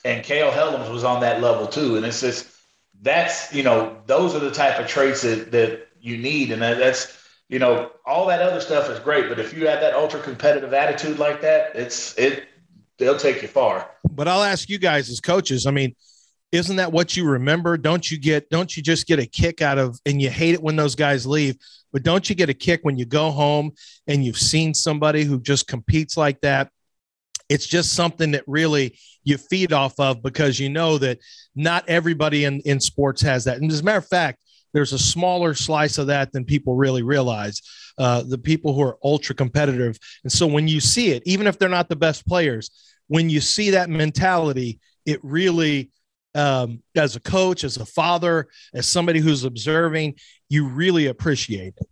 [0.04, 1.96] and Kale Helms was on that level too.
[1.96, 2.48] And it's just
[3.00, 6.78] that's you know those are the type of traits that that you need, and that,
[6.78, 7.18] that's
[7.48, 10.72] you know all that other stuff is great, but if you have that ultra competitive
[10.72, 12.44] attitude like that, it's it
[12.98, 13.90] they'll take you far.
[14.10, 15.66] But I'll ask you guys as coaches.
[15.66, 15.94] I mean.
[16.52, 17.78] Isn't that what you remember?
[17.78, 20.62] Don't you get, don't you just get a kick out of, and you hate it
[20.62, 21.56] when those guys leave,
[21.94, 23.72] but don't you get a kick when you go home
[24.06, 26.70] and you've seen somebody who just competes like that
[27.52, 31.18] it's just something that really you feed off of because you know that
[31.54, 33.58] not everybody in, in sports has that.
[33.58, 34.42] And as a matter of fact,
[34.72, 37.60] there's a smaller slice of that than people really realize.
[37.98, 39.98] Uh, the people who are ultra competitive.
[40.24, 42.70] And so when you see it, even if they're not the best players,
[43.08, 45.90] when you see that mentality, it really,
[46.34, 50.14] um, as a coach, as a father, as somebody who's observing,
[50.48, 51.86] you really appreciate it.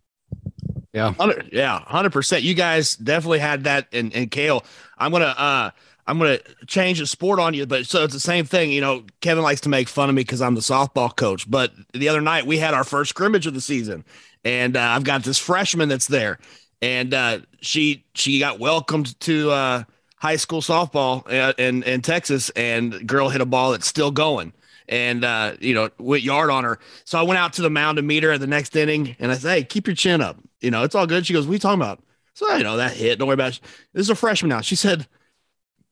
[0.93, 1.13] Yeah.
[1.13, 1.79] 100, yeah.
[1.87, 2.41] 100%.
[2.41, 4.63] You guys definitely had that in, in Kale.
[4.97, 5.71] I'm going to, uh,
[6.07, 8.71] I'm going to change the sport on you, but so it's the same thing.
[8.71, 11.49] You know, Kevin likes to make fun of me because I'm the softball coach.
[11.49, 14.03] But the other night we had our first scrimmage of the season,
[14.43, 16.39] and uh, I've got this freshman that's there,
[16.81, 19.83] and uh, she she got welcomed to uh,
[20.17, 24.53] high school softball uh, in in Texas, and girl hit a ball that's still going,
[24.89, 26.79] and uh, you know went yard on her.
[27.05, 29.31] So I went out to the mound to meet her at the next inning, and
[29.31, 30.37] I said, "Hey, keep your chin up.
[30.61, 32.77] You know, it's all good." She goes, "What are you talking about?" So you know
[32.77, 33.19] that hit.
[33.19, 33.59] Don't worry about it.
[33.93, 34.61] This is a freshman now.
[34.61, 35.07] She said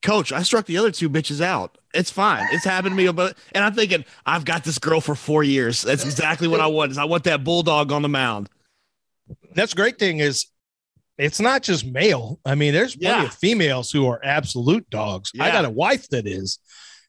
[0.02, 1.78] coach, I struck the other two bitches out.
[1.94, 2.48] It's fine.
[2.52, 3.12] It's happened to me.
[3.12, 5.82] But and I'm thinking, I've got this girl for four years.
[5.82, 6.91] That's exactly what I want.
[6.91, 8.50] Is I want that bulldog on the mound.
[9.54, 10.48] That's great thing is
[11.18, 12.40] it's not just male.
[12.46, 13.28] I mean, there's plenty yeah.
[13.28, 15.32] of females who are absolute dogs.
[15.34, 15.46] Yeah.
[15.46, 16.60] I got a wife that is,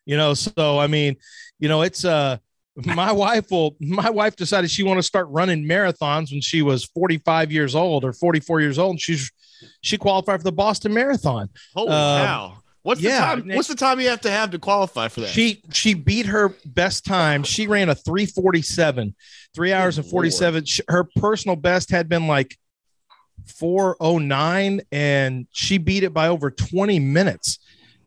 [0.05, 1.17] you know, so I mean,
[1.59, 2.39] you know, it's uh
[2.77, 6.85] my wife will my wife decided she wanted to start running marathons when she was
[6.85, 9.31] 45 years old or 44 years old and she's
[9.83, 11.49] she qualified for the Boston Marathon.
[11.75, 12.57] Holy um, cow.
[12.83, 13.57] What's yeah, the time?
[13.57, 15.29] What's the time you have to have to qualify for that?
[15.29, 17.43] She she beat her best time.
[17.43, 19.15] She ran a 347,
[19.55, 20.65] three hours and 47.
[20.89, 22.57] Her personal best had been like
[23.59, 27.59] 409, and she beat it by over 20 minutes.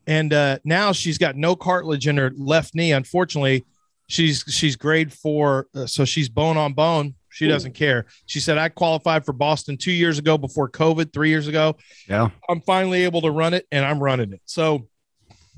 [0.07, 2.93] And uh, now she's got no cartilage in her left knee.
[2.93, 3.63] Unfortunately,
[4.13, 7.15] she's she's grade four, uh, so she's bone on bone.
[7.29, 8.05] She doesn't care.
[8.27, 11.75] She said, I qualified for Boston two years ago before COVID, three years ago.
[12.07, 12.29] Yeah.
[12.47, 14.41] I'm finally able to run it and I'm running it.
[14.45, 14.87] So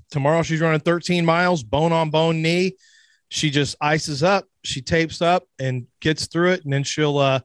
[0.09, 2.77] tomorrow she's running 13 miles, bone on bone knee.
[3.27, 6.63] She just ices up, she tapes up and gets through it.
[6.63, 7.41] And then she'll, uh,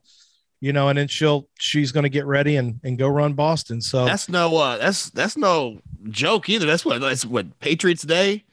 [0.61, 3.81] you know, and then she'll, she's going to get ready and, and go run Boston.
[3.81, 6.67] So that's no, uh, that's, that's no joke either.
[6.67, 8.45] That's what, that's what Patriots Day.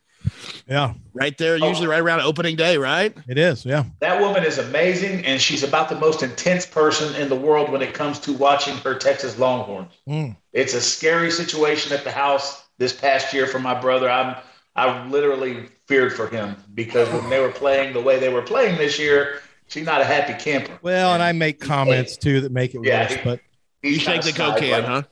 [0.66, 0.95] Yeah.
[1.15, 1.90] Right there, usually oh.
[1.90, 3.16] right around opening day, right?
[3.28, 3.85] It is, yeah.
[4.01, 7.82] That woman is amazing, and she's about the most intense person in the world when
[7.82, 9.93] it comes to watching her Texas Longhorns.
[10.09, 10.36] Mm.
[10.53, 14.11] It's a scary situation at the house this past year for my brother.
[14.11, 14.36] I'm
[14.78, 18.78] I literally feared for him because when they were playing the way they were playing
[18.78, 20.78] this year, she's not a happy camper.
[20.82, 23.40] Well, and I make comments too that make it yeah, worse, but
[23.82, 25.03] you shake the cocaine, huh?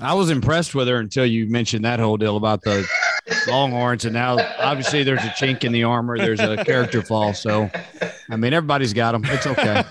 [0.00, 2.88] I was impressed with her until you mentioned that whole deal about the
[3.46, 6.18] Longhorns, and now obviously there's a chink in the armor.
[6.18, 7.34] There's a character fall.
[7.34, 7.70] So,
[8.28, 9.22] I mean, everybody's got them.
[9.26, 9.84] It's okay.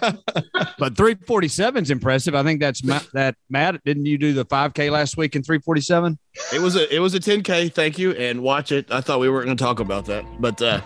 [0.78, 2.36] But 347 is impressive.
[2.36, 3.36] I think that's Ma- that.
[3.49, 6.18] Matt, didn't you do the 5K last week in 347?
[6.53, 7.72] It was a it was a 10k.
[7.74, 8.91] Thank you, and watch it.
[8.91, 10.82] I thought we weren't going to talk about that, but uh,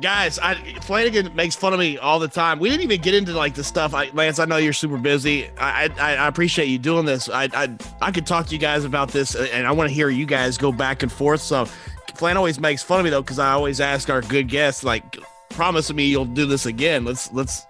[0.00, 2.58] guys, I Flanagan makes fun of me all the time.
[2.58, 3.94] We didn't even get into like the stuff.
[3.94, 5.48] I, Lance, I know you're super busy.
[5.58, 7.28] I I, I appreciate you doing this.
[7.28, 10.08] I, I I could talk to you guys about this, and I want to hear
[10.08, 11.40] you guys go back and forth.
[11.40, 11.66] So,
[12.14, 15.18] Flan always makes fun of me though, because I always ask our good guests like,
[15.50, 17.04] promise me you'll do this again.
[17.04, 17.66] Let's let's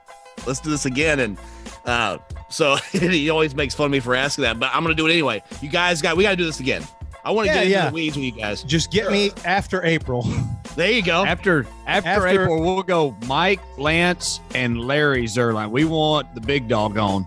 [0.47, 1.39] let's do this again, and
[1.85, 2.19] uh,
[2.49, 5.13] so he always makes fun of me for asking that, but I'm gonna do it
[5.13, 5.43] anyway.
[5.61, 6.83] You guys got we got to do this again.
[7.25, 7.89] I want to Yeah, get into yeah.
[7.89, 8.63] the weeds with you guys.
[8.65, 10.27] Just get me after April.
[10.75, 11.23] There you go.
[11.27, 15.71] After, after After- April, we'll go Mike, Lance, and Larry Zierlein.
[15.71, 17.27] We want the big dog on.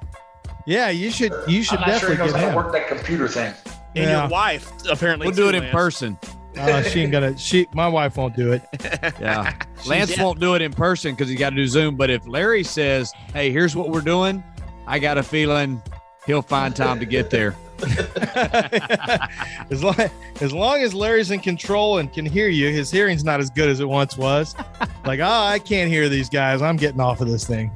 [0.65, 1.31] Yeah, you should.
[1.47, 2.55] You should I'm not sure definitely knows get him.
[2.55, 3.53] work that computer thing.
[3.95, 4.21] And Yeah.
[4.21, 5.27] your wife apparently.
[5.27, 6.17] We'll do too, it in person.
[6.57, 7.37] Uh, she ain't gonna.
[7.37, 8.63] She, my wife won't do it.
[9.21, 9.53] Yeah.
[9.85, 10.23] Lance Yeah.
[10.23, 11.95] won't do it in person because he got to do Zoom.
[11.95, 14.43] But if Larry says, hey, here's what we're doing,
[14.87, 15.79] I got a feeling
[16.25, 17.55] he'll find time to get there.
[19.69, 19.95] as long
[20.39, 23.69] as long as Larry's in control and can hear you, his hearing's not as good
[23.69, 24.55] as it once was.
[25.05, 26.61] Like, oh, I can't hear these guys.
[26.61, 27.71] I'm getting off of this thing.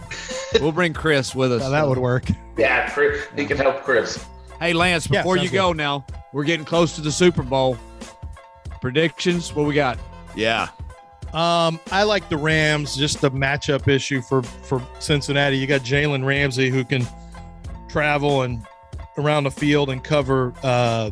[0.62, 1.62] We'll bring Chris with us.
[1.62, 2.26] Now, that would work.
[2.58, 4.26] Yeah, Chris, he can help Chris.
[4.60, 7.78] Hey, Lance, Yeah, before you sounds go now, we're getting close to the Super Bowl.
[8.82, 9.54] Predictions?
[9.54, 10.00] What we got?
[10.36, 10.70] Yeah.
[11.34, 12.96] Um, I like the Rams.
[12.96, 15.58] Just the matchup issue for for Cincinnati.
[15.58, 17.06] You got Jalen Ramsey who can
[17.90, 18.66] travel and
[19.18, 21.12] around the field and cover uh,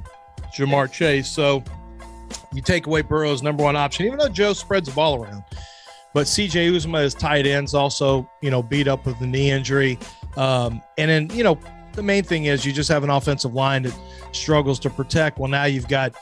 [0.56, 1.28] Ja'Marr Chase.
[1.28, 1.64] So
[2.54, 5.44] you take away Burrow's number one option, even though Joe spreads the ball around.
[6.14, 10.00] But CJ Uzomah is tight ends also, you know, beat up with the knee injury.
[10.36, 11.60] Um, and then, you know,
[11.94, 13.96] the main thing is you just have an offensive line that
[14.32, 15.38] struggles to protect.
[15.38, 16.16] Well, now you've got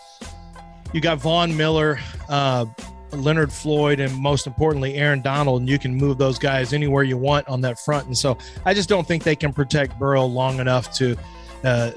[0.94, 2.00] you got Von Miller,
[2.30, 2.66] uh,
[3.24, 7.18] Leonard Floyd, and most importantly, Aaron Donald, and you can move those guys anywhere you
[7.18, 8.08] want on that front.
[8.08, 11.16] And so I just don't think they can protect Burrow long enough to
[11.64, 11.92] uh,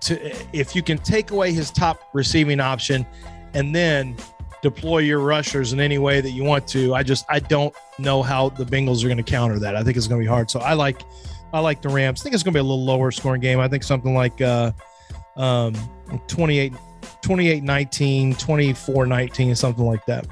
[0.00, 3.06] to if you can take away his top receiving option
[3.54, 4.16] and then
[4.62, 6.94] deploy your rushers in any way that you want to.
[6.94, 9.76] I just I don't know how the Bengals are going to counter that.
[9.76, 10.50] I think it's going to be hard.
[10.50, 11.02] So I like
[11.52, 12.20] I like the Rams.
[12.20, 13.60] I think it's going to be a little lower scoring game.
[13.60, 14.72] I think something like uh,
[15.36, 15.74] um,
[16.28, 16.72] 28
[17.22, 20.26] 28 19, 24 19, something like that.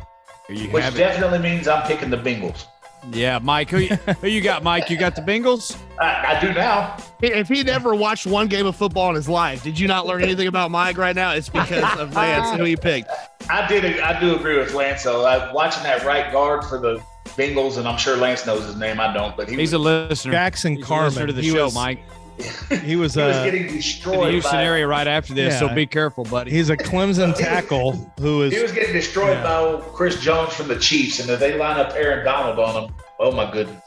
[0.48, 0.98] Which have it.
[0.98, 2.66] definitely means I'm picking the Bengals.
[3.12, 3.70] Yeah, Mike.
[3.70, 4.90] Who you, who you got, Mike?
[4.90, 5.76] You got the Bengals?
[5.98, 6.96] I, I do now.
[7.22, 10.22] If he never watched one game of football in his life, did you not learn
[10.22, 11.32] anything about Mike right now?
[11.32, 13.08] It's because of Lance who he picked.
[13.48, 14.00] I did.
[14.00, 15.02] I do agree with Lance.
[15.02, 17.02] So uh, watching that right guard for the
[17.36, 19.00] Bengals, and I'm sure Lance knows his name.
[19.00, 20.32] I don't, but he He's was, a listener.
[20.32, 22.00] Jackson He's a listener to the he show, was, Mike.
[22.82, 24.30] He was, he was uh, getting In the.
[24.30, 26.50] Houston by, area right after this, so be careful, buddy.
[26.50, 29.42] he's a Clemson tackle who is He was getting destroyed Yeah.
[29.78, 32.94] by Chris Jones from the Chiefs, and if they line up Aaron Donald on him,
[33.18, 33.80] oh my goodness.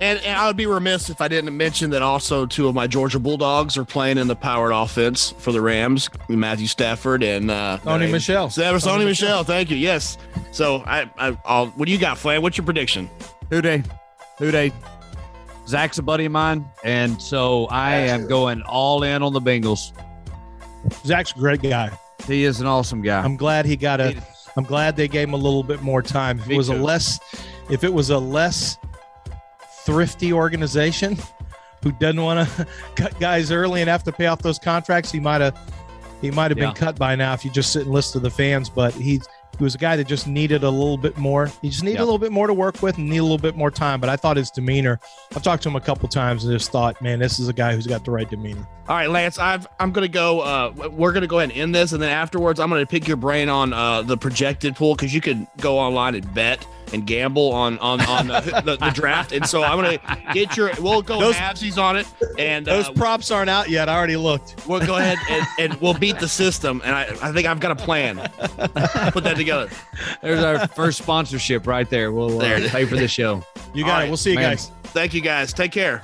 [0.00, 2.88] And, and I would be remiss if I didn't mention that also two of my
[2.88, 7.78] Georgia Bulldogs are playing in the powered offense for the Rams, Matthew Stafford and uh,
[7.84, 8.50] Tony Michel.
[8.50, 9.44] So that Sony Sony Michel.
[9.44, 9.76] Thank you.
[9.76, 10.18] Yes.
[10.50, 12.42] So I, I I'll, what do you got, Flan?
[12.42, 13.08] What's your prediction?
[13.50, 13.84] Who day?
[14.38, 14.72] Who they?
[15.66, 19.92] Zac's a buddy of mine, and so I am going all in on the Bengals.
[21.04, 21.90] Zac's a great guy.
[22.26, 23.20] He is an awesome guy.
[23.22, 24.10] I'm glad he got a.
[24.12, 24.20] He-
[24.54, 26.38] I'm glad they gave him a little bit more time.
[26.38, 27.18] If Me it was a less,
[27.70, 28.76] if it was a less
[29.84, 31.16] thrifty organization
[31.82, 35.18] who doesn't want to cut guys early and have to pay off those contracts, he
[35.20, 35.58] might have,
[36.20, 36.66] he might have Yeah.
[36.66, 38.68] been cut by now if you just sit and listen to the fans.
[38.68, 39.22] But he,
[39.58, 41.50] he was a guy that just needed a little bit more.
[41.60, 42.02] He just needed Yeah.
[42.02, 44.00] a little bit more to work with and need a little bit more time.
[44.00, 44.98] But I thought his demeanor.
[45.36, 47.74] I've talked to him a couple times and just thought, man, this is a guy
[47.74, 48.66] who's got the right demeanor.
[48.88, 50.40] All right, Lance, I've, I'm going to go.
[50.40, 51.92] Uh, we're going to go ahead and end this.
[51.92, 55.14] And then afterwards, I'm going to pick your brain on uh, the projected pool because
[55.14, 59.32] you could go online and bet and gamble on on, on uh, the, the draft.
[59.32, 62.06] And so I'm going to get your, we'll go Those- halvesies on it.
[62.38, 63.88] And Those uh, props aren't out yet.
[63.88, 64.66] I already looked.
[64.66, 66.80] we'll go ahead and, and we'll beat the system.
[66.84, 68.16] And I, I think I've got a plan.
[69.12, 69.68] Put that together.
[70.22, 72.12] There's our first sponsorship right there.
[72.12, 73.42] We'll uh, There pay for the show.
[73.74, 74.02] You got All it.
[74.02, 74.50] right, We'll see you man.
[74.52, 74.70] guys.
[74.84, 75.52] Thank you guys.
[75.52, 76.02] Take care.